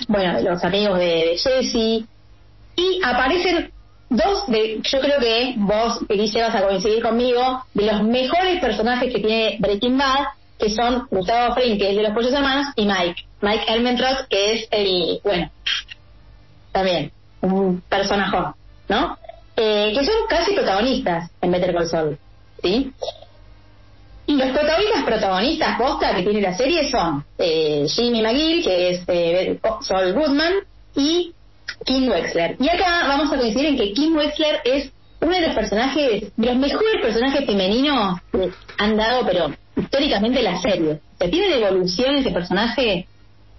[0.07, 2.05] bueno, de los amigos de, de Jesse,
[2.75, 3.71] y aparecen
[4.09, 9.13] dos de, yo creo que vos, Felicia, vas a coincidir conmigo, de los mejores personajes
[9.13, 10.25] que tiene Breaking Bad,
[10.59, 13.25] que son Gustavo Fring, que es de los Pollos Hermanos, y Mike.
[13.41, 15.49] Mike Elmentrost, que es el, bueno,
[16.71, 17.11] también,
[17.41, 18.37] un personaje,
[18.89, 19.17] ¿no?
[19.55, 22.19] Eh, que son casi protagonistas en Better Call Saul,
[22.61, 22.93] ¿sí?
[24.25, 29.03] Y los protagonistas protagonistas posta que tiene la serie son eh, Jimmy McGill, que es
[29.07, 30.53] eh, Saul Goodman,
[30.95, 31.33] y
[31.85, 32.57] Kim Wexler.
[32.59, 34.91] Y acá vamos a coincidir en que Kim Wexler es
[35.21, 40.59] uno de los personajes, de los mejores personajes femeninos que han dado, pero históricamente la
[40.61, 40.93] serie.
[40.93, 43.07] O sea, tiene de evolución ese personaje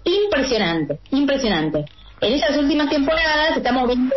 [0.03, 1.85] impresionante, impresionante.
[2.21, 4.15] En esas últimas temporadas estamos viendo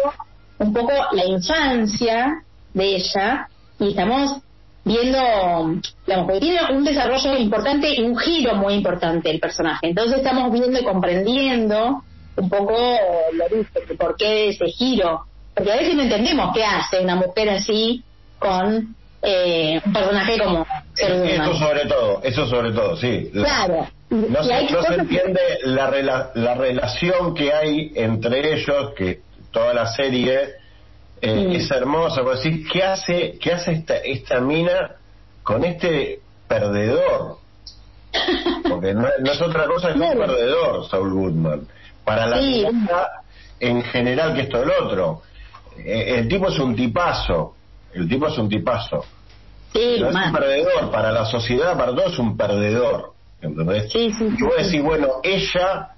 [0.59, 3.49] un poco la infancia de ella
[3.79, 4.39] y estamos
[4.85, 5.19] viendo,
[6.07, 9.89] digamos, porque tiene un desarrollo importante y un giro muy importante el personaje.
[9.89, 12.03] Entonces estamos viendo y comprendiendo
[12.37, 12.75] un poco
[13.33, 15.25] lo por qué ese giro.
[15.55, 18.03] Porque a veces no entendemos qué hace una mujer así
[18.39, 18.95] con
[19.25, 23.31] eh, un personaje como Eso sobre todo, eso sobre todo, sí.
[23.33, 23.87] Claro.
[24.11, 29.87] No, se, no se entiende la, la relación que hay entre ellos, que toda la
[29.87, 30.51] serie
[31.21, 31.53] eh, mm.
[31.53, 32.23] es hermosa.
[32.23, 34.93] Por decir, ¿qué hace, qué hace esta, esta mina
[35.43, 37.39] con este perdedor?
[38.69, 41.67] Porque no, es otra cosa que un perdedor, Saul Goodman
[42.05, 43.25] para la vida
[43.59, 45.23] en general que esto el otro.
[45.79, 47.57] Eh, el tipo es un tipazo,
[47.95, 49.05] el tipo es un tipazo.
[49.75, 53.13] Sí, es un perdedor, para la sociedad, para todos es un perdedor.
[53.43, 53.93] ¿Entendés?
[53.93, 55.91] Sí, sí, y vos decís, bueno, ella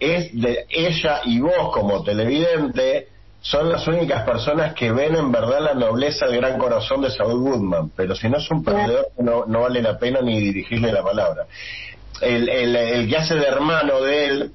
[0.00, 3.08] es de ella y vos como televidente
[3.40, 7.40] son las únicas personas que ven en verdad la nobleza del gran corazón de Saul
[7.40, 11.02] Goodman, pero si no es un perdedor no, no vale la pena ni dirigirle la
[11.02, 11.46] palabra.
[12.20, 14.52] El, el, el que hace de hermano de él,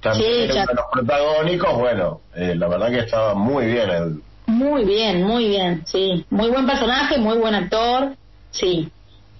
[0.00, 3.90] también sí, los protagónicos, bueno, eh, la verdad que estaba muy bien.
[3.90, 4.22] El...
[4.46, 6.24] Muy bien, muy bien, sí.
[6.30, 8.14] Muy buen personaje, muy buen actor,
[8.50, 8.88] sí.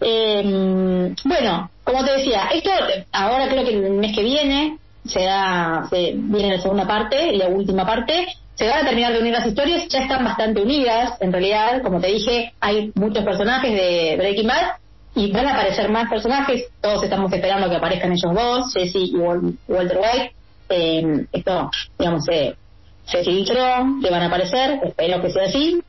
[0.01, 2.70] Eh, bueno, como te decía, esto
[3.12, 7.48] ahora creo que el mes que viene se da, se, viene la segunda parte, la
[7.48, 11.32] última parte, se van a terminar de unir las historias, ya están bastante unidas, en
[11.32, 14.76] realidad, como te dije, hay muchos personajes de Breaking Bad
[15.14, 19.16] y van a aparecer más personajes, todos estamos esperando que aparezcan ellos dos, Jesse y
[19.16, 20.35] Walter White,
[20.70, 22.56] eh, esto, digamos, se,
[23.06, 25.82] se filtró, que van a aparecer, espero que sea así.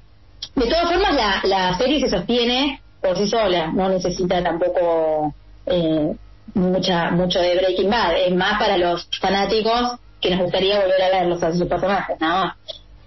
[0.56, 5.34] De todas formas, la, la serie se sostiene por sí sola, no necesita tampoco
[5.66, 6.14] eh,
[6.54, 11.20] mucha mucho de Breaking Bad, es más para los fanáticos que nos gustaría volver a
[11.20, 12.56] verlos a sus personajes, nada más.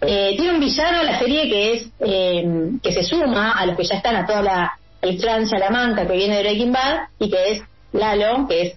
[0.01, 3.83] Eh, tiene un villano la serie que es eh, que se suma a los que
[3.83, 7.53] ya están a toda la el clan Salamanca que viene de Breaking Bad y que
[7.53, 7.63] es
[7.93, 8.75] Lalo, que es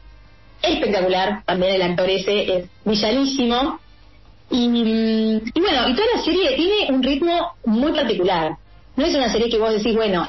[0.61, 3.79] espectacular, también el actor ese es villanísimo.
[4.51, 8.57] Y, y, bueno, y toda la serie tiene un ritmo muy particular.
[8.95, 10.27] No es una serie que vos decís, bueno,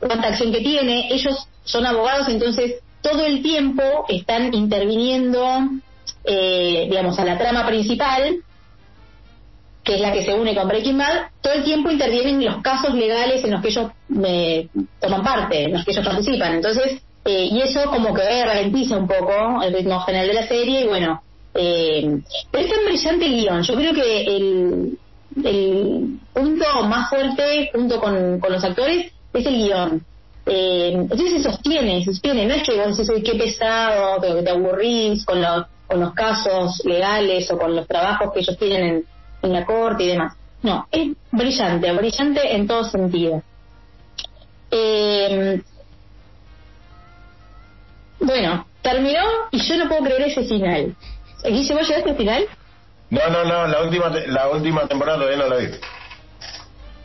[0.00, 5.46] cuánta acción que tiene, ellos son abogados, entonces todo el tiempo están interviniendo,
[6.24, 8.38] eh, digamos, a la trama principal,
[9.84, 12.94] que es la que se une con Breaking Bad, todo el tiempo intervienen los casos
[12.94, 13.90] legales en los que ellos
[14.24, 14.68] eh,
[15.00, 16.54] toman parte, en los que ellos participan.
[16.54, 20.80] Entonces, eh, y eso como que ralentiza un poco el ritmo general de la serie
[20.82, 21.22] y bueno,
[21.56, 22.20] eh,
[22.50, 23.62] pero es tan brillante el guion.
[23.62, 24.98] Yo creo que el,
[25.44, 30.04] el punto más fuerte junto con, con los actores es el guion.
[30.46, 32.46] Eh, entonces se sostiene, se sostiene.
[32.46, 36.84] No es que vos decís, qué pesado, que te aburrís con los, con los casos
[36.84, 39.04] legales o con los trabajos que ellos tienen en,
[39.42, 40.36] en la corte y demás.
[40.62, 43.42] No, es brillante, brillante en todo sentido.
[44.70, 45.62] Eh,
[48.20, 49.20] bueno, terminó
[49.50, 50.96] y yo no puedo creer ese final.
[51.44, 52.46] ¿Guille, vos llegaste al final?
[53.10, 55.66] No, no, no, la última, la última temporada todavía no la vi.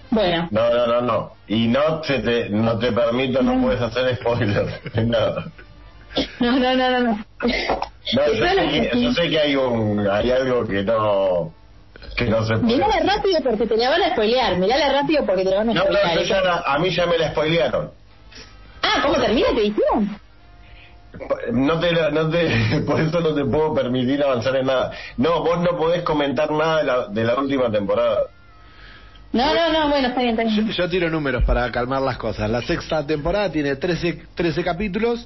[0.09, 0.47] Bueno.
[0.51, 1.31] No, no, no, no.
[1.47, 4.81] Y no te, no te permito, no, puedes hacer spoiler.
[5.07, 5.45] nada.
[6.39, 6.99] No, no, no, no.
[6.99, 7.25] no.
[7.41, 11.53] No, yo, sé que, yo sé que hay, un, hay algo que no
[12.17, 12.73] que no se puede.
[12.73, 14.57] Mirala rápido porque te la van a spoilear.
[14.57, 16.15] Mirala rápido porque te la van a no, spoilear.
[16.15, 17.91] No, ya a mí ya me la spoilearon.
[18.81, 19.47] Ah, ¿cómo termina?
[19.55, 20.19] ¿Te dijeron?
[21.51, 24.91] No te, no te, por eso no te puedo permitir avanzar en nada.
[25.17, 28.27] No, vos no podés comentar nada de la, de la última temporada.
[29.33, 30.71] No, no, no, bueno, está bien, está bien.
[30.71, 32.49] Yo, tiro números para calmar las cosas.
[32.49, 35.25] La sexta temporada tiene 13, 13 capítulos,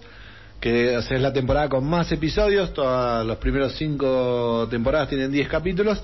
[0.59, 2.73] que es la temporada con más episodios.
[2.73, 6.03] Todas los primeros cinco temporadas tienen 10 capítulos.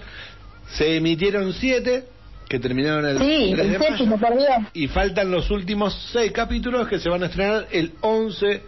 [0.74, 2.04] Se emitieron 7,
[2.50, 4.48] que terminaron el sí, 3 de el séptimo, perdió.
[4.74, 8.64] Y faltan los últimos 6 capítulos que se van a estrenar el 11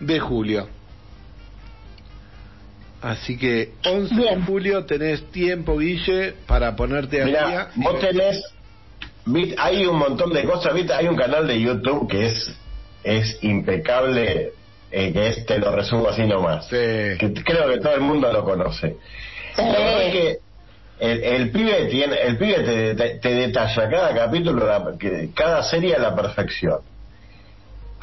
[0.00, 0.68] de julio.
[3.02, 4.40] Así que 11 Bien.
[4.40, 7.68] de julio tenés tiempo, Guille, para ponerte al Mira, día.
[7.74, 8.42] vos tenés,
[9.58, 12.56] hay un montón de cosas, viste, hay un canal de YouTube que es
[13.02, 14.52] es impecable,
[14.90, 16.64] eh, que es, te lo resumo así nomás.
[16.68, 16.76] Sí.
[16.76, 18.96] Que creo que todo el mundo lo conoce.
[19.58, 20.38] La verdad es que
[21.00, 25.62] el, el pibe tiene, el pibe te, te- te detalla cada capítulo, la- que- cada
[25.62, 26.78] serie a la perfección.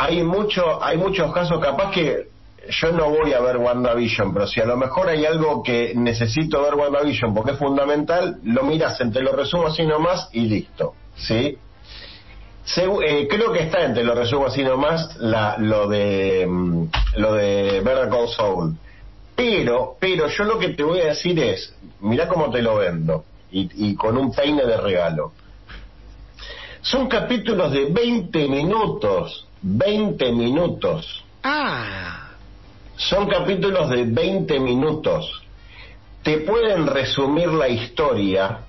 [0.04, 2.26] Hay mucho, hay muchos casos, capaz que
[2.68, 6.60] yo no voy a ver WandaVision, pero si a lo mejor hay algo que necesito
[6.64, 11.56] ver WandaVision porque es fundamental, lo miras, te lo resumo así nomás y listo, ¿sí?
[12.78, 16.84] Eh, creo que está entre lo resumo así nomás la, lo de mm,
[17.18, 18.76] lo de Better Call Saul.
[19.36, 23.24] Pero pero yo lo que te voy a decir es mira cómo te lo vendo
[23.52, 25.34] y, y con un peine de regalo.
[26.82, 31.24] Son capítulos de 20 minutos 20 minutos.
[31.44, 32.30] Ah,
[32.96, 35.42] son capítulos de 20 minutos.
[36.24, 38.60] Te pueden resumir la historia,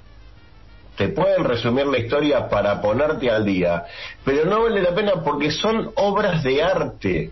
[0.96, 3.84] te pueden resumir la historia para ponerte al día,
[4.24, 7.30] pero no vale la pena porque son obras de arte.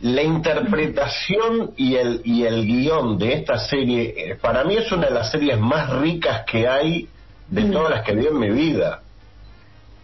[0.00, 5.06] La interpretación y el, y el guion de esta serie, eh, para mí es una
[5.06, 7.08] de las series más ricas que hay
[7.48, 9.03] de todas las que vi en mi vida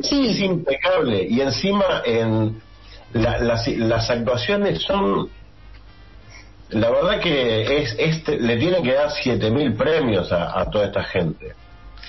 [0.02, 1.26] es Sí, impecable.
[1.28, 2.60] Y encima en
[3.12, 5.28] la- las, las actuaciones son
[6.70, 11.02] la verdad que es este le tienen que dar 7000 premios a, a toda esta
[11.02, 11.54] gente.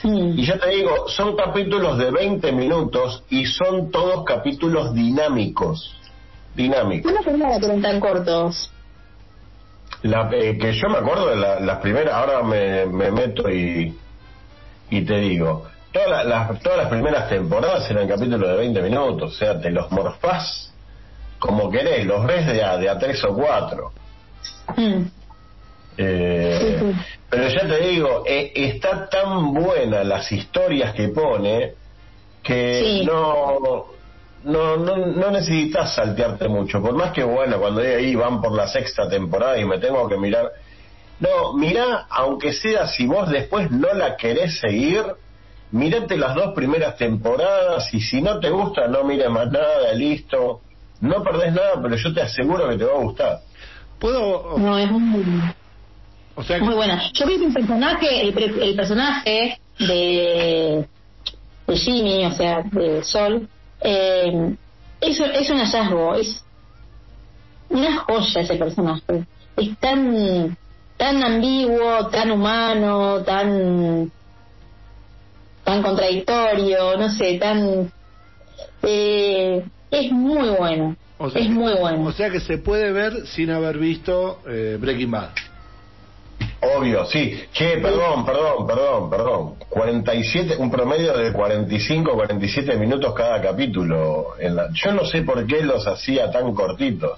[0.03, 5.95] Y yo te digo son capítulos de 20 minutos y son todos capítulos dinámicos.
[6.55, 7.11] Dinámicos.
[7.11, 7.23] ¿Cómo
[7.59, 8.71] que eran tan cortos?
[10.03, 13.95] La- eh, que yo me acuerdo de la- las primeras ahora me, me meto y
[14.89, 19.33] y te digo todas las, las- todas las primeras temporadas eran capítulos de 20 minutos
[19.33, 20.73] o sea te los morfás
[21.39, 23.91] como querés los ves de a, de a tres o cuatro
[24.77, 25.03] Mm.
[25.97, 27.01] Eh, Sí, sí.
[27.29, 31.73] pero ya te digo eh, está tan buena las historias que pone
[32.41, 33.05] que Sí.
[33.05, 33.85] no
[34.43, 38.53] no, no no necesitas saltearte mucho por más que bueno cuando de ahí van por
[38.53, 40.49] la sexta temporada y me tengo que mirar
[41.19, 45.03] no mirá aunque sea si vos después no la querés seguir
[45.71, 50.61] mirate las dos primeras temporadas y si no te gusta no mires más nada listo
[51.01, 53.39] no perdés nada pero yo te aseguro que te va a gustar
[53.99, 54.57] ¿puedo...?
[54.57, 55.23] No, es muy,
[56.35, 57.01] O sea, que- muy buena.
[57.13, 60.87] Yo vi que el personaje, el, pre- el personaje de,
[61.67, 63.47] de Jimmy, o sea, de Sol,
[63.81, 64.55] eh,
[65.01, 66.43] es, es un hallazgo, es
[67.69, 69.23] una joya ese personaje.
[69.57, 70.57] Es tan,
[70.97, 74.11] tan ambiguo, tan humano, tan,
[75.71, 77.89] tan contradictorio, no sé, tan,
[78.83, 80.97] eh, es muy bueno.
[81.17, 82.05] o sea es muy bueno.
[82.07, 85.29] O sea que se puede ver sin haber visto eh, Breaking Bad.
[86.75, 87.39] Obvio, sí.
[87.53, 89.55] Che, perdón, perdón, perdón, perdón.
[89.69, 94.35] 47, un promedio de 45, 47 minutos cada capítulo.
[94.39, 94.69] En la...
[94.73, 97.17] Yo no sé por qué los hacía tan cortitos.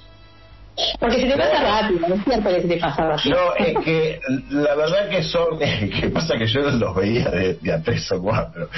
[1.00, 3.36] Porque se te pasa rápido, no es cierto que se te pasa rápido.
[3.36, 4.20] No, es que
[4.50, 8.22] la verdad que son, que pasa que yo los veía de, de a tres o
[8.22, 8.70] cuatro.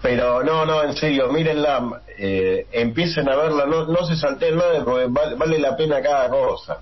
[0.00, 4.84] Pero no, no, en serio, mírenla, eh, empiecen a verla, no, no se salteen nada
[4.84, 6.78] porque vale, vale la pena cada cosa.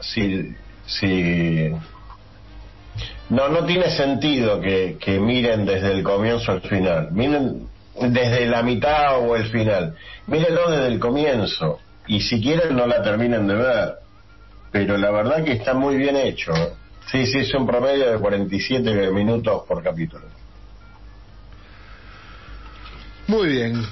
[0.00, 0.54] Si,
[0.86, 1.70] si,
[3.30, 7.08] no, no tiene sentido que, que miren desde el comienzo al final.
[7.10, 7.68] Miren
[8.00, 9.96] desde la mitad o el final.
[10.26, 11.80] Mírenlo desde el comienzo.
[12.06, 14.04] Y si quieren no la terminen de ver
[14.74, 16.52] pero la verdad que está muy bien hecho.
[17.06, 20.24] Sí, sí, es un promedio de 47 minutos por capítulo.
[23.28, 23.86] Muy bien.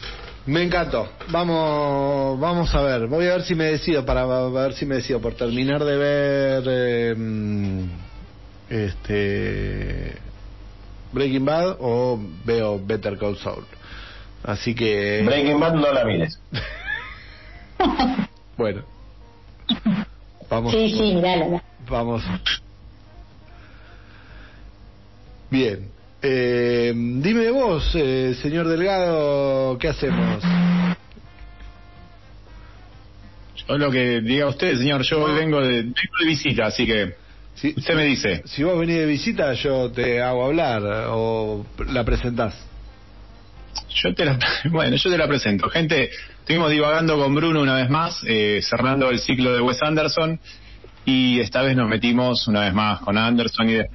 [0.46, 1.08] Me encantó.
[1.28, 3.06] Vamos, vamos a ver.
[3.06, 6.64] Voy a ver si me decido para ver si me decido por terminar de ver
[6.66, 7.84] eh, mm,
[8.70, 10.16] este
[11.12, 13.64] Breaking Bad o veo Better Call Saul.
[14.42, 16.40] Así que Breaking Bad no la mires.
[18.56, 18.82] bueno,
[20.52, 20.72] Vamos.
[20.72, 21.22] Sí, sí,
[21.88, 22.22] Vamos.
[25.50, 25.88] Bien.
[26.20, 30.44] Eh, dime vos, eh, señor Delgado, ¿qué hacemos?
[33.66, 37.14] Yo lo que diga usted, señor, yo vengo de, vengo de visita, así que
[37.54, 38.42] si, usted me dice.
[38.44, 42.54] Si vos venís de visita, yo te hago hablar o la presentás.
[44.02, 44.38] Yo te la,
[44.70, 45.68] bueno, yo te la presento.
[45.70, 46.10] Gente,
[46.42, 50.40] estuvimos divagando con Bruno una vez más, eh, cerrando el ciclo de Wes Anderson.
[51.04, 53.88] Y esta vez nos metimos una vez más con Anderson y The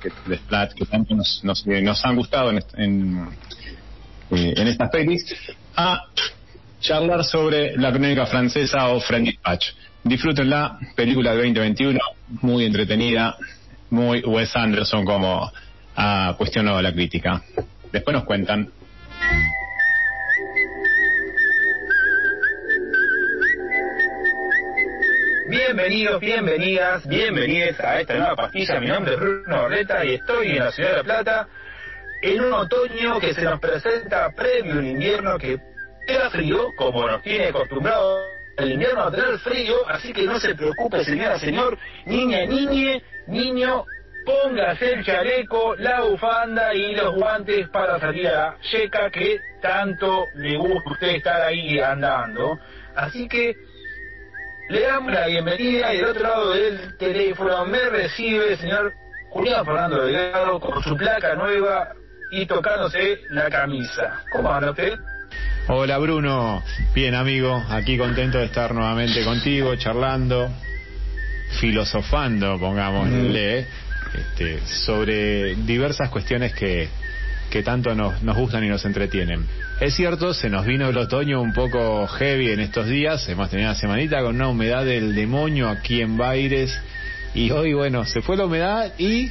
[0.00, 3.28] que, The Splash, que tanto nos, nos, nos han gustado eh, en
[4.68, 5.34] estas pelis,
[5.76, 6.02] a
[6.80, 9.68] charlar sobre la crónica francesa o French Patch.
[10.02, 11.98] Disfrútenla, película de 2021,
[12.42, 13.36] muy entretenida,
[13.90, 15.50] muy Wes Anderson como
[15.96, 17.42] ha cuestionado la crítica.
[17.90, 18.68] Después nos cuentan.
[25.46, 28.80] Bienvenidos, bienvenidas, bienvenidos a esta nueva pastilla.
[28.80, 31.48] Mi nombre es Bruno Orleta y estoy en la ciudad de La Plata
[32.22, 35.60] en un otoño que se nos presenta previo un invierno que
[36.08, 38.20] era frío, como nos tiene acostumbrado
[38.56, 41.76] el invierno a tener frío, así que no se preocupe señora, señor,
[42.06, 43.84] niña, niñe, niño,
[44.24, 50.24] póngase el chaleco, la bufanda y los guantes para salir a la checa que tanto
[50.36, 52.58] le gusta usted estar ahí andando.
[52.96, 53.54] Así que
[54.68, 58.94] le damos la bienvenida y del otro lado del teléfono me recibe el señor
[59.30, 61.92] Julián Fernando Delgado con su placa nueva
[62.30, 64.22] y tocándose la camisa.
[64.30, 64.94] ¿Cómo anda usted?
[65.68, 66.62] Hola Bruno,
[66.94, 70.50] bien amigo, aquí contento de estar nuevamente contigo, charlando,
[71.60, 73.66] filosofando, pongámosle,
[74.14, 76.88] este, sobre diversas cuestiones que,
[77.54, 79.46] que tanto nos, nos gustan y nos entretienen.
[79.78, 83.68] Es cierto, se nos vino el otoño un poco heavy en estos días, hemos tenido
[83.70, 86.76] una semanita con una humedad del demonio aquí en Baires
[87.32, 89.30] y hoy, bueno, se fue la humedad y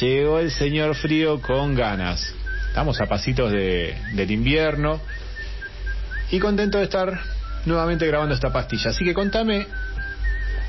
[0.00, 2.34] llegó el señor frío con ganas.
[2.66, 5.00] Estamos a pasitos de, del invierno
[6.32, 7.20] y contento de estar
[7.66, 8.90] nuevamente grabando esta pastilla.
[8.90, 9.64] Así que contame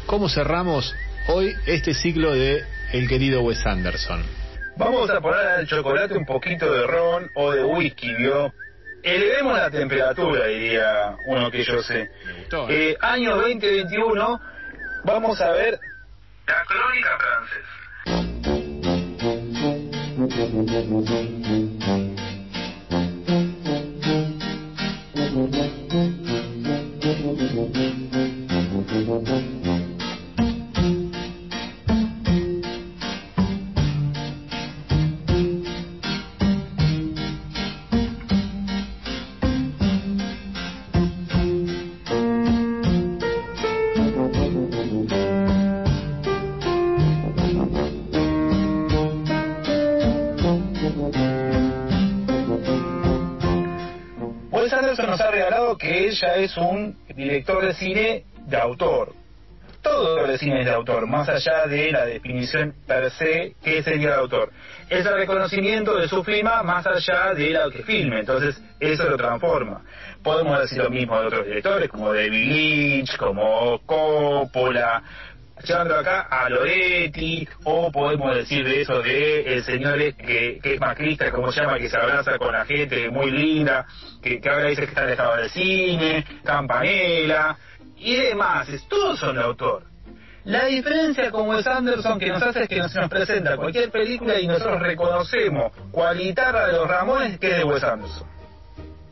[0.05, 0.93] cómo cerramos
[1.29, 2.63] hoy este ciclo de
[2.93, 4.40] el querido Wes Anderson.
[4.81, 8.51] Vamos a poner al chocolate un poquito de ron o de whisky, ¿vio?
[9.03, 12.01] Elevemos la temperatura, diría uno que yo sé.
[12.01, 12.09] ¿eh?
[12.69, 14.41] Eh, año 2021,
[15.03, 15.79] vamos a ver
[16.47, 17.69] la crónica francesa.
[56.51, 59.13] es un director de cine de autor.
[59.81, 64.09] Todo el cine es de autor, más allá de la definición per se que sería
[64.09, 64.51] de autor.
[64.89, 69.17] Es el reconocimiento de su firma más allá de lo que filme, entonces eso lo
[69.17, 69.81] transforma.
[70.21, 75.01] Podemos decir lo mismo de otros directores, como David Lynch, como Coppola,
[75.63, 80.79] llevando acá a Loretti, o podemos decir de eso de el señor que, que es
[80.79, 83.85] macrista, como se llama, que se abraza con la gente muy linda,
[84.21, 87.57] que, que ahora dice que está alejado del cine, Campanella,
[87.97, 89.83] y demás, todos son de autor.
[90.43, 94.39] La diferencia con Wes Anderson que nos hace es que nos, nos presenta cualquier película
[94.39, 98.27] y nosotros reconocemos cual guitarra de los Ramones que es de Wes Anderson.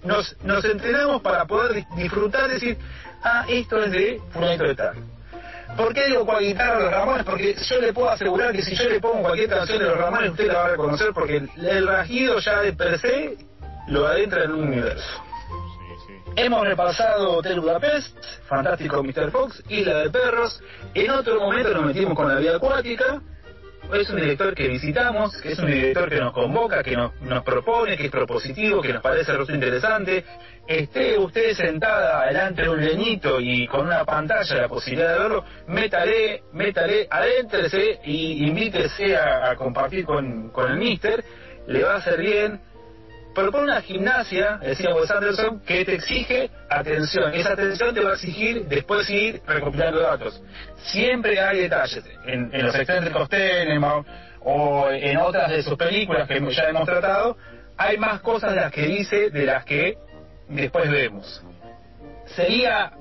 [0.04, 2.78] Nos, nos entrenamos para poder disfrutar, decir,
[3.22, 5.19] ah, esto es de Fulanito de Tal
[5.78, 7.24] ¿Por qué digo cual guitarra de los Ramones?
[7.24, 10.32] Porque yo le puedo asegurar que si yo le pongo cualquier canción de los Ramones,
[10.32, 13.38] usted la va a reconocer porque el, el rajido ya de per se
[13.88, 15.24] lo adentra en un universo.
[16.36, 18.16] Hemos repasado Hotel Budapest,
[18.48, 19.32] Fantástico Mr.
[19.32, 20.62] Fox, Isla de Perros.
[20.94, 23.22] En otro momento nos metimos con la vida acuática.
[23.94, 27.44] Es un director que visitamos, que es un director que nos convoca, que nos, nos
[27.44, 30.24] propone, que es propositivo, que nos parece interesante
[30.70, 35.44] esté usted sentada delante de un leñito y con una pantalla la posibilidad de verlo,
[35.68, 41.24] métale, métale, adéntrese y invítese a, compartir con, con, el mister,
[41.68, 42.62] le va a hacer bien.
[43.34, 47.34] Propone una gimnasia, decía Wes Anderson, que te exige atención.
[47.34, 50.40] Esa atención te va a exigir después ir recopilando datos.
[50.78, 52.04] Siempre hay detalles.
[52.26, 53.28] En, en los excéntricos
[54.42, 57.38] o en otras de sus películas que ya hemos tratado,
[57.78, 59.98] hay más cosas de las que dice de las que
[60.50, 61.44] después vemos.
[62.36, 62.92] Sería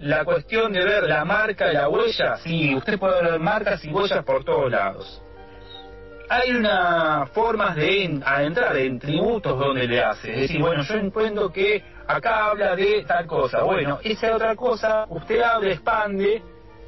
[0.00, 4.24] la cuestión de ver la marca, la huella, sí, usted puede ver marcas y huellas
[4.24, 5.22] por todos lados.
[6.28, 10.32] Hay una formas de adentrar en tributos donde le hace.
[10.34, 13.62] Es decir, bueno, yo encuentro que acá habla de tal cosa.
[13.62, 16.42] Bueno, esa otra cosa, usted abre, expande.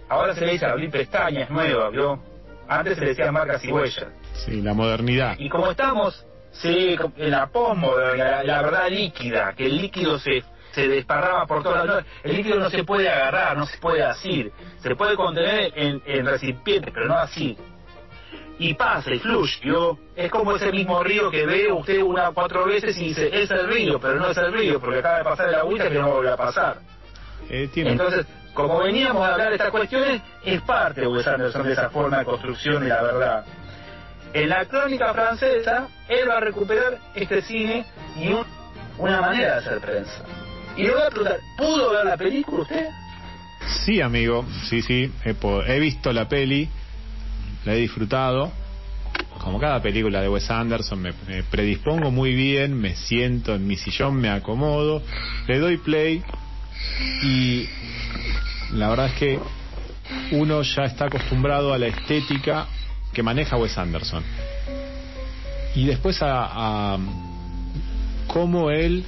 [0.09, 2.21] Ahora se le dice abrir pestañas nuevas, ¿vio?
[2.67, 4.09] Antes se le decía marcas y huellas.
[4.45, 5.37] Sí, la modernidad.
[5.39, 6.27] Y como estamos,
[6.61, 10.43] sí, en la postmoderna, la verdad líquida, que el líquido se
[10.79, 12.05] se desparrama por todas las...
[12.23, 14.53] El líquido no se puede agarrar, no se puede asir.
[14.81, 17.57] Se puede contener en, en recipientes, pero no así.
[18.61, 22.97] Y pasa, y fluye, Es como ese mismo río que ve usted una cuatro veces
[22.99, 25.55] y dice, es el río, pero no es el río, porque acaba de pasar el
[25.55, 26.79] agüita que no vuelve a pasar.
[27.49, 31.73] Eh, Entonces, como veníamos a hablar de estas cuestiones, es parte de Wes Anderson de
[31.73, 33.45] esa forma de construcción de la verdad.
[34.33, 37.85] En la crónica francesa, él va a recuperar este cine
[38.17, 38.29] y
[38.99, 40.25] una manera de hacer prensa.
[40.77, 42.89] Y le voy a preguntar, ¿pudo ver la película usted?
[43.85, 46.69] Sí, amigo, sí, sí, he, visto la peli,
[47.65, 48.53] la he disfrutado.
[49.43, 51.13] Como cada película de Wes Anderson, me,
[51.51, 55.03] predispongo muy bien, me siento en mi sillón, me acomodo,
[55.47, 56.23] le doy play
[57.23, 57.69] y
[58.73, 59.39] la verdad es que
[60.33, 62.67] uno ya está acostumbrado a la estética
[63.13, 64.23] que maneja Wes Anderson.
[65.75, 66.99] Y después a, a
[68.27, 69.05] cómo él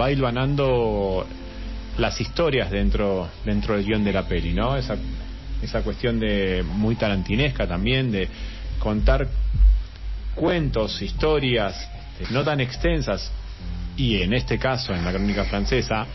[0.00, 1.26] va hilvanando
[1.98, 4.76] las historias dentro dentro del guion de la peli, ¿no?
[4.76, 4.96] Esa,
[5.62, 8.28] esa cuestión de muy tarantinesca también, de
[8.78, 9.28] contar
[10.34, 11.88] cuentos, historias
[12.22, 13.30] este, no tan extensas,
[13.96, 16.06] y en este caso, en la crónica francesa,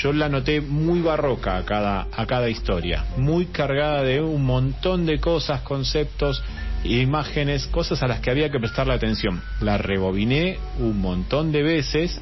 [0.00, 5.06] yo la noté muy barroca a cada, a cada historia, muy cargada de un montón
[5.06, 6.42] de cosas, conceptos,
[6.84, 9.42] imágenes, cosas a las que había que prestarle atención.
[9.60, 12.20] La rebobiné un montón de veces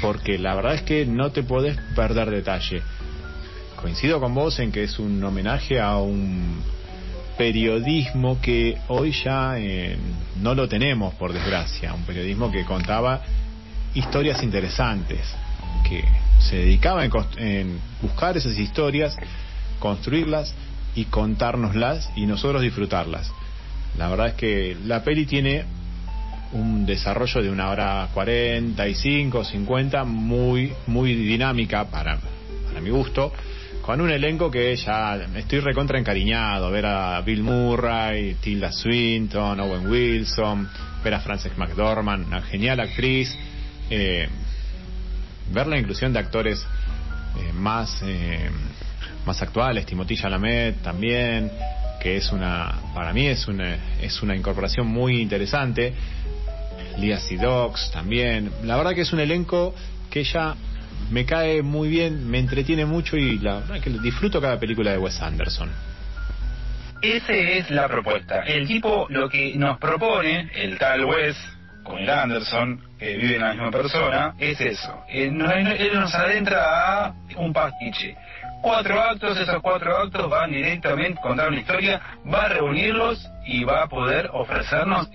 [0.00, 2.82] porque la verdad es que no te podés perder detalle.
[3.76, 6.62] Coincido con vos en que es un homenaje a un
[7.36, 9.96] periodismo que hoy ya eh,
[10.42, 13.22] no lo tenemos, por desgracia, un periodismo que contaba
[13.94, 15.20] historias interesantes,
[15.88, 16.04] que
[16.40, 19.16] se dedicaba en, buscar esas historias,
[19.78, 20.54] construirlas
[20.94, 23.30] y contárnoslas y nosotros disfrutarlas.
[23.96, 25.64] La verdad es que la peli tiene
[26.52, 32.18] un desarrollo de una hora 45, 50, muy, muy dinámica para,
[32.66, 33.32] para mi gusto,
[33.82, 39.86] con un elenco que ya estoy recontra encariñado, ver a Bill Murray, Tilda Swinton, Owen
[39.86, 40.68] Wilson,
[41.02, 43.34] ver a Frances McDormand, una genial actriz,
[43.90, 44.28] eh,
[45.50, 46.64] ver la inclusión de actores
[47.38, 48.50] eh, más, eh,
[49.26, 51.50] más actuales, Timothy Chalamet también,
[52.00, 55.94] que es una, para mí es una, es una incorporación muy interesante.
[56.98, 58.50] Lia Dogs también.
[58.64, 59.74] La verdad que es un elenco
[60.10, 60.56] que ya
[61.10, 64.98] me cae muy bien, me entretiene mucho y la verdad que disfruto cada película de
[64.98, 65.70] Wes Anderson.
[67.00, 68.42] Esa es la propuesta.
[68.42, 71.36] El tipo lo que nos propone, el tal Wes,
[71.88, 75.02] con el Anderson, que vive en la misma persona, es eso.
[75.08, 78.16] Él, nos adentra a un pastiche.
[78.62, 82.00] Cuatro actos, esos cuatro actos van directamente a contar una historia,
[82.32, 85.08] va a reunirlos y va a poder ofrecernos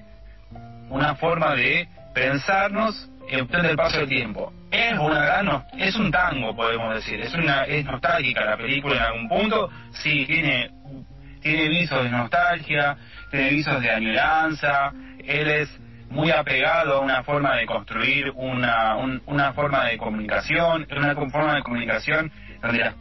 [0.89, 4.53] una forma de pensarnos en función del paso del tiempo.
[4.71, 9.01] Es una gran, es un tango, podemos decir, es una es nostálgica la película en
[9.01, 10.71] algún punto, sí, tiene
[11.41, 12.97] tiene visos de nostalgia,
[13.29, 14.93] tiene visos de añoranza,
[15.25, 15.79] él es
[16.13, 18.95] muy apegado a una forma de construir una,
[19.25, 22.31] una forma de comunicación, una forma de comunicación
[22.61, 22.93] donde la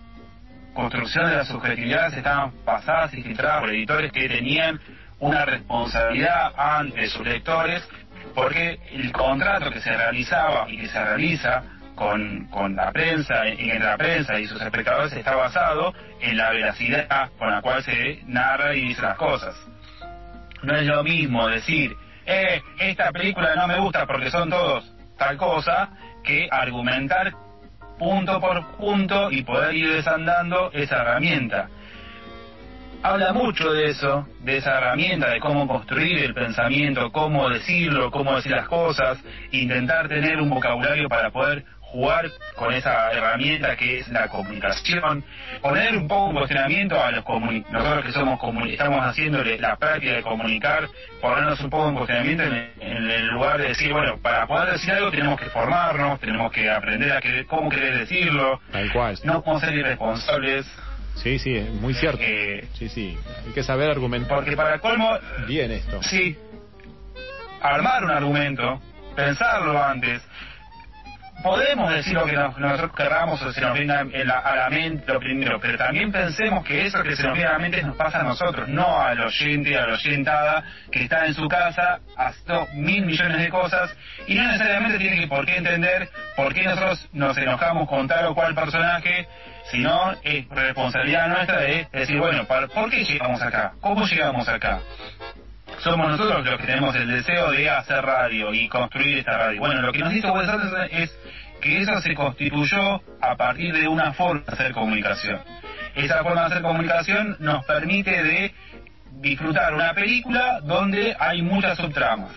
[0.75, 4.81] construcción de las subjetividades estaban pasadas y filtradas por editores que tenían
[5.19, 7.87] una responsabilidad ante sus lectores,
[8.35, 11.63] porque el contrato que se realizaba y que se realiza
[11.95, 17.31] con, con la prensa, en la prensa y sus espectadores está basado en la veracidad
[17.39, 19.55] con la cual se narra y dice las cosas.
[20.63, 21.95] No es lo mismo decir,
[22.27, 25.91] eh, esta película no me gusta porque son todos tal cosa,
[26.25, 27.33] que argumentar
[27.99, 31.69] punto por punto y poder ir desandando esa herramienta.
[33.05, 38.37] Habla mucho de eso, de esa herramienta, de cómo construir el pensamiento, cómo decirlo, cómo
[38.37, 39.19] decir las cosas,
[39.51, 45.25] intentar tener un vocabulario para poder jugar con esa herramienta que es la comunicación,
[45.61, 47.25] poner un poco en cuestionamiento a los
[47.71, 50.89] nosotros que somos estamos haciendo la práctica de comunicar,
[51.21, 55.11] ponernos un poco en cuestionamiento en, el lugar de decir, bueno, para poder decir algo
[55.11, 58.61] tenemos que formarnos, tenemos que aprender a que, cómo querer decirlo,
[59.25, 60.67] no podemos ser irresponsables,
[61.15, 62.23] Sí, sí, es muy cierto.
[62.23, 64.35] Eh, sí, sí, hay que saber argumentar.
[64.35, 65.19] Porque para colmo...
[65.47, 66.03] Bien esto.
[66.03, 66.39] Sí,
[67.61, 68.81] armar un argumento,
[69.15, 70.23] pensarlo antes,
[71.43, 75.61] podemos decir lo que nosotros querramos o se nos venga a la mente lo primero,
[75.61, 78.23] pero también pensemos que eso que se nos viene a la mente nos pasa a
[78.23, 83.39] nosotros, no al oyente, a la oyentada que está en su casa haciendo mil millones
[83.39, 83.95] de cosas
[84.27, 88.27] y no necesariamente tiene que por qué entender por qué nosotros nos enojamos con tal
[88.27, 89.27] o cual personaje,
[89.71, 93.73] sino es responsabilidad nuestra de decir, bueno, ¿por qué llegamos acá?
[93.81, 94.81] ¿Cómo llegamos acá?
[95.79, 99.61] Somos nosotros los que tenemos el deseo de hacer radio y construir esta radio.
[99.61, 101.19] Bueno, lo que nos dice Wes Anderson es
[101.61, 105.41] que eso se constituyó a partir de una forma de hacer comunicación.
[105.95, 108.55] Esa forma de hacer comunicación nos permite de
[109.21, 112.33] disfrutar una película donde hay muchas subtramas.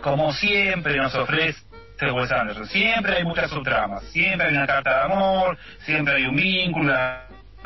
[0.00, 1.60] Como siempre nos ofrece
[2.00, 6.36] Wes Anderson, siempre hay muchas subtramas, siempre hay una carta de amor, siempre hay un
[6.36, 6.94] vínculo,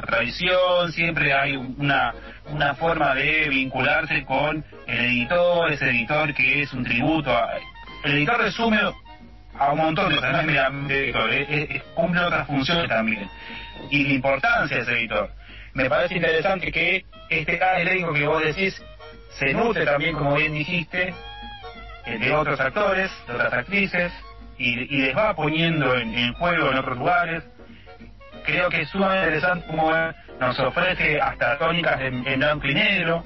[0.03, 2.15] tradición, siempre hay una,
[2.47, 7.31] una forma de vincularse con el editor, ese editor que es un tributo.
[7.31, 7.59] A,
[8.05, 8.79] el editor resume
[9.59, 11.31] a un montón de cosas, no editor,
[11.95, 13.29] cumple otras funciones también.
[13.91, 15.31] Y la importancia de ese editor.
[15.75, 18.81] Me parece interesante que este elenco que vos decís
[19.39, 21.13] se nutre también, como bien dijiste,
[22.07, 24.13] eh, de otros actores, de otras actrices,
[24.57, 27.43] y, les va poniendo en, en juego en otros lugares
[28.45, 29.91] creo que es sumamente interesante como
[30.41, 33.25] nos ofrece hasta tónicas en, blanco y negro.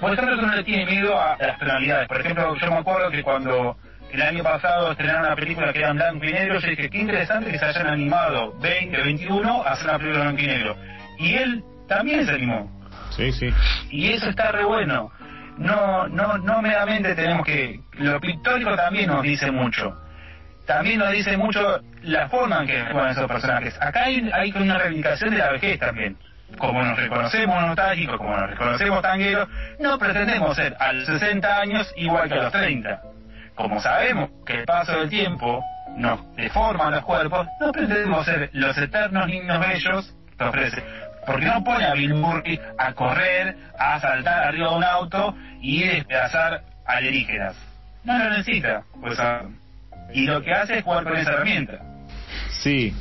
[0.00, 2.08] Por ejemplo, no le tiene miedo a, las tonalidades.
[2.08, 3.76] Por ejemplo, yo me acuerdo que cuando
[4.10, 6.98] el año pasado estrenaron una película que era en blanco y negro, yo dije, qué
[6.98, 10.76] interesante que se hayan animado 20, 21 a hacer una película en blanco y negro.
[11.18, 12.70] Y él también se animó.
[13.10, 13.48] Sí, sí.
[13.90, 15.10] Y eso está re bueno.
[15.56, 17.80] No, no, no meramente tenemos que...
[17.94, 19.96] Lo pictórico también nos dice mucho
[20.66, 23.76] también nos dice mucho la forma en que juegan esos personajes.
[23.80, 26.16] Acá hay, hay una reivindicación de la vejez también.
[26.58, 29.48] Como nos reconocemos nostálgicos, como nos reconocemos tangueros,
[29.80, 33.02] no pretendemos ser a los 60 años igual que a los 30.
[33.54, 35.64] Como sabemos que el paso del tiempo
[35.96, 40.82] nos deforma los cuerpos, no pretendemos ser los eternos niños bellos que.
[41.26, 45.82] Porque no pone a Bill Murray a correr, a saltar arriba de un auto y
[45.82, 47.56] despedazar alienígenas.
[48.04, 49.18] No lo necesita, pues
[50.12, 51.80] y lo que hace es jugar con esa herramienta.
[52.50, 52.94] Sí.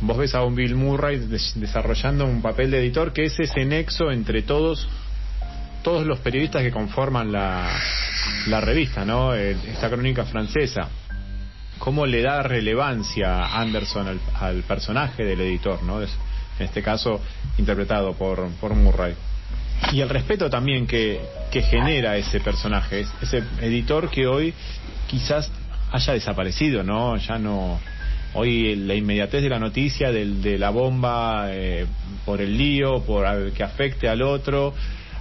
[0.00, 1.18] Vos ves a un Bill Murray
[1.54, 4.88] desarrollando un papel de editor que es ese nexo entre todos
[5.82, 7.68] todos los periodistas que conforman la,
[8.46, 9.34] la revista, ¿no?
[9.34, 10.88] Esta crónica francesa.
[11.78, 16.00] ¿Cómo le da relevancia Anderson al, al personaje del editor, ¿no?
[16.00, 16.08] en
[16.58, 17.20] este caso
[17.58, 19.14] interpretado por, por Murray.
[19.92, 21.20] Y el respeto también que,
[21.50, 24.54] que genera ese personaje, ese editor que hoy
[25.08, 25.50] quizás
[25.92, 27.16] haya desaparecido, ¿no?
[27.16, 27.78] Ya no.
[28.34, 31.86] Hoy la inmediatez de la noticia, de la bomba eh,
[32.24, 34.72] por el lío, por que afecte al otro,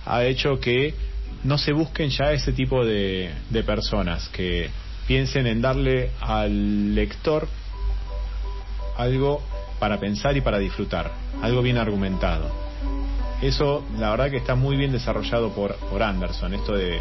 [0.06, 0.94] ha hecho que
[1.44, 4.70] no se busquen ya ese tipo de, de personas que
[5.08, 7.50] piensen en darle al lector
[8.98, 9.42] algo
[9.78, 11.12] para pensar y para disfrutar,
[11.42, 12.50] algo bien argumentado.
[13.42, 16.98] Eso, la verdad que está muy bien desarrollado por, por Anderson, esto de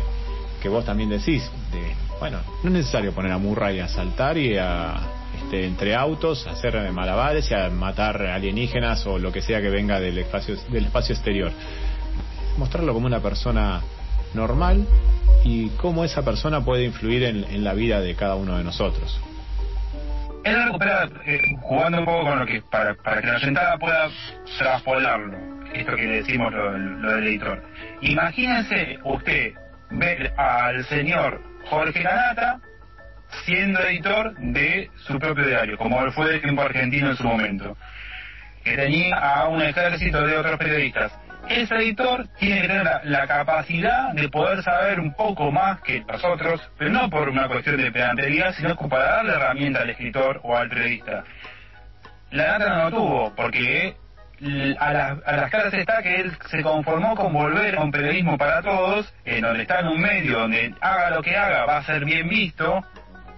[0.60, 4.56] que vos también decís, de bueno, no es necesario poner a Murray a saltar y
[4.56, 4.94] a
[5.42, 9.70] este, entre autos, a hacer malabares y a matar alienígenas o lo que sea que
[9.70, 11.50] venga del espacio, del espacio exterior.
[12.58, 13.80] Mostrarlo como una persona
[14.34, 14.86] normal
[15.44, 19.18] y cómo esa persona puede influir en, la vida de cada uno de nosotros.
[20.44, 24.08] Él recupera, eh, jugando un poco con lo que, para, para que la sentada pueda
[24.58, 25.36] traspolarlo,
[25.72, 27.62] esto que decimos lo, lo del editor.
[28.02, 29.54] Imagínense usted
[29.90, 32.58] ver al señor Jorge Lanata
[33.44, 37.76] siendo editor de su propio diario, como fue el tiempo argentino en su momento,
[38.64, 41.12] que tenía a un ejército de otros periodistas.
[41.48, 46.60] Ese editor tiene que tener la, capacidad de poder saber un poco más que nosotros,
[46.76, 50.68] pero no por una cuestión de pedantería, sino para darle herramienta al escritor o al
[50.68, 51.22] periodista.
[52.32, 53.96] La nata no lo tuvo, porque
[54.78, 54.92] a,
[55.36, 59.42] las caras está que él se conformó con volver a un periodismo para todos, en
[59.42, 62.82] donde está en un medio donde haga lo que haga va a ser bien visto,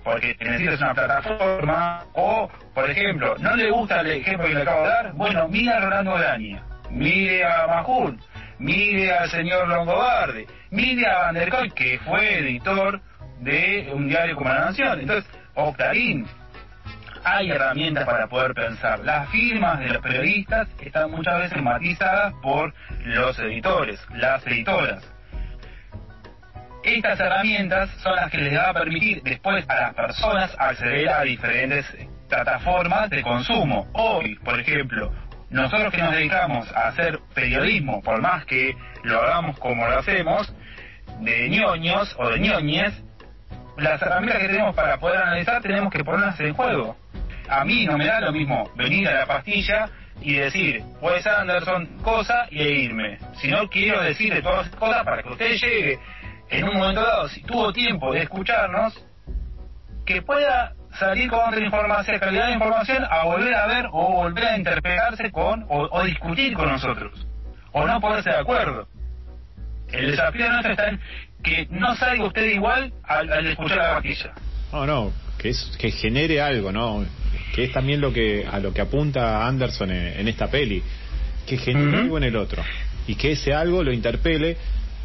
[0.05, 4.83] porque necesitas una plataforma, o, por ejemplo, no le gusta el ejemplo que le acabo
[4.83, 8.19] de dar, bueno, mire a Rolando Graña, mire a Majul,
[8.59, 13.01] mire al señor Longobardi, mire a Van der que fue editor
[13.41, 16.27] de un diario como La Nación, entonces, Octarín,
[17.25, 19.01] hay herramientas para poder pensar.
[19.01, 22.75] Las firmas de los periodistas están muchas veces matizadas por
[23.05, 25.03] los editores, las editoras.
[26.83, 31.23] Estas herramientas son las que les va a permitir después a las personas acceder a
[31.23, 31.87] diferentes
[32.29, 33.87] plataformas de consumo.
[33.93, 35.13] Hoy, por ejemplo,
[35.51, 38.75] nosotros que nos dedicamos a hacer periodismo, por más que
[39.05, 40.53] lo hagamos como lo hacemos,
[41.21, 43.01] de ñoños o de ñoñes,
[43.77, 46.97] las herramientas que tenemos para poder analizar tenemos que ponerlas en juego
[47.53, 49.89] a mí no me da lo mismo venir a la pastilla
[50.21, 53.19] y decir, pues Anderson, cosa y irme.
[53.41, 55.99] Si no quiero decirle todas las cosas para que usted llegue
[56.51, 59.05] en un momento dado, si tuvo tiempo de escucharnos,
[60.07, 64.45] que pueda salir con otra información, calidad de información, a volver a ver o volver
[64.45, 67.27] a interpelarse con o, discutir con nosotros.
[67.73, 68.87] O no ponerse de acuerdo.
[69.89, 71.01] El desafío nuestro está en
[71.43, 74.33] que no salga usted igual al, escuchar la pastilla.
[74.73, 77.05] No, no, que, es, que genere algo, ¿no?
[77.55, 80.83] Que es también lo que a lo que apunta Anderson en, esta peli,
[81.47, 82.63] que genere algo en el otro
[83.07, 84.57] y que ese algo lo interpele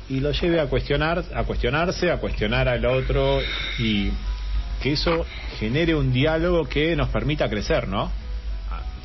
[0.10, 3.40] y lo lleve a cuestionar, a cuestionarse, a cuestionar al otro
[3.80, 4.12] y
[4.82, 5.26] que eso
[5.60, 8.12] genere un diálogo que nos permita crecer, ¿no?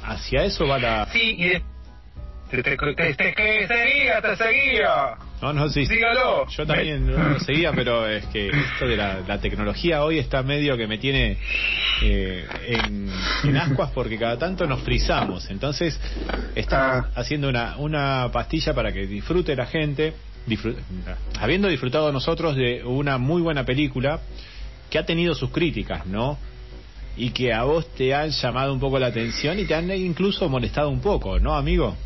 [0.04, 1.08] Hacia eso va la...
[1.12, 1.52] Sí, y
[2.50, 5.16] te, te, te, te, seguía, te seguía.
[5.42, 5.84] No, no, sí.
[5.86, 6.46] Dígalo.
[6.46, 10.86] Yo también lo seguía, pero es que esto de la, tecnología hoy está medio que
[10.86, 11.36] me tiene
[12.00, 15.50] eh, en, ascuas porque cada tanto nos frizamos.
[15.50, 15.98] Entonces,
[16.54, 17.20] estamos ah.
[17.20, 20.14] haciendo una, una pastilla para que disfrute la gente,
[21.40, 24.20] habiendo disfrutado nosotros de una muy buena película
[24.90, 26.38] que ha tenido sus críticas, ¿no?
[27.16, 30.48] Y que a vos te han llamado un poco la atención y te han incluso
[30.48, 31.96] molestado un poco, ¿no, amigo?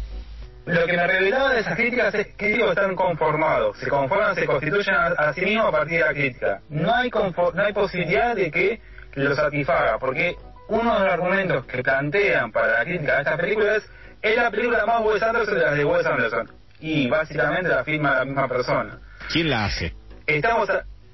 [0.67, 4.47] Lo que me revelaba de esas críticas es que digo están conformados, se conforman, se
[4.47, 6.61] constituyen a, sí mismos a partir de la crítica.
[6.69, 8.81] No hay no hay posibilidad de que
[9.15, 10.37] lo satisfaga, porque
[10.69, 13.89] uno de los argumentos que plantean para la crítica de esta película es
[14.23, 16.53] es la película más Wes Anderson de las de Wes Anderson.
[16.81, 18.99] Y básicamente la firma la misma persona.
[19.31, 19.95] ¿Quién la hace?
[20.27, 20.69] Estamos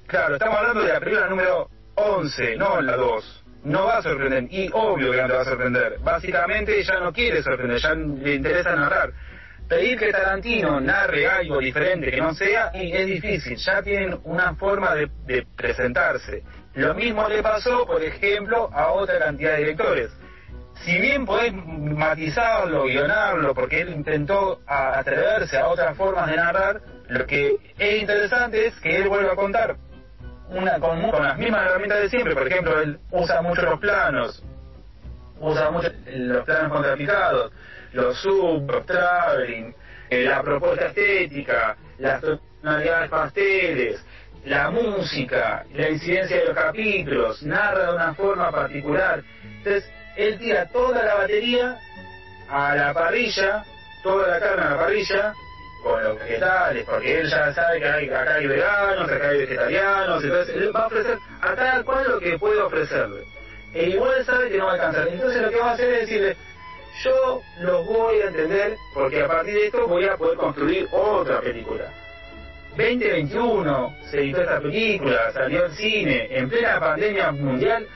[0.07, 3.43] Claro, estamos hablando de la película número 11, no la 2.
[3.63, 5.97] No va a sorprender, y obvio que no te va a sorprender.
[6.03, 9.13] Básicamente ya no quiere sorprender, ya le interesa narrar.
[9.67, 14.93] Pedir que Tarantino narre algo diferente que no sea, es difícil, ya tienen una forma
[14.95, 16.43] de, presentarse.
[16.73, 20.11] Lo mismo le pasó, por ejemplo, a otra cantidad de directores
[20.83, 27.25] si bien podés matizarlo, guionarlo, porque él intentó atreverse a otras formas de narrar, lo
[27.25, 29.77] que es interesante es que él vuelva a contar
[30.49, 32.33] una con, las mismas herramientas de siempre.
[32.33, 34.43] Por ejemplo, él usa mucho los planos,
[35.39, 37.51] usa mucho los planos contrapicados,
[37.93, 39.73] los los traveling,
[40.09, 44.05] eh, la propuesta estética, las tonalidades pasteles,
[44.45, 49.23] la música, la incidencia de los capítulos, narra de una forma particular.
[49.43, 51.77] Entonces, él tira toda la batería
[52.49, 53.63] a la parrilla,
[54.03, 55.33] toda la carne a la parrilla,
[55.83, 60.23] con los vegetales, porque él ya sabe que hay, acá hay veganos, acá hay vegetarianos,
[60.23, 63.23] entonces él va a ofrecer a cada cual lo que puede ofrecerle.
[63.73, 65.07] E igual sabe que no va a alcanzar.
[65.07, 66.37] Entonces lo que va a hacer es decirle,
[67.03, 71.41] yo los voy a entender porque a partir de esto voy a poder construir otra
[71.41, 71.91] película.
[72.77, 77.87] 2021 se editó esta película, salió en cine, en plena pandemia mundial,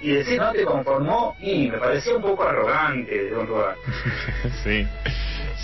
[0.00, 3.76] y decir no te conformó, y me pareció un poco arrogante de un lugar.
[4.64, 4.86] sí.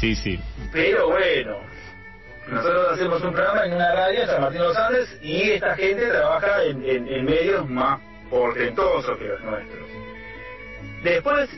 [0.01, 0.41] Sí, sí.
[0.73, 1.59] Pero bueno,
[2.49, 5.77] nosotros hacemos un programa en una radio en San Martín de los Andes y esta
[5.77, 8.01] gente trabaja en, en, medios más
[8.31, 9.89] portentosos que los nuestros.
[11.03, 11.51] Después,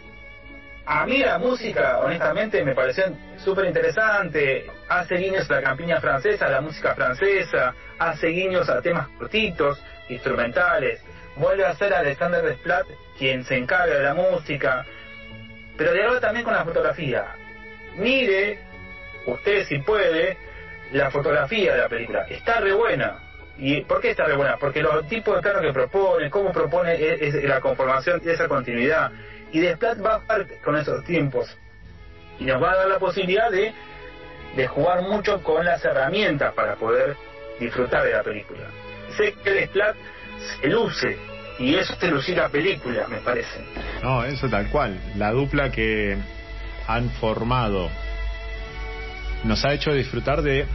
[0.85, 3.05] a mí la música, honestamente, me pareció
[3.39, 4.67] súper interesante.
[4.89, 9.83] Hace guiños a la campiña francesa, a la música francesa, hace guiños a temas cortitos,
[10.09, 11.03] instrumentales.
[11.37, 12.87] Vuelve a ser Alexander Desplat
[13.19, 14.85] quien se encarga de la música,
[15.77, 17.37] pero dialoga también con la fotografía
[17.97, 18.59] mire,
[19.27, 20.37] usted si puede,
[20.93, 22.27] la fotografía de la película.
[22.29, 23.19] Está re buena.
[23.59, 24.57] ¿Y por qué está re buena?
[24.57, 29.13] Porque los tipos de planos que propone, cómo propone es, la conformación de esa continuidad.
[29.53, 31.57] Y Desplat va a jugar con esos tiempos.
[32.39, 33.73] Y nos va a dar la posibilidad de,
[34.57, 37.17] de jugar mucho con las herramientas para poder
[37.61, 38.67] disfrutar de la película.
[39.17, 39.95] Sé que Desplat
[40.61, 41.19] se luce
[41.59, 43.65] y eso te lucir la película, me parece.
[44.03, 44.99] No, eso tal cual.
[45.17, 46.17] La dupla que
[46.87, 47.91] han formado
[49.45, 50.67] nos ha hecho disfrutar de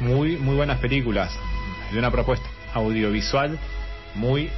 [0.00, 1.36] muy muy buenas películas,
[1.92, 3.58] de una propuesta audiovisual
[4.14, 4.50] muy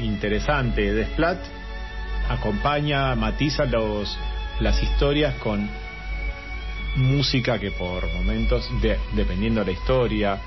[0.00, 0.92] interesante.
[0.92, 1.38] Desplat
[2.28, 4.16] acompaña, matiza los
[4.60, 5.68] las historias con
[6.96, 8.68] música que por momentos,
[9.14, 10.38] dependiendo de la historia,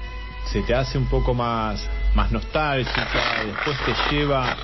[0.45, 3.07] se te hace un poco más, más nostálgica,
[3.45, 4.57] después te lleva,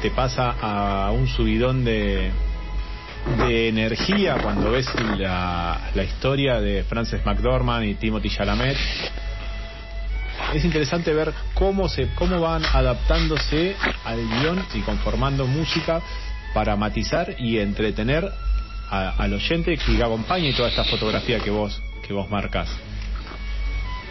[0.00, 2.30] te pasa a un subidón de,
[3.38, 4.88] de energía cuando ves
[5.18, 8.76] la, la historia de Frances McDormand y Timothy Chalamet.
[10.54, 13.74] Es interesante ver cómo se cómo van adaptándose
[14.04, 16.02] al guion y conformando música
[16.52, 18.30] para matizar y entretener
[18.90, 22.68] al oyente que acompañe toda esta fotografía que vos que vos marcas.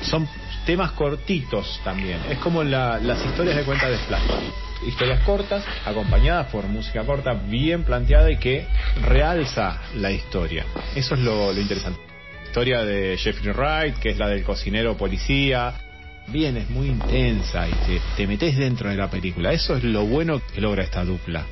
[0.01, 0.27] Son
[0.65, 2.19] temas cortitos también.
[2.29, 4.21] Es como las historias de cuenta de Flash.
[4.87, 8.65] historias cortas, acompañadas por música corta, bien planteada y que
[9.03, 10.65] realza la historia.
[10.95, 11.99] Eso es lo, interesante.
[12.45, 15.73] historia de Jeffrey Wright, que es la del cocinero policía.
[16.31, 19.51] Bien, es muy intensa y te, te metes dentro de la película.
[19.51, 21.45] Eso es lo bueno que logra esta dupla.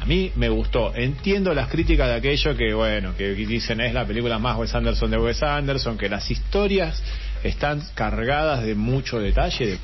[0.00, 0.94] A mí me gustó.
[0.94, 5.10] Entiendo las críticas de aquello que, bueno, que dicen es la película más Wes Anderson
[5.10, 7.02] de Wes Anderson, que las historias
[7.42, 9.78] están cargadas de mucho detalle,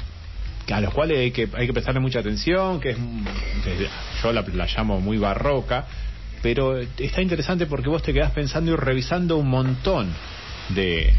[0.71, 2.97] a los cuales hay que, hay que prestarle mucha atención, que es,
[4.23, 4.45] yo la,
[4.77, 5.87] llamo muy barroca,
[6.41, 10.13] pero está interesante porque vos te quedás pensando y revisando un montón
[10.69, 11.13] de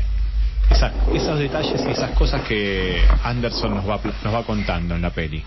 [1.14, 5.44] esos detalles y esas cosas que Anderson nos va, nos va contando en la peli.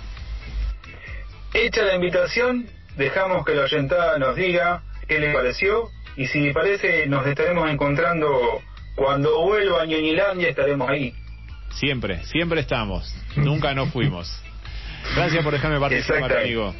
[1.52, 2.66] Hecha la invitación,
[2.96, 7.70] dejamos que la oyentada nos diga qué le pareció y si le parece nos estaremos
[7.70, 8.60] encontrando
[8.94, 11.14] cuando vuelva a Ñoñilandia estaremos ahí.
[11.70, 13.14] Siempre, siempre estamos.
[13.36, 14.42] Nunca nos fuimos.
[15.14, 16.74] Gracias por dejarme participar, amigo.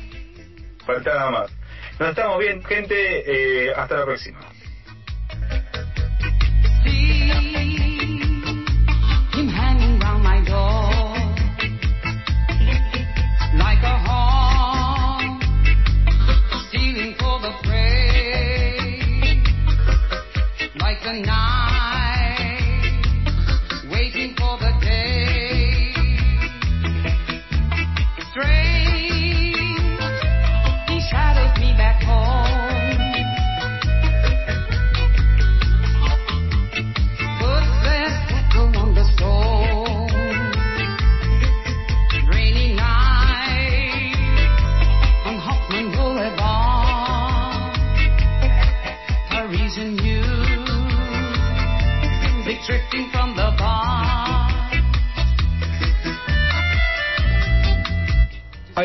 [0.87, 1.51] Falta nada más.
[1.99, 2.97] Nos estamos bien, gente.
[2.97, 4.39] Eh, hasta la próxima.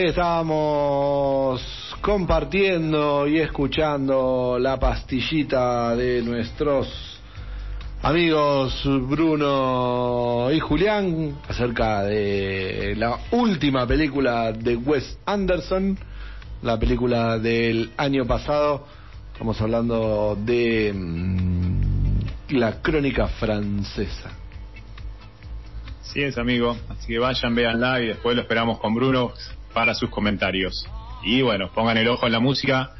[0.02, 1.61] Ahí estábamos
[2.02, 7.19] compartiendo y escuchando la pastillita de nuestros
[8.02, 15.95] amigos Bruno y Julián acerca de la última película de Wes Anderson,
[16.64, 18.88] la película del año pasado.
[19.34, 24.32] Estamos hablando de mm, la crónica francesa.
[26.02, 26.76] Sí es, amigo.
[26.90, 29.32] Así que vayan, véanla y después lo esperamos con Bruno
[29.73, 30.85] para sus comentarios.
[31.23, 32.91] Y bueno, pongan el ojo en la música,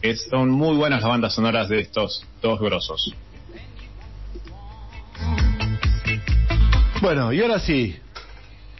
[0.00, 3.14] que son muy buenas las bandas sonoras de estos dos grosos.
[7.00, 7.96] Bueno, y ahora sí,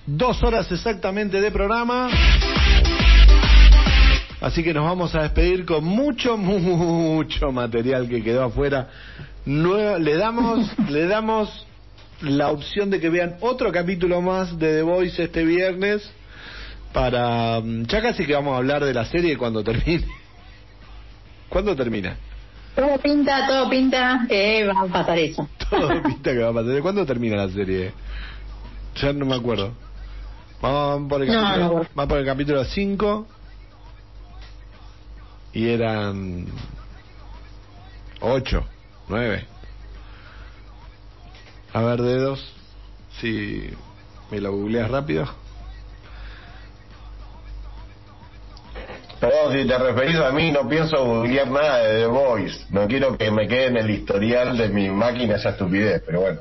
[0.06, 2.08] dos horas exactamente de programa.
[4.40, 8.88] Así que nos vamos a despedir con mucho, mucho material que quedó afuera.
[9.44, 11.66] le damos, le damos
[12.20, 16.08] la opción de que vean otro capítulo más de The Voice este viernes
[16.92, 17.60] para...
[17.60, 20.06] Mm, ya casi que vamos a hablar de la serie cuando termine.
[21.48, 22.16] ¿Cuándo termina?
[22.74, 25.46] Todo pinta, todo pinta que va a pasar eso.
[25.70, 26.80] Todo pinta que va a pasar.
[26.80, 27.92] ¿Cuándo termina la serie?
[28.96, 29.72] Ya no me acuerdo.
[30.62, 33.26] Vamos por el capítulo, vamos por el capítulo 5
[35.54, 36.46] y eran
[38.20, 38.64] 8,
[39.08, 39.44] 9.
[41.72, 42.54] A ver, dedos,
[43.20, 43.70] si
[44.30, 45.41] me lo googleas rápido.
[49.22, 52.66] Perdón, si te referís a mí, no pienso googlear nada de The Voice.
[52.70, 56.40] No quiero que me quede en el historial de mi máquina esa estupidez, pero bueno.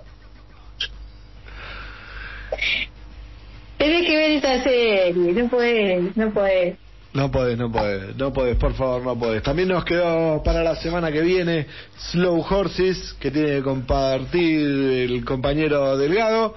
[3.77, 6.77] Tienes que ver esa serie, no puedes, no puedes.
[7.13, 9.43] No puedes, no puedes, no puedes, por favor, no puedes.
[9.43, 11.67] También nos quedó para la semana que viene
[12.09, 16.55] Slow Horses, que tiene que compartir el compañero Delgado,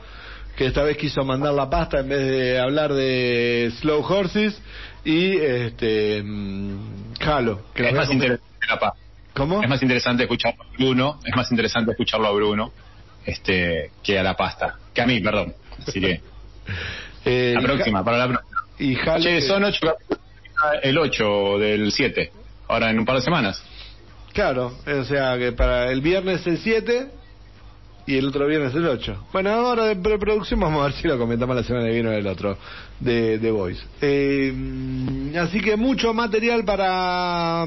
[0.57, 4.59] que esta vez quiso mandar la pasta en vez de hablar de Slow Horses
[5.05, 7.63] y este mm, Jalo.
[7.75, 8.95] Que es más interesante la
[9.35, 9.63] ¿Cómo?
[9.63, 12.73] Es más interesante escucharlo a Bruno, es más interesante escucharlo a Bruno
[13.27, 15.55] este que a la pasta, que a mí, perdón.
[15.87, 16.21] Así que
[17.25, 18.51] eh, la próxima, para la próxima.
[18.79, 19.97] Y Jalo che, son ocho,
[20.83, 22.33] el 8 del 7,
[22.69, 23.63] ahora en un par de semanas.
[24.33, 27.09] Claro, o sea que para el viernes el 7
[28.07, 29.27] y el otro viernes el 8.
[29.33, 32.13] Bueno, ahora de preproducción vamos a ver si lo comentamos la semana que viene o
[32.13, 32.57] el otro
[33.01, 33.83] de, de Voice.
[34.01, 34.53] Eh,
[35.41, 37.67] así que mucho material para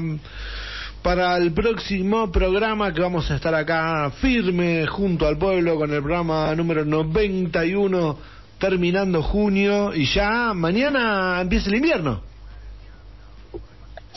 [1.02, 6.02] para el próximo programa que vamos a estar acá firme junto al pueblo con el
[6.02, 8.18] programa número 91
[8.58, 12.27] terminando junio y ya mañana empieza el invierno.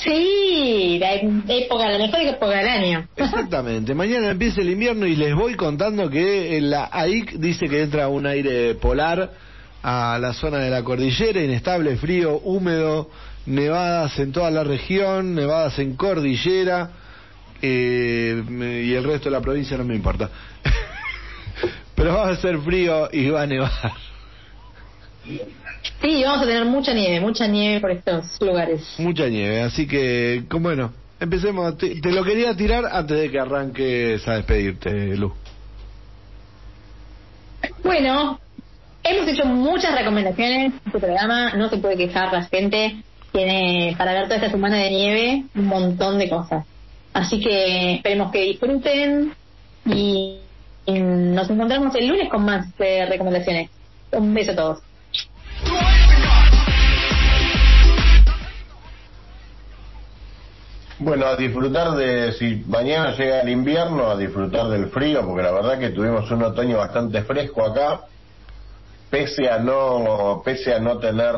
[0.03, 3.07] Sí, la época, la mejor época del año.
[3.15, 3.93] Exactamente.
[3.93, 8.25] Mañana empieza el invierno y les voy contando que la AIC dice que entra un
[8.25, 9.31] aire polar
[9.83, 13.09] a la zona de la cordillera, inestable, frío, húmedo,
[13.45, 16.91] nevadas en toda la región, nevadas en cordillera,
[17.61, 18.43] eh,
[18.83, 20.29] y el resto de la provincia no me importa.
[21.95, 23.93] Pero va a ser frío y va a nevar.
[26.01, 28.81] Sí, vamos a tener mucha nieve, mucha nieve por estos lugares.
[28.97, 31.77] Mucha nieve, así que, bueno, empecemos.
[31.77, 35.33] Te, te lo quería tirar antes de que arranques a despedirte, Lu.
[37.83, 38.39] Bueno,
[39.03, 40.73] hemos hecho muchas recomendaciones.
[40.85, 43.03] Este programa no se puede quejar la gente.
[43.31, 46.65] Tiene para ver toda esta semana de nieve un montón de cosas.
[47.13, 49.33] Así que esperemos que disfruten
[49.85, 50.37] y,
[50.87, 53.69] nos encontramos el lunes con más eh, recomendaciones.
[54.11, 54.79] Un beso a todos.
[61.03, 65.51] Bueno, a disfrutar de, si mañana llega el invierno, a disfrutar del frío, porque la
[65.51, 68.01] verdad que tuvimos un otoño bastante fresco acá,
[69.09, 71.33] pese a no, pese a no tener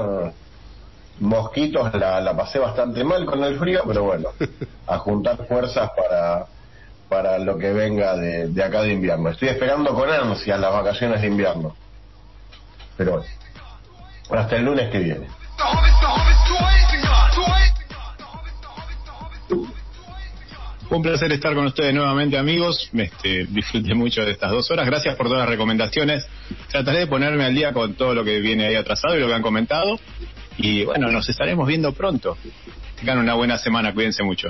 [1.22, 4.31] mosquitos, la, la pasé bastante mal con el frío, pero bueno,
[4.88, 6.45] a juntar fuerzas para,
[7.07, 9.30] para lo que venga de, de acá de invierno.
[9.30, 11.73] Estoy esperando con ansia las vacaciones de invierno.
[12.98, 13.27] Pero bueno,
[14.30, 15.27] hasta el lunes que viene.
[20.90, 22.90] Un placer estar con ustedes nuevamente, amigos.
[22.94, 24.86] Este, disfruté mucho de estas dos horas.
[24.86, 26.26] Gracias por todas las recomendaciones.
[26.70, 29.34] Trataré de ponerme al día con todo lo que viene ahí atrasado y lo que
[29.34, 29.99] han comentado.
[30.57, 32.38] Y bueno, nos estaremos viendo pronto.
[32.99, 34.49] Tengan una buena semana, cuídense mucho.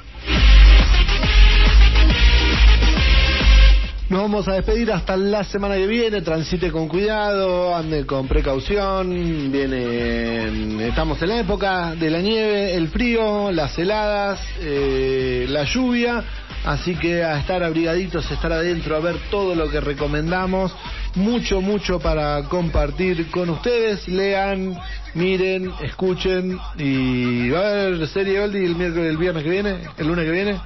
[4.09, 6.21] Nos vamos a despedir hasta la semana que viene.
[6.21, 9.49] Transite con cuidado, ande con precaución.
[9.49, 16.23] Viene, estamos en la época de la nieve, el frío, las heladas, eh, la lluvia.
[16.65, 20.75] Así que a estar abrigaditos, estar adentro, a ver todo lo que recomendamos.
[21.15, 24.07] Mucho, mucho para compartir con ustedes.
[24.09, 24.77] Lean,
[25.13, 26.59] miren, escuchen.
[26.77, 30.31] Y va a haber serie Oldie el miércoles, el viernes que viene, el lunes que
[30.31, 30.59] viene.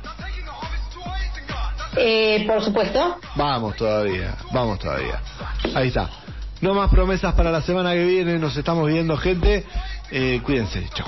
[1.98, 3.18] Eh, por supuesto.
[3.36, 5.22] Vamos todavía, vamos todavía.
[5.76, 6.10] Ahí está.
[6.62, 8.40] No más promesas para la semana que viene.
[8.40, 9.66] Nos estamos viendo, gente.
[10.12, 10.88] Eh, cuídense.
[10.94, 11.08] Chao.